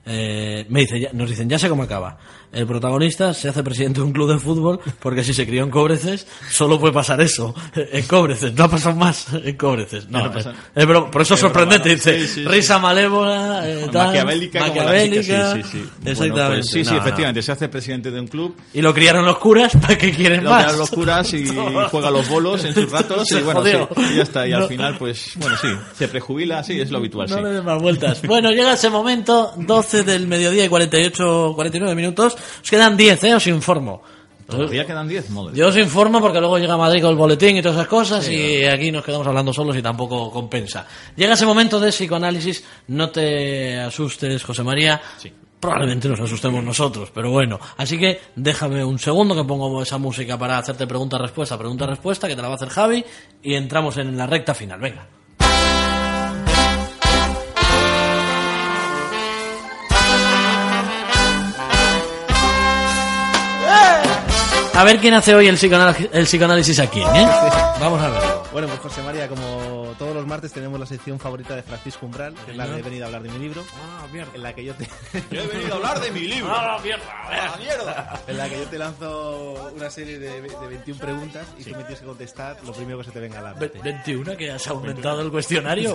Eh, 0.07 0.65
me 0.71 0.81
dice, 0.81 0.99
ya- 1.01 1.13
nos 1.13 1.29
dicen, 1.29 1.49
ya 1.49 1.59
sé 1.59 1.69
cómo 1.69 1.83
acaba. 1.83 2.19
El 2.53 2.67
protagonista 2.67 3.35
se 3.35 3.49
hace 3.49 3.63
presidente 3.63 4.01
de 4.01 4.07
un 4.07 4.13
club 4.13 4.31
de 4.33 4.39
fútbol 4.39 4.81
porque 5.01 5.23
si 5.25 5.35
se 5.35 5.47
crió 5.47 5.63
en 5.63 5.71
Cobreces, 5.71 6.27
solo 6.51 6.79
puede 6.81 6.93
pasar 6.95 7.21
eso. 7.21 7.55
En 7.75 8.05
Cobreces, 8.07 8.55
no 8.55 8.65
ha 8.65 8.69
pasado 8.69 8.95
más 8.97 9.27
en 9.33 9.57
Cobreces. 9.57 10.09
No, 10.09 10.25
no 10.25 10.33
pasa- 10.33 10.51
eh, 10.53 10.55
eh, 10.83 10.85
pero 10.87 11.11
por 11.11 11.23
eso 11.23 11.35
es 11.35 11.41
Es 11.43 11.43
broma, 11.53 11.55
sorprendente, 11.55 11.89
dice, 11.95 12.21
Sí, 12.21 12.27
sí, 12.29 12.35
sí. 12.43 12.45
risa 12.49 12.79
malévola, 12.79 13.69
eh, 13.69 13.89
tal, 13.93 14.07
maquiavélica, 14.07 14.61
maquiavélica, 14.61 15.23
chica, 15.23 15.53
sí, 15.55 15.63
sí, 15.63 15.69
sí. 15.73 15.79
Bueno, 15.99 16.11
Exactamente. 16.13 16.55
pues 16.57 16.67
sí, 16.67 16.85
sí, 16.85 16.91
No, 16.91 16.97
no. 16.97 16.99
efectivamente, 17.03 17.43
se 17.43 17.53
hace 17.53 17.69
presidente 17.69 18.11
de 18.11 18.21
un 18.21 18.27
club, 18.29 18.57
Y 18.73 18.81
lo 18.81 18.95
criaron 18.95 19.25
los 19.27 19.39
curas, 19.39 19.73
¿para 19.81 19.99
qué 19.99 20.13
quieren 20.13 20.45
lo 20.45 20.51
más? 20.51 20.77
los 20.79 20.91
curas 20.91 21.33
y 21.35 21.47
juega 21.91 22.11
los 22.11 22.29
bolos 22.29 22.65
en 22.65 22.75
sus 22.75 22.91
ratos 22.91 23.31
y 23.33 23.41
bueno, 23.41 23.63
sí, 23.65 23.71
y 24.13 24.17
ya 24.17 24.23
está. 24.23 24.47
Y 24.47 24.53
al 24.53 24.67
final, 24.69 24.97
pues, 24.99 25.33
bueno, 25.37 25.57
sí, 25.61 25.69
se 25.99 26.09
prejubila, 26.09 26.63
sí, 26.65 26.81
es 26.81 26.91
lo 26.91 26.99
habitual, 26.99 27.29
No 27.29 27.37
sí. 27.37 27.43
le 27.43 27.51
des 27.51 27.65
más 27.65 27.83
vueltas. 27.83 28.23
Bueno, 28.23 28.51
llega 28.51 28.73
ese 28.73 28.89
momento, 28.91 29.53
12 29.57 30.05
del 30.05 30.27
mediodía 30.27 30.65
y 30.65 30.69
48, 30.69 31.53
49 31.55 31.95
minutos. 31.95 32.36
Os 32.63 32.71
quedan 32.71 32.97
10, 32.97 33.25
¿eh? 33.25 33.35
Os 33.35 33.47
informo. 33.47 34.03
Todavía 34.49 34.87
quedan 34.87 35.09
10 35.09 35.31
modos. 35.31 35.55
Yo 35.55 35.67
os 35.69 35.77
informo 35.77 36.21
porque 36.21 36.39
luego 36.39 36.59
llega 36.59 36.77
Madrid 36.77 37.03
con 37.03 37.11
el 37.11 37.17
boletín 37.17 37.57
y 37.57 37.63
todas 37.63 37.79
esas 37.79 37.89
cosas 37.89 38.29
y 38.29 38.65
aquí 38.65 38.93
nos 38.93 39.05
quedamos 39.05 39.27
hablando 39.27 39.53
solos 39.53 39.77
y 39.77 39.83
tampoco 39.83 40.31
compensa. 40.31 40.87
Llega 41.17 41.35
ese 41.35 41.47
momento 41.47 41.81
de 41.81 41.91
psicoanálisis, 41.91 42.63
no 42.89 43.11
te 43.11 43.81
asustes, 43.81 44.45
José 44.45 44.63
María. 44.63 45.01
Sí. 45.19 45.33
Probablemente 45.59 46.09
nos 46.09 46.21
asustemos 46.21 46.63
nosotros, 46.63 47.11
pero 47.13 47.31
bueno. 47.31 47.59
Así 47.77 47.99
que 47.99 48.21
déjame 48.37 48.85
un 48.85 48.99
segundo 48.99 49.35
que 49.35 49.43
pongo 49.43 49.83
esa 49.83 49.99
música 49.99 50.39
para 50.39 50.59
hacerte 50.59 50.87
pregunta-respuesta, 50.87 51.59
pregunta-respuesta, 51.59 52.29
que 52.29 52.37
te 52.37 52.43
la 52.43 52.49
va 52.49 52.55
a 52.55 52.57
hacer 52.57 52.69
Javi, 52.69 53.05
y 53.43 53.55
entramos 53.55 53.97
en 53.97 54.17
la 54.17 54.27
recta 54.27 54.55
final. 54.55 54.79
Venga. 54.79 55.09
A 64.77 64.85
ver 64.85 64.99
quién 64.99 65.15
hace 65.15 65.35
hoy 65.35 65.47
el 65.47 65.55
psicoanálisis, 65.55 66.09
el 66.13 66.27
a 66.81 66.85
¿eh? 66.85 67.27
Vamos 67.81 68.03
a 68.03 68.11
verlo. 68.11 68.46
Bueno, 68.57 68.69
pues 68.69 68.81
José 68.81 69.03
María, 69.03 69.29
como 69.29 69.95
todos 69.99 70.15
los 70.15 70.27
martes 70.27 70.51
tenemos 70.51 70.81
la 70.81 70.87
sección 70.87 71.19
favorita 71.21 71.55
de 71.55 71.63
Francisco 71.63 72.07
Umbral, 72.07 72.33
que 72.47 72.53
es 72.53 72.57
la 72.57 72.67
de 72.67 72.81
venir 72.81 73.03
a 73.03 73.07
hablar 73.09 73.23
de 73.23 73.29
mi 73.29 73.39
libro, 73.39 73.63
en 74.33 74.43
la 74.43 74.55
que 74.55 74.65
yo 74.65 74.75
te, 74.75 74.89
Yo 75.31 75.43
he 75.43 75.47
venido 75.47 75.75
a 75.75 75.77
hablar 75.77 76.01
de 76.01 76.11
mi 76.11 76.21
libro. 76.21 76.51
¡Ah, 76.51 76.79
¡Ah, 76.79 77.59
mierda! 77.59 78.23
en 78.27 78.39
la 78.39 78.49
que 78.49 78.59
yo 78.61 78.65
te 78.65 78.79
lanzo 78.79 79.71
una 79.77 79.91
serie 79.91 80.19
de, 80.19 80.41
de 80.41 80.67
21 80.69 80.99
preguntas 80.99 81.47
y 81.59 81.65
tú 81.65 81.71
me 81.73 81.77
tienes 81.81 82.01
que 82.01 82.07
contestar 82.07 82.57
lo 82.65 82.73
primero 82.73 82.97
que 82.97 83.05
se 83.05 83.11
te 83.11 83.21
venga 83.21 83.41
a 83.41 83.43
la 83.43 83.53
mente. 83.53 83.79
21, 83.85 84.37
que 84.39 84.51
has 84.51 84.67
aumentado 84.69 85.21
el 85.21 85.31
cuestionario. 85.31 85.95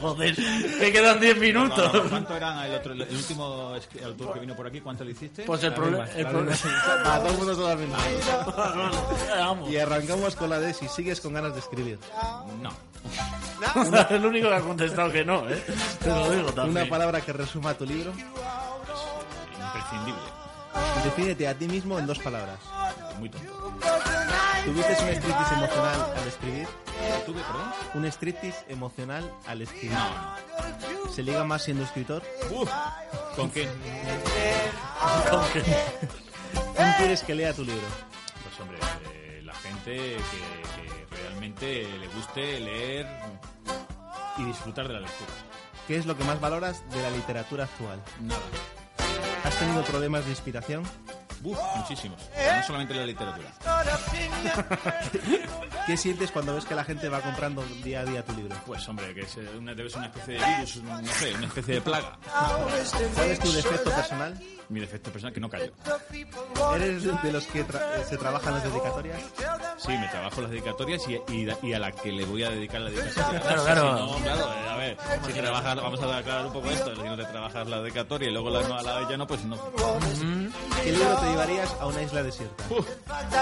Joder, 0.00 0.38
me 0.78 0.92
quedan 0.92 1.18
10 1.18 1.38
minutos. 1.38 1.92
No, 1.92 2.04
no, 2.04 2.08
¿Cuánto 2.08 2.36
era 2.36 2.68
el, 2.68 2.74
otro, 2.76 2.92
el 2.92 3.02
último 3.02 3.74
escri- 3.74 4.04
autor 4.04 4.34
que 4.34 4.38
vino 4.38 4.54
por 4.54 4.68
aquí? 4.68 4.80
¿Cuánto 4.80 5.02
le 5.02 5.10
hiciste? 5.10 5.42
Pues 5.42 5.64
el 5.64 5.74
problema. 5.74 6.04
El 6.14 6.26
problema. 6.28 6.56
Para 7.02 7.18
todo 7.18 7.30
el 7.32 7.36
mundo 7.38 7.54
son 7.56 7.64
las 7.64 7.78
mismas. 7.80 8.00
Y 9.68 9.76
arrancamos 9.76 10.36
con 10.36 10.50
la 10.50 10.60
de 10.60 10.72
si 10.72 10.86
sigues 10.86 11.20
con 11.20 11.32
ganas 11.32 11.52
de 11.52 11.58
escribir. 11.58 11.79
No. 12.60 12.70
el 14.10 14.26
único 14.26 14.48
que 14.48 14.54
ha 14.54 14.60
contestado 14.60 15.10
que 15.10 15.24
no, 15.24 15.48
¿eh? 15.48 15.62
Te 16.02 16.08
lo 16.08 16.30
digo 16.30 16.52
también. 16.52 16.82
Una 16.82 16.90
palabra 16.90 17.20
que 17.20 17.32
resuma 17.32 17.74
tu 17.74 17.86
libro. 17.86 18.12
Imprescindible. 18.12 20.20
Defínete 21.04 21.48
a 21.48 21.54
ti 21.54 21.66
mismo 21.66 21.98
en 21.98 22.06
dos 22.06 22.18
palabras. 22.18 22.58
Muy 23.18 23.30
tonto. 23.30 23.52
¿Tuviste 24.64 24.92
un 24.92 25.08
striptease 25.08 25.54
emocional 25.54 26.14
al 26.16 26.28
escribir? 26.28 26.68
¿Tuve, 27.26 27.40
perdón? 27.40 27.72
Un 27.94 28.04
striptease 28.06 28.64
emocional 28.68 29.30
al 29.46 29.62
escribir. 29.62 29.92
No, 29.92 30.36
¿Se 31.10 31.22
liga 31.22 31.42
más 31.44 31.62
siendo 31.64 31.84
escritor? 31.84 32.22
no. 32.50 32.60
Uf, 32.60 32.70
¿Con 33.36 33.50
qué? 33.50 33.68
¿Quién 36.76 36.92
quieres 36.98 37.22
que 37.22 37.34
lea 37.34 37.52
tu 37.54 37.64
libro? 37.64 37.86
Pues 38.44 38.60
hombre, 38.60 38.78
eh, 39.12 39.40
la 39.44 39.54
gente 39.54 39.96
que, 39.96 40.18
le 41.66 42.08
guste 42.14 42.60
leer 42.60 43.06
y 44.38 44.44
disfrutar 44.44 44.88
de 44.88 44.94
la 44.94 45.00
lectura. 45.00 45.30
¿Qué 45.86 45.96
es 45.96 46.06
lo 46.06 46.16
que 46.16 46.24
más 46.24 46.40
valoras 46.40 46.88
de 46.90 47.02
la 47.02 47.10
literatura 47.10 47.64
actual? 47.64 48.00
Nada. 48.20 48.40
¿Has 49.44 49.58
tenido 49.58 49.82
problemas 49.84 50.24
de 50.24 50.30
inspiración? 50.30 50.82
Uf, 51.42 51.58
muchísimos. 51.76 52.20
No 52.56 52.62
solamente 52.62 52.94
la 52.94 53.06
literatura. 53.06 53.52
¿Qué 55.86 55.96
sientes 55.96 56.30
cuando 56.30 56.54
ves 56.54 56.64
que 56.64 56.74
la 56.74 56.84
gente 56.84 57.08
va 57.08 57.20
comprando 57.20 57.62
día 57.82 58.00
a 58.00 58.04
día 58.04 58.24
tu 58.24 58.32
libro? 58.34 58.54
Pues 58.66 58.86
hombre, 58.88 59.12
que 59.14 59.20
es 59.22 59.36
eh, 59.36 59.48
una, 59.58 59.74
debe 59.74 59.88
ser 59.90 59.98
una 59.98 60.06
especie 60.08 60.34
de 60.38 60.44
virus, 60.46 60.76
no 60.82 61.06
sé, 61.12 61.34
una 61.34 61.46
especie 61.46 61.74
de 61.74 61.80
plaga. 61.80 62.18
¿Cuál 63.14 63.30
es 63.30 63.38
tu 63.40 63.52
defecto 63.52 63.90
personal? 63.90 64.40
Mi 64.68 64.78
defecto 64.80 65.10
personal 65.10 65.34
que 65.34 65.40
no 65.40 65.48
callo. 65.48 65.72
¿Eres 66.76 67.22
de 67.22 67.32
los 67.32 67.44
que 67.46 67.66
tra- 67.66 68.04
se 68.04 68.16
trabajan 68.16 68.54
las 68.54 68.62
dedicatorias? 68.64 69.20
Sí, 69.78 69.88
me 69.98 70.06
trabajo 70.08 70.40
las 70.42 70.50
dedicatorias 70.50 71.02
y, 71.08 71.14
y- 71.32 71.48
y 71.62 71.72
a 71.72 71.78
la 71.80 71.90
que 71.90 72.12
le 72.12 72.24
voy 72.24 72.44
a 72.44 72.50
dedicar 72.50 72.80
la 72.82 72.90
dedicatoria. 72.90 73.40
Claro, 73.40 73.64
claro. 73.64 73.96
Si 73.96 74.12
no, 74.12 74.16
claro, 74.22 74.52
eh, 74.52 74.68
a 74.68 74.76
ver, 74.76 74.96
si 75.26 75.32
trabajas, 75.32 75.76
vamos 75.76 76.00
a 76.02 76.18
aclarar 76.18 76.46
un 76.46 76.52
poco 76.52 76.70
esto, 76.70 76.94
si 76.94 77.02
no 77.02 77.16
te 77.16 77.24
trabajas 77.24 77.66
la 77.66 77.80
dedicatoria 77.82 78.28
y 78.28 78.32
luego 78.32 78.50
la, 78.50 78.62
no, 78.68 78.78
a 78.78 78.82
la 78.82 79.08
ya 79.10 79.16
no, 79.16 79.26
pues 79.26 79.44
no. 79.44 79.56
¿Qué 80.84 80.92
libro 80.92 81.16
te 81.16 81.26
llevarías 81.26 81.74
a 81.80 81.86
una 81.86 82.02
isla 82.02 82.22
desierta? 82.22 82.64
Uf, 82.70 82.86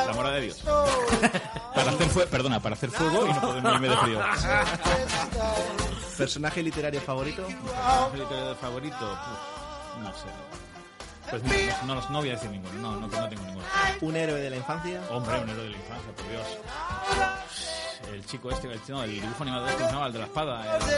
la 0.07 0.13
de 0.33 0.41
Dios. 0.43 0.63
Para 1.75 1.91
hacer 1.91 2.09
fuego, 2.09 2.31
perdona, 2.31 2.61
para 2.61 2.75
hacer 2.75 2.91
fuego 2.91 3.27
y 3.27 3.33
no 3.33 3.41
poder 3.41 3.63
morirme 3.63 3.89
de 3.89 3.97
frío. 3.97 4.21
¿Personaje 6.17 6.63
literario 6.63 7.01
favorito? 7.01 7.47
¿Mi 8.13 8.19
literario 8.19 8.57
favorito? 8.57 8.97
Uf, 8.97 10.03
no 10.03 10.13
sé. 10.15 10.29
Pues 11.31 11.43
no, 11.45 11.87
no, 11.87 11.95
no, 12.01 12.11
no 12.11 12.19
voy 12.19 12.31
a 12.31 12.33
decir 12.33 12.51
ninguno, 12.51 12.73
no, 12.81 12.93
no, 12.93 13.01
no 13.07 13.29
tengo 13.29 13.45
ninguno. 13.45 13.67
¿Un 14.01 14.17
héroe 14.17 14.41
de 14.41 14.51
la 14.51 14.57
infancia? 14.57 15.01
Hombre, 15.11 15.39
un 15.39 15.49
héroe 15.51 15.65
de 15.65 15.71
la 15.71 15.77
infancia, 15.77 16.13
por 16.17 16.29
Dios. 16.29 16.47
El 18.13 18.25
chico 18.27 18.51
este, 18.51 18.71
el, 18.73 18.81
no, 18.89 19.03
el 19.03 19.11
dibujo 19.21 19.43
animado 19.43 19.67
este, 19.67 19.79
¿cómo 19.79 19.89
se 19.89 19.95
llama? 19.95 20.07
El 20.07 20.13
de 20.13 20.19
la 20.19 20.25
espada, 20.27 20.77
el, 20.77 20.83
el- 20.83 20.89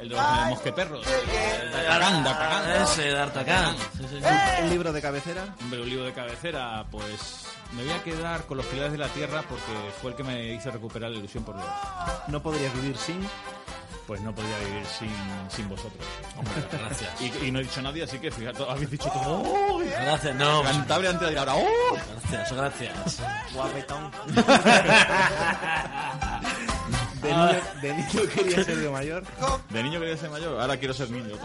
el 0.00 0.08
de 0.08 0.14
los 0.16 0.24
mosqueperros, 0.50 1.06
el 1.06 1.26
de 1.72 1.82
D'Artagnan, 1.82 2.24
D'Artagnan. 2.24 3.76
Ese, 4.04 4.20
sí. 4.20 4.62
¿Un 4.64 4.70
libro 4.70 4.92
de 4.92 5.00
cabecera? 5.00 5.54
Hombre, 5.62 5.80
un 5.82 5.88
libro 5.88 6.04
de 6.04 6.12
cabecera, 6.12 6.84
pues 6.90 7.46
me 7.72 7.82
voy 7.84 7.92
a 7.92 8.02
quedar 8.02 8.44
con 8.44 8.56
los 8.58 8.66
pilares 8.66 8.92
de 8.92 8.98
la 8.98 9.08
tierra 9.08 9.42
porque 9.48 9.72
fue 10.02 10.10
el 10.10 10.16
que 10.16 10.24
me 10.24 10.52
hizo 10.52 10.70
recuperar 10.70 11.10
la 11.10 11.18
ilusión 11.18 11.44
por 11.44 11.56
Dios. 11.56 11.66
¿No 12.28 12.42
podrías 12.42 12.74
vivir 12.74 12.96
sin? 12.96 13.26
Pues 14.06 14.20
no 14.20 14.34
podría 14.34 14.58
vivir 14.58 14.84
sin, 14.86 15.10
sin 15.48 15.66
vosotros. 15.68 16.06
Hombre, 16.36 16.52
gracias. 16.72 17.10
Y, 17.22 17.46
y 17.46 17.50
no 17.50 17.60
he 17.60 17.62
dicho 17.62 17.80
nadie, 17.80 18.04
así 18.04 18.18
que 18.18 18.30
fíjate, 18.30 18.62
habéis 18.68 18.90
dicho 18.90 19.08
todo. 19.10 19.42
¡Oh! 19.42 19.78
Gracias, 19.78 20.34
no. 20.36 20.62
Cantable 20.62 21.08
antes 21.08 21.30
de 21.30 21.38
ahora. 21.38 21.54
¡Oh! 21.54 21.96
Gracias, 22.30 22.52
gracias. 22.52 23.22
Guapetón. 23.54 24.10
¿De 27.22 27.30
niño, 27.32 27.60
de 27.80 27.94
niño 27.94 28.28
querías 28.34 28.66
ser 28.66 28.76
de 28.76 28.90
mayor? 28.90 29.24
De 29.70 29.82
niño 29.82 29.98
quería 29.98 30.16
ser 30.18 30.28
mayor, 30.28 30.60
ahora 30.60 30.76
quiero 30.76 30.92
ser 30.92 31.10
niño. 31.10 31.36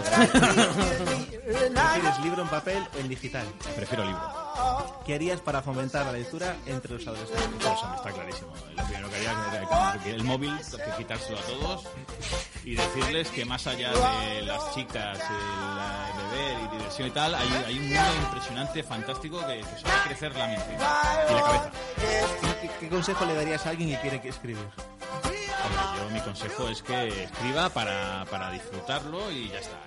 ¿Prefieres 1.49 2.19
libro 2.21 2.41
en 2.41 2.49
papel 2.49 2.83
o 2.95 2.99
en 2.99 3.07
digital? 3.07 3.45
Prefiero 3.77 4.03
libro. 4.03 4.38
¿Qué 5.05 5.15
harías 5.15 5.41
para 5.41 5.61
fomentar 5.61 6.05
la 6.05 6.11
lectura 6.11 6.55
entre 6.65 6.93
los 6.93 7.07
adolescentes? 7.07 7.49
Pues 7.59 7.95
está 7.95 8.11
clarísimo. 8.11 8.53
Lo 8.75 8.83
primero 8.83 9.09
que 9.09 9.15
haría 9.15 9.31
era 9.31 9.99
que 10.03 10.11
el 10.11 10.23
móvil, 10.23 10.55
que 10.57 10.97
quitárselo 10.97 11.39
a 11.39 11.41
todos 11.41 11.83
y 12.63 12.75
decirles 12.75 13.29
que 13.29 13.45
más 13.45 13.65
allá 13.65 13.91
de 13.91 14.41
las 14.43 14.73
chicas, 14.75 15.17
el 15.17 15.35
eh, 15.35 16.31
beber 16.31 16.57
y 16.63 16.77
diversión 16.77 17.07
y 17.07 17.11
tal, 17.11 17.33
hay, 17.33 17.47
hay 17.65 17.79
un 17.79 17.87
mundo 17.89 18.15
impresionante, 18.25 18.83
fantástico, 18.83 19.39
que, 19.47 19.59
que 19.59 19.61
hace 19.61 20.07
crecer 20.09 20.35
la 20.35 20.47
mente 20.47 20.75
y 20.75 21.33
la 21.33 21.41
cabeza. 21.41 21.71
¿Qué, 22.61 22.69
qué 22.79 22.89
consejo 22.89 23.25
le 23.25 23.33
darías 23.33 23.65
a 23.65 23.69
alguien 23.71 23.89
que 23.89 23.99
quiere 24.01 24.21
que 24.21 24.29
escribir? 24.29 24.67
Hombre, 25.23 25.39
yo 25.97 26.09
mi 26.11 26.21
consejo 26.21 26.69
es 26.69 26.83
que 26.83 27.23
escriba 27.23 27.69
para, 27.69 28.25
para 28.29 28.51
disfrutarlo 28.51 29.31
y 29.31 29.49
ya 29.49 29.59
está. 29.59 29.77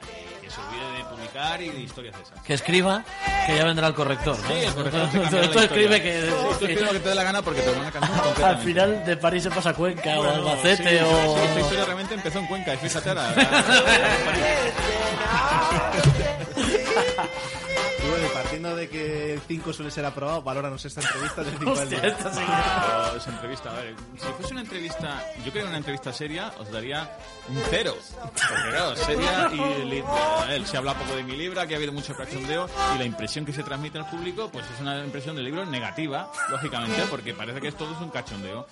Se 0.55 0.61
olvide 0.61 0.99
de 0.99 1.05
publicar 1.05 1.63
y 1.63 1.69
de 1.71 1.81
historias 1.81 2.15
de 2.17 2.23
esas. 2.23 2.41
Que 2.43 2.55
escriba, 2.55 3.05
que 3.47 3.57
ya 3.57 3.65
vendrá 3.65 3.87
el 3.89 3.95
corrector. 3.95 4.37
¿no? 4.39 4.49
Sí, 4.49 4.55
el 4.55 4.75
corrector 4.75 5.09
Tú- 5.51 5.59
escribe 5.61 6.03
que... 6.03 6.31
Tú 6.59 6.67
escribe 6.67 6.83
lo 6.83 6.93
que 6.93 7.01
te 7.01 7.09
dé 7.09 7.15
la 7.15 7.23
gana 7.25 7.41
porque 7.43 7.63
te 7.63 7.71
van 7.71 7.87
a 7.87 7.91
canción 7.91 8.45
Al 8.45 8.59
final 8.59 9.05
de 9.07 9.17
París 9.17 9.43
se 9.45 9.51
pasa 9.51 9.71
a 9.71 9.75
Cuenca 9.75 10.19
o 10.21 10.25
Bueno, 10.25 10.35
Albacete 10.51 10.99
sí, 10.99 11.05
o... 11.05 11.39
esta 11.39 11.61
historia 11.61 11.85
realmente 11.87 12.15
empezó 12.15 12.39
en 12.39 12.47
Cuenca 12.47 12.75
y 12.75 12.77
fíjate 12.77 13.09
ahora. 13.09 13.35
Partiendo 18.53 18.77
de 18.77 18.89
que 18.91 19.41
5 19.49 19.73
suele 19.73 19.91
ser 19.91 20.05
aprobado, 20.05 20.43
valóranos 20.43 20.85
esta 20.85 21.01
entrevista 21.01 21.43
del 21.43 21.57
5 21.59 21.71
al 21.73 21.79
Hostia, 21.79 22.01
10. 22.03 22.13
esta 22.13 22.35
sí 22.35 22.41
Pero 22.45 23.17
esa 23.17 23.31
entrevista, 23.31 23.71
a 23.71 23.75
ver, 23.77 23.95
si 24.19 24.27
fuese 24.27 24.53
una 24.53 24.61
entrevista, 24.61 25.25
yo 25.43 25.51
creo 25.53 25.65
que 25.65 25.69
una 25.71 25.79
entrevista 25.79 26.13
seria 26.13 26.53
os 26.59 26.71
daría 26.71 27.17
un 27.49 27.59
cero. 27.71 27.97
Porque 28.23 28.69
claro, 28.71 28.97
seria 28.97 29.51
y 29.53 29.85
li- 29.87 30.05
a 30.07 30.45
ver, 30.49 30.67
se 30.67 30.77
habla 30.77 30.93
poco 30.95 31.15
de 31.17 31.23
mi 31.25 31.35
libro, 31.35 31.63
aquí 31.63 31.73
ha 31.73 31.77
habido 31.79 31.93
mucho 31.95 32.15
cachondeo 32.15 32.69
y 32.95 32.99
la 32.99 33.05
impresión 33.07 33.47
que 33.47 33.55
se 33.55 33.63
transmite 33.63 33.97
al 33.99 34.11
público, 34.11 34.51
pues 34.53 34.67
es 34.75 34.81
una 34.81 34.99
impresión 35.03 35.35
del 35.35 35.47
libro 35.47 35.65
negativa, 35.65 36.31
lógicamente, 36.51 37.05
porque 37.09 37.33
parece 37.33 37.59
que 37.59 37.69
es 37.69 37.75
todo 37.77 37.91
es 37.95 38.01
un 38.01 38.11
cachondeo. 38.11 38.67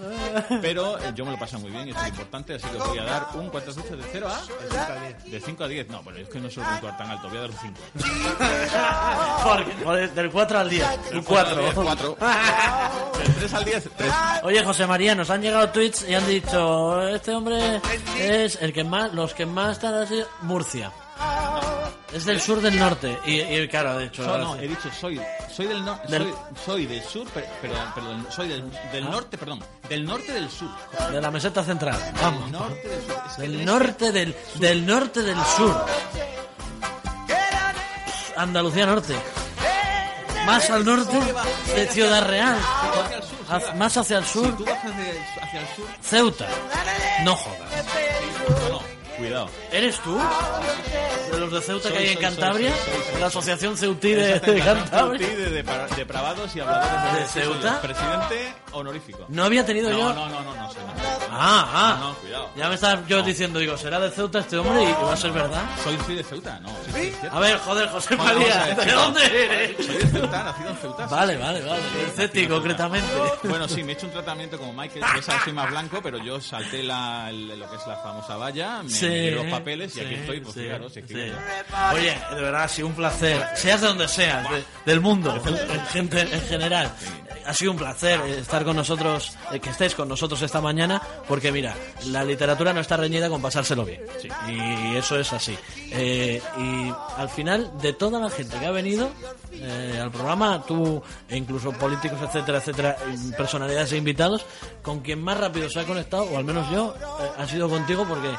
Pero 0.60 0.98
eh, 0.98 1.12
yo 1.14 1.24
me 1.24 1.32
lo 1.32 1.38
paso 1.38 1.58
muy 1.58 1.70
bien 1.70 1.88
y 1.88 1.90
esto 1.92 2.02
es 2.02 2.08
importante, 2.10 2.54
así 2.56 2.66
que 2.68 2.76
os 2.76 2.86
voy 2.86 2.98
a 2.98 3.04
dar 3.04 3.26
un, 3.34 3.48
¿cuántas 3.48 3.74
veces? 3.76 3.96
¿De 3.96 4.04
0 4.12 4.28
a? 4.28 4.40
Del 4.40 4.70
5 4.70 4.92
al 4.92 5.00
10. 5.00 5.24
De 5.32 5.40
5 5.40 5.64
a 5.64 5.68
10. 5.68 5.88
No, 5.88 6.02
bueno, 6.02 6.18
es 6.18 6.28
que 6.28 6.38
no 6.38 6.50
soy 6.50 6.64
puntuar 6.64 6.98
tan 6.98 7.10
alto, 7.10 7.28
voy 7.30 7.38
a 7.38 7.40
dar 7.40 7.50
un 7.50 7.56
5. 7.56 7.80
Porque, 7.94 8.68
joder, 9.42 9.69
del 10.14 10.30
4 10.30 10.58
al 10.58 10.68
10. 10.70 10.86
Un 11.12 11.22
4. 11.22 11.70
4. 11.74 12.16
Del 13.18 13.34
3 13.34 13.54
al 13.54 13.64
10, 13.64 13.88
3. 13.96 14.12
Oye, 14.44 14.64
José 14.64 14.86
María, 14.86 15.14
nos 15.14 15.30
han 15.30 15.42
llegado 15.42 15.68
tweets 15.70 16.08
y 16.08 16.14
han 16.14 16.26
dicho, 16.26 17.02
este 17.08 17.32
hombre 17.34 17.80
es 18.18 18.58
el 18.60 18.72
que 18.72 18.84
más, 18.84 19.12
los 19.12 19.34
que 19.34 19.46
más 19.46 19.72
están 19.72 19.94
así, 19.94 20.22
Murcia. 20.42 20.92
Es 22.12 22.24
del 22.24 22.40
sur 22.40 22.60
del 22.60 22.76
norte. 22.78 23.16
Y, 23.24 23.40
y 23.40 23.68
claro, 23.68 23.96
de 23.98 24.06
hecho... 24.06 24.22
No, 24.26 24.38
no, 24.38 24.56
he 24.56 24.66
dicho 24.66 24.88
soy, 24.98 25.20
soy 25.54 25.66
del 25.66 25.84
norte, 25.84 26.08
Del- 26.08 26.24
soy, 26.24 26.34
soy 26.64 26.86
del 26.86 27.02
sur, 27.04 27.28
per- 27.28 27.46
perdón, 27.62 27.92
perdón, 27.94 28.26
soy 28.30 28.48
del, 28.48 28.64
del 28.90 29.04
Ah. 29.06 29.10
norte, 29.10 29.38
perdón, 29.38 29.60
del 29.88 30.04
norte 30.04 30.32
del 30.32 30.50
sur. 30.50 30.68
De 31.12 31.20
la 31.20 31.30
meseta 31.30 31.62
central. 31.62 31.96
Vamos. 32.20 32.42
Del 32.44 32.52
norte 32.52 32.88
del 32.88 33.02
sur. 33.06 33.22
Es 33.26 33.32
que 33.36 33.42
Del 33.42 33.64
norte 33.64 34.12
del, 34.12 34.36
del 34.56 34.86
norte 34.86 35.22
del 35.22 35.36
sur. 35.56 35.86
Andalucía 38.36 38.86
norte. 38.86 39.14
Más 40.50 40.68
al 40.68 40.84
norte 40.84 41.16
de 41.76 41.86
Ciudad 41.86 42.26
Real. 42.26 42.58
Más 43.76 43.96
hacia 43.96 44.18
el 44.18 44.24
sur, 44.24 44.52
hacia 44.52 45.60
el 45.60 45.66
sur, 45.76 45.86
Ceuta. 46.02 46.48
No 47.22 47.36
jodas. 47.36 47.69
Cuidado. 49.30 49.50
¿Eres 49.72 49.98
tú? 50.00 50.18
¿De 51.32 51.38
los 51.38 51.52
de 51.52 51.60
Ceuta 51.60 51.88
Soy, 51.88 51.92
que 51.92 51.98
hay 52.04 52.08
en 52.10 52.18
Cantabria? 52.18 52.72
soy. 52.74 53.20
La 53.20 53.26
Asociación 53.26 53.76
Ceutí 53.76 54.12
de, 54.12 54.40
de 54.40 54.60
Cantabria. 54.60 55.26
Ceutí 55.26 55.36
de, 55.42 55.64
depra- 55.64 55.88
depravados 55.94 56.56
y 56.56 56.60
habladores 56.60 57.34
¿De 57.34 57.42
soy 57.42 57.42
Ceuta? 57.52 57.80
Presidente 57.80 58.54
honorífico. 58.72 59.26
No 59.28 59.44
había 59.44 59.64
tenido 59.64 59.90
no, 59.90 59.98
yo... 59.98 60.12
no, 60.14 60.28
no, 60.28 60.42
no, 60.42 60.54
no, 60.54 60.70
soy. 60.72 60.82
Ah, 61.32 61.68
ah. 61.72 61.96
No, 62.00 62.08
no, 62.10 62.14
cuidado. 62.16 62.50
Ya 62.56 62.68
me 62.68 62.74
estaba 62.74 63.06
yo 63.06 63.22
diciendo, 63.22 63.58
digo, 63.60 63.76
¿será 63.76 64.00
de 64.00 64.10
Ceuta 64.10 64.40
este 64.40 64.58
hombre? 64.58 64.82
Y 64.82 64.92
va 64.92 65.12
a 65.12 65.16
ser 65.16 65.30
verdad. 65.30 65.62
Soy, 65.84 65.96
de 66.16 66.24
Ceuta, 66.24 66.58
no, 66.60 66.68
sí, 66.68 66.74
sí, 66.92 67.00
es 67.08 67.20
cierto. 67.20 67.36
A 67.36 67.40
ver, 67.40 67.58
joder, 67.58 67.88
José 67.90 68.16
María, 68.16 68.64
¿de 68.66 68.84
chico. 68.84 68.96
dónde 69.00 69.44
eres? 69.44 69.86
Soy 69.86 69.96
de 69.96 70.06
Ceuta, 70.08 70.42
nacido 70.42 70.70
en 70.70 70.76
Ceuta. 70.78 71.06
Vale, 71.06 71.36
vale, 71.36 71.60
vale. 71.60 71.82
En 72.16 72.30
Ceuta. 72.30 72.48
concretamente. 72.54 73.08
Bueno, 73.44 73.68
sí, 73.68 73.84
me 73.84 73.92
he 73.92 73.94
hecho 73.94 74.06
un 74.06 74.12
tratamiento 74.12 74.58
como 74.58 74.72
Michael, 74.72 75.04
que 75.14 75.20
esa 75.20 75.42
soy 75.44 75.52
más 75.52 75.70
blanco, 75.70 76.00
pero 76.02 76.18
yo 76.18 76.40
salté 76.40 76.82
la, 76.82 77.30
lo 77.30 77.70
que 77.70 77.76
es 77.76 77.86
la 77.86 77.96
famosa 77.98 78.36
valla, 78.36 78.82
me 78.82 78.90
Sí, 78.90 79.06
los 79.30 79.46
papeles 79.46 79.96
y 79.96 80.00
aquí 80.00 80.14
estoy, 80.14 80.40
pues 80.40 80.54
fijaros, 80.54 80.92
si 80.92 81.00
sí. 81.00 81.06
escribo. 81.06 81.36
Oye, 81.94 82.18
de 82.34 82.40
verdad, 82.42 82.62
ha 82.64 82.68
sido 82.68 82.88
un 82.88 82.94
placer. 82.94 83.44
Seas 83.54 83.80
de 83.80 83.86
donde 83.88 84.08
seas, 84.08 84.48
de- 84.50 84.64
del 84.86 85.00
mundo, 85.00 85.34
en, 85.44 85.80
gente, 85.86 86.20
en 86.22 86.40
general. 86.42 86.90
ha 87.46 87.54
sido 87.54 87.72
un 87.72 87.78
placer 87.78 88.20
estar 88.38 88.64
con 88.64 88.76
nosotros, 88.76 89.32
eh, 89.52 89.58
que 89.60 89.70
estés 89.70 89.94
con 89.94 90.08
nosotros 90.08 90.40
esta 90.42 90.60
mañana, 90.60 91.00
porque 91.26 91.50
mira, 91.50 91.74
la 92.06 92.22
literatura 92.22 92.72
no 92.72 92.80
está 92.80 92.96
reñida 92.96 93.28
con 93.28 93.40
pasárselo 93.42 93.84
bien. 93.84 94.02
Y 94.48 94.96
eso 94.96 95.18
es 95.18 95.32
así. 95.32 95.56
Eh, 95.90 96.40
y 96.58 96.92
al 97.16 97.28
final, 97.28 97.72
de 97.80 97.92
toda 97.94 98.20
la 98.20 98.30
gente 98.30 98.58
que 98.58 98.66
ha 98.66 98.70
venido 98.70 99.10
eh, 99.52 99.98
al 100.00 100.10
programa, 100.10 100.62
tú, 100.66 101.02
e 101.28 101.36
incluso 101.36 101.72
políticos, 101.72 102.18
etcétera, 102.22 102.58
etcétera, 102.58 102.96
personalidades 103.36 103.92
e 103.92 103.96
invitados, 103.96 104.44
con 104.82 105.00
quien 105.00 105.20
más 105.22 105.38
rápido 105.38 105.68
se 105.68 105.80
ha 105.80 105.84
conectado, 105.84 106.24
o 106.24 106.36
al 106.38 106.44
menos 106.44 106.70
yo, 106.70 106.94
eh, 106.94 107.30
ha 107.38 107.46
sido 107.46 107.68
contigo 107.68 108.04
porque 108.06 108.30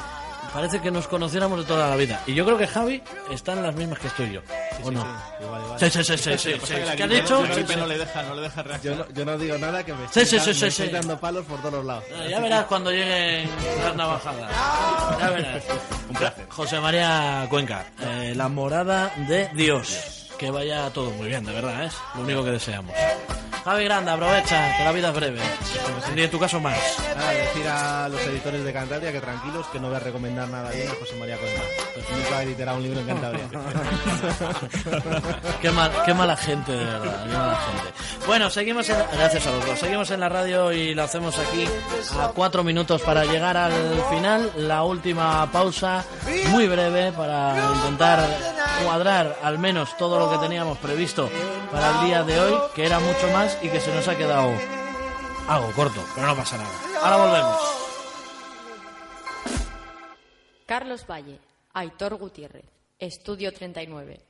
parece 0.54 0.80
que 0.82 0.92
nos 0.92 1.08
conociéramos 1.08 1.60
de 1.60 1.66
toda 1.66 1.90
la 1.90 1.96
vida. 1.96 2.22
Y 2.28 2.34
yo 2.34 2.46
creo 2.46 2.58
que 2.58 2.68
Javi 2.68 3.02
está 3.32 3.54
en 3.54 3.64
las 3.64 3.76
mismas 3.76 4.00
que 4.00 4.08
estoy 4.08 4.32
yo. 4.34 4.42
¿O 4.84 4.92
no? 4.92 5.06
Igual, 5.42 5.62
igual. 5.64 5.80
Sí, 5.80 5.90
sí, 5.90 6.04
sí, 6.04 6.18
sí, 6.18 6.38
sí, 6.38 6.54
sí. 6.64 6.74
¿Qué 6.98 7.04
ha 7.04 7.08
dicho? 7.08 7.42
La 7.44 7.54
gripe 7.56 7.76
no 7.76 7.88
le 7.88 7.98
deja, 7.98 8.24
no 8.24 8.36
le 8.36 8.42
deja 8.42 8.62
Yo 8.64 8.68
reaccionar. 8.68 9.08
no, 9.10 9.14
yo 9.14 9.26
no 9.26 9.38
digo 9.38 9.58
nada 9.58 9.84
que 9.84 9.94
me 9.94 10.08
Sí, 10.10 10.26
sí, 10.26 10.40
sí, 10.40 10.48
me 10.50 10.54
sí, 10.54 10.66
estoy 10.68 10.88
sí. 10.88 10.92
dando 10.94 11.20
palos 11.20 11.46
por 11.46 11.60
todos 11.60 11.74
los 11.76 11.86
lados. 11.86 12.04
Ya 12.30 12.40
verás 12.40 12.66
cuando 12.66 12.92
lleguen 12.92 13.50
las 13.84 13.96
navajadas. 13.96 14.52
Ya 15.20 15.30
verás. 15.30 15.64
Un 16.10 16.16
placer. 16.16 16.46
José 16.50 16.80
María 16.80 17.46
Cuenca, 17.50 17.86
eh, 18.02 18.34
la 18.36 18.50
morada 18.50 19.12
de 19.28 19.50
Dios. 19.54 20.28
Que 20.38 20.50
vaya 20.50 20.90
todo 20.90 21.12
muy 21.12 21.28
bien, 21.28 21.46
de 21.46 21.54
verdad, 21.54 21.84
es 21.86 21.94
lo 22.16 22.22
único 22.22 22.44
que 22.44 22.52
deseamos. 22.52 22.96
Javi 23.64 23.84
Grande, 23.84 24.12
aprovecha, 24.12 24.76
que 24.78 24.84
la 24.84 24.92
vida 24.92 25.10
es 25.10 25.16
breve. 25.16 25.40
En 26.16 26.32
tu 26.32 26.40
caso 26.40 26.60
más. 26.60 26.78
Nada, 27.16 27.32
decir 27.32 27.68
a 27.68 28.10
los 28.10 28.22
editores 28.22 28.64
de 28.64 28.74
Cantabria 28.74 29.12
que 29.12 29.22
tranquilos, 29.22 29.68
que 29.68 29.80
no 29.80 29.88
voy 29.88 29.98
a 29.98 30.00
recomendar 30.00 30.48
nada 30.50 30.72
bien 30.72 30.90
a 30.90 30.96
José 30.96 31.16
María 31.16 31.38
Cuenca. 31.38 31.62
Pues 31.94 32.06
nunca 32.10 32.42
he 32.42 32.46
editado 32.46 32.78
un 32.78 32.84
libro 32.84 33.00
en 33.00 33.08
Cantabria. 33.08 33.46
Qué, 35.62 35.72
mal, 35.72 35.92
qué 36.06 36.14
mala 36.14 36.36
gente, 36.36 36.72
de 36.72 36.84
verdad. 36.84 37.24
Qué 37.24 37.38
mala 37.38 37.56
gente. 37.56 37.94
Bueno, 38.26 38.50
seguimos 38.50 38.90
en, 38.90 38.98
gracias 39.14 39.46
a 39.46 39.52
los 39.52 39.66
dos. 39.66 39.80
Seguimos 39.80 40.10
en 40.12 40.20
la 40.20 40.30
radio 40.30 40.72
y 40.72 40.96
lo 40.96 41.04
hacemos 41.04 41.38
aquí 41.38 41.66
a 42.20 42.30
cuatro 42.30 42.64
minutos 42.64 43.02
para 43.02 43.26
llegar 43.26 43.58
al 43.58 43.74
final. 44.10 44.52
La 44.58 44.84
última 44.84 45.50
pausa, 45.52 46.04
muy 46.50 46.68
breve, 46.68 47.12
para 47.12 47.56
intentar 47.76 48.20
cuadrar 48.84 49.38
al 49.44 49.60
menos 49.60 49.96
todo 49.98 50.20
lo 50.20 50.32
que 50.32 50.38
teníamos 50.38 50.78
previsto 50.80 51.30
para 51.72 52.00
el 52.00 52.06
día 52.08 52.24
de 52.24 52.40
hoy, 52.40 52.54
que 52.76 52.86
era 52.86 53.00
mucho 53.00 53.28
más 53.34 53.51
y 53.62 53.70
que 53.70 53.80
se 53.80 53.94
nos 53.94 54.08
ha 54.08 54.18
quedado 54.18 54.52
algo 55.48 55.72
corto, 55.74 56.04
pero 56.16 56.28
no 56.28 56.36
pasa 56.36 56.58
nada. 56.58 56.70
Ahora 57.02 57.18
volvemos. 57.18 57.82
Carlos 60.66 61.06
Valle, 61.10 61.40
Aitor 61.74 62.16
Gutiérrez, 62.16 62.66
Estudio 62.98 63.52
39. 63.52 64.22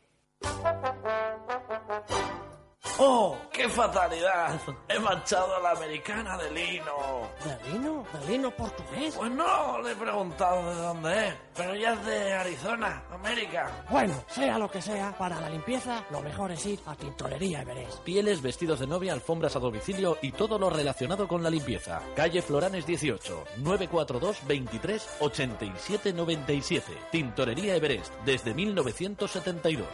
¡Oh, 2.97 3.37
qué 3.51 3.69
fatalidad! 3.69 4.59
He 4.87 4.99
manchado 4.99 5.55
a 5.55 5.59
la 5.59 5.71
americana 5.71 6.37
de 6.37 6.51
lino. 6.51 7.27
¿De 7.43 7.71
lino? 7.71 8.05
¿De 8.11 8.31
lino 8.31 8.51
portugués? 8.51 9.15
Pues 9.15 9.31
no, 9.31 9.81
le 9.81 9.91
he 9.91 9.95
preguntado 9.95 10.67
de 10.69 10.81
dónde 10.81 11.27
es, 11.27 11.35
pero 11.55 11.75
ya 11.75 11.93
es 11.93 12.05
de 12.05 12.33
Arizona, 12.33 13.03
América. 13.11 13.85
Bueno, 13.89 14.13
sea 14.27 14.57
lo 14.57 14.69
que 14.69 14.81
sea, 14.81 15.15
para 15.17 15.39
la 15.39 15.49
limpieza 15.49 16.03
lo 16.09 16.21
mejor 16.21 16.51
es 16.51 16.65
ir 16.65 16.79
a 16.87 16.95
Tintorería 16.95 17.61
Everest. 17.61 17.99
Pieles, 17.99 18.41
vestidos 18.41 18.79
de 18.79 18.87
novia, 18.87 19.13
alfombras 19.13 19.55
a 19.55 19.59
domicilio 19.59 20.17
y 20.21 20.31
todo 20.31 20.57
lo 20.57 20.69
relacionado 20.69 21.27
con 21.27 21.43
la 21.43 21.49
limpieza. 21.49 22.01
Calle 22.15 22.41
Floranes 22.41 22.85
18, 22.85 23.43
942 23.57 24.47
23 24.47 25.09
87 25.19 26.13
97. 26.13 26.97
Tintorería 27.11 27.75
Everest, 27.75 28.13
desde 28.25 28.53
1972. 28.53 29.87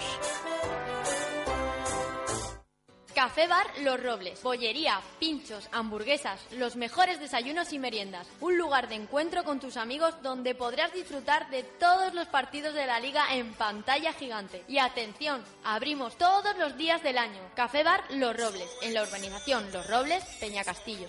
Café 3.18 3.48
Bar 3.48 3.66
Los 3.82 4.00
Robles, 4.04 4.44
bollería, 4.44 5.02
pinchos, 5.20 5.68
hamburguesas, 5.72 6.40
los 6.52 6.76
mejores 6.76 7.20
desayunos 7.20 7.74
y 7.74 7.80
meriendas. 7.80 8.28
Un 8.42 8.60
lugar 8.60 8.90
de 8.90 8.94
encuentro 8.94 9.44
con 9.44 9.60
tus 9.60 9.76
amigos 9.76 10.14
donde 10.22 10.54
podrás 10.54 10.94
disfrutar 10.94 11.50
de 11.50 11.64
todos 11.64 12.14
los 12.14 12.28
partidos 12.28 12.76
de 12.76 12.86
la 12.86 13.00
liga 13.00 13.34
en 13.34 13.56
pantalla 13.56 14.14
gigante. 14.14 14.64
Y 14.68 14.78
atención, 14.78 15.44
abrimos 15.64 16.16
todos 16.20 16.56
los 16.60 16.78
días 16.78 17.02
del 17.02 17.18
año. 17.18 17.42
Café 17.56 17.82
Bar 17.82 18.04
Los 18.12 18.38
Robles, 18.38 18.70
en 18.84 18.94
la 18.94 19.02
urbanización 19.02 19.72
Los 19.74 19.90
Robles, 19.90 20.24
Peña 20.40 20.64
Castillo. 20.64 21.08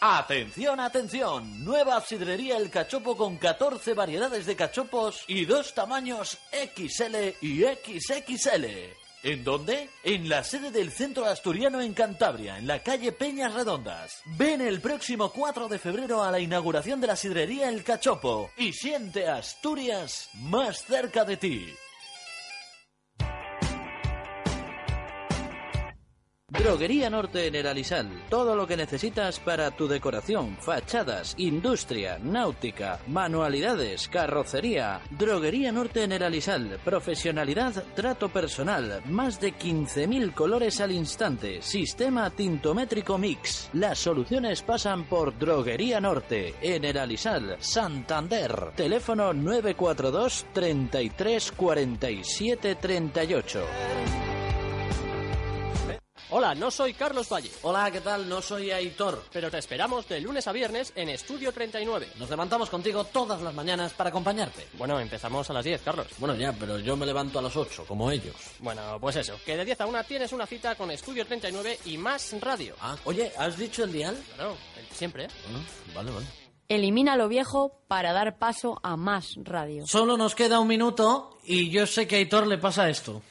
Atención, 0.00 0.78
atención. 0.78 1.64
Nueva 1.64 2.00
sidrería 2.02 2.56
El 2.56 2.70
Cachopo 2.70 3.16
con 3.16 3.36
14 3.38 3.94
variedades 3.94 4.46
de 4.46 4.54
cachopos 4.54 5.24
y 5.26 5.44
dos 5.44 5.74
tamaños 5.74 6.38
XL 6.52 7.34
y 7.40 7.64
XXL. 7.64 9.03
¿En 9.24 9.42
dónde? 9.42 9.88
En 10.02 10.28
la 10.28 10.44
sede 10.44 10.70
del 10.70 10.92
Centro 10.92 11.24
Asturiano 11.24 11.80
en 11.80 11.94
Cantabria, 11.94 12.58
en 12.58 12.66
la 12.66 12.82
calle 12.82 13.10
Peñas 13.10 13.54
Redondas. 13.54 14.20
Ven 14.36 14.60
el 14.60 14.82
próximo 14.82 15.32
4 15.32 15.66
de 15.66 15.78
febrero 15.78 16.22
a 16.22 16.30
la 16.30 16.40
inauguración 16.40 17.00
de 17.00 17.06
la 17.06 17.16
sidrería 17.16 17.70
El 17.70 17.82
Cachopo 17.82 18.50
y 18.58 18.74
siente 18.74 19.26
Asturias 19.26 20.28
más 20.34 20.84
cerca 20.84 21.24
de 21.24 21.38
ti. 21.38 21.74
Droguería 26.56 27.10
Norte 27.10 27.48
en 27.48 27.56
el 27.56 27.66
Alisal. 27.66 28.08
Todo 28.30 28.54
lo 28.54 28.64
que 28.64 28.76
necesitas 28.76 29.40
para 29.40 29.72
tu 29.72 29.88
decoración, 29.88 30.56
fachadas, 30.60 31.34
industria, 31.36 32.18
náutica, 32.22 33.00
manualidades, 33.08 34.06
carrocería. 34.08 35.00
Droguería 35.10 35.72
Norte 35.72 36.04
en 36.04 36.12
el 36.12 36.22
Alisal. 36.22 36.78
Profesionalidad, 36.84 37.82
trato 37.96 38.28
personal. 38.28 39.02
Más 39.06 39.40
de 39.40 39.52
15.000 39.52 40.32
colores 40.32 40.80
al 40.80 40.92
instante. 40.92 41.60
Sistema 41.60 42.30
tintométrico 42.30 43.18
mix. 43.18 43.68
Las 43.72 43.98
soluciones 43.98 44.62
pasan 44.62 45.04
por 45.04 45.36
Droguería 45.36 46.00
Norte 46.00 46.54
en 46.62 46.84
el 46.84 46.98
Alisal, 46.98 47.56
Santander. 47.58 48.70
Teléfono 48.76 49.32
942 49.32 50.46
33 50.52 51.52
47 51.52 52.76
38. 52.76 54.23
Hola, 56.44 56.54
no 56.56 56.70
soy 56.70 56.92
Carlos 56.92 57.26
Valle, 57.32 57.50
Hola, 57.62 57.90
¿qué 57.90 58.02
tal? 58.02 58.28
No 58.28 58.42
soy 58.42 58.70
Aitor. 58.70 59.24
pero 59.32 59.50
te 59.50 59.56
esperamos 59.56 60.06
de 60.06 60.20
lunes 60.20 60.46
a 60.46 60.52
viernes 60.52 60.92
en 60.94 61.08
Estudio 61.08 61.52
39. 61.52 62.06
Nos 62.18 62.28
levantamos 62.28 62.68
contigo 62.68 63.04
todas 63.04 63.40
las 63.40 63.54
mañanas 63.54 63.94
para 63.94 64.10
acompañarte. 64.10 64.68
Bueno, 64.74 65.00
empezamos 65.00 65.48
a 65.48 65.54
las 65.54 65.64
10, 65.64 65.80
Carlos. 65.80 66.06
Bueno, 66.18 66.34
ya, 66.34 66.52
pero 66.52 66.78
yo 66.78 66.98
me 66.98 67.06
levanto 67.06 67.38
a 67.38 67.42
las 67.42 67.56
8, 67.56 67.86
como 67.88 68.10
ellos. 68.10 68.36
Bueno, 68.58 68.98
pues 69.00 69.16
eso, 69.16 69.40
que 69.42 69.56
de 69.56 69.64
10 69.64 69.80
a 69.80 69.86
1 69.86 70.04
tienes 70.04 70.32
una 70.34 70.44
cita 70.44 70.74
con 70.74 70.90
Estudio 70.90 71.24
39 71.24 71.78
y 71.86 71.96
más 71.96 72.38
radio. 72.38 72.74
Ah, 72.78 72.94
oye, 73.04 73.32
¿has 73.38 73.56
dicho 73.56 73.84
el 73.84 73.92
dial? 73.92 74.14
Claro, 74.34 74.54
siempre, 74.92 75.24
¿eh? 75.24 75.28
Bueno, 75.48 75.64
vale, 75.94 76.10
vale. 76.10 76.26
Elimina 76.68 77.16
lo 77.16 77.28
viejo 77.28 77.80
para 77.88 78.12
dar 78.12 78.36
paso 78.36 78.78
a 78.82 78.98
más 78.98 79.36
radio. 79.42 79.86
Solo 79.86 80.18
nos 80.18 80.34
queda 80.34 80.60
un 80.60 80.68
minuto 80.68 81.38
y 81.42 81.70
yo 81.70 81.86
sé 81.86 82.06
que 82.06 82.16
a 82.16 82.18
Aitor 82.18 82.46
le 82.46 82.58
pasa 82.58 82.90
esto. 82.90 83.22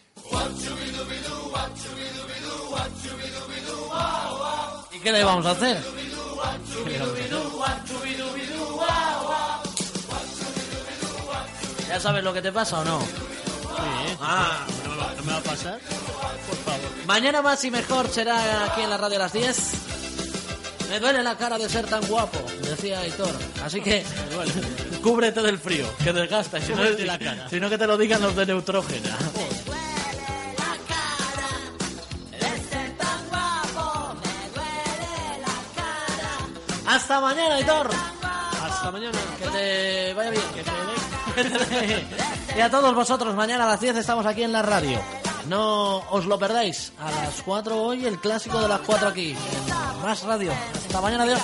Qué 5.03 5.11
le 5.11 5.23
vamos 5.23 5.45
a 5.45 5.51
hacer? 5.51 5.77
¿Ya 11.89 11.99
sabes 11.99 12.23
lo 12.23 12.33
que 12.33 12.41
te 12.41 12.51
pasa 12.51 12.79
o 12.79 12.85
no? 12.85 12.99
Ah, 14.21 14.65
¿No 15.17 15.23
me 15.23 15.31
va 15.33 15.37
a 15.37 15.41
pasar? 15.41 15.79
Por 15.79 16.57
favor. 16.57 17.05
mañana 17.05 17.41
más 17.41 17.63
y 17.65 17.71
mejor 17.71 18.09
será 18.09 18.65
aquí 18.65 18.81
en 18.81 18.89
la 18.89 18.97
radio 18.97 19.17
a 19.17 19.19
las 19.19 19.33
10. 19.33 19.57
Me 20.89 20.99
duele 20.99 21.23
la 21.23 21.37
cara 21.37 21.57
de 21.57 21.67
ser 21.69 21.85
tan 21.87 22.05
guapo, 22.07 22.39
decía 22.61 22.99
Aitor. 22.99 23.31
Así 23.63 23.81
que 23.81 24.03
cúbrete 25.03 25.41
del 25.41 25.59
frío, 25.59 25.85
que 26.03 26.13
desgasta. 26.13 26.61
Si 26.61 26.73
no, 26.73 26.83
la 26.83 27.19
cara. 27.19 27.49
si 27.49 27.59
no 27.59 27.69
que 27.69 27.77
te 27.77 27.87
lo 27.87 27.97
digan 27.97 28.21
los 28.21 28.35
de 28.35 28.45
Neutrógena. 28.45 29.17
Hasta 36.93 37.19
mañana, 37.19 37.55
Aitor. 37.55 37.89
Hasta 38.61 38.91
mañana. 38.91 39.17
Que 39.39 39.47
te 39.47 40.13
vaya 40.13 40.29
bien. 40.29 40.43
Que 40.53 40.63
te 40.63 42.03
y 42.57 42.61
a 42.61 42.69
todos 42.69 42.93
vosotros, 42.93 43.33
mañana 43.33 43.63
a 43.63 43.67
las 43.69 43.79
10 43.79 43.97
estamos 43.97 44.27
aquí 44.27 44.43
en 44.43 44.51
la 44.51 44.61
radio. 44.61 45.01
No 45.47 45.97
os 46.11 46.27
lo 46.27 46.37
perdáis. 46.37 46.93
A 46.99 47.09
las 47.09 47.41
4 47.41 47.81
hoy 47.81 48.05
el 48.05 48.19
clásico 48.19 48.61
de 48.61 48.67
las 48.67 48.81
4 48.81 49.07
aquí. 49.07 49.31
En 49.31 50.01
más 50.03 50.21
radio. 50.21 50.51
Hasta 50.51 51.01
mañana, 51.01 51.23
adiós. 51.23 51.41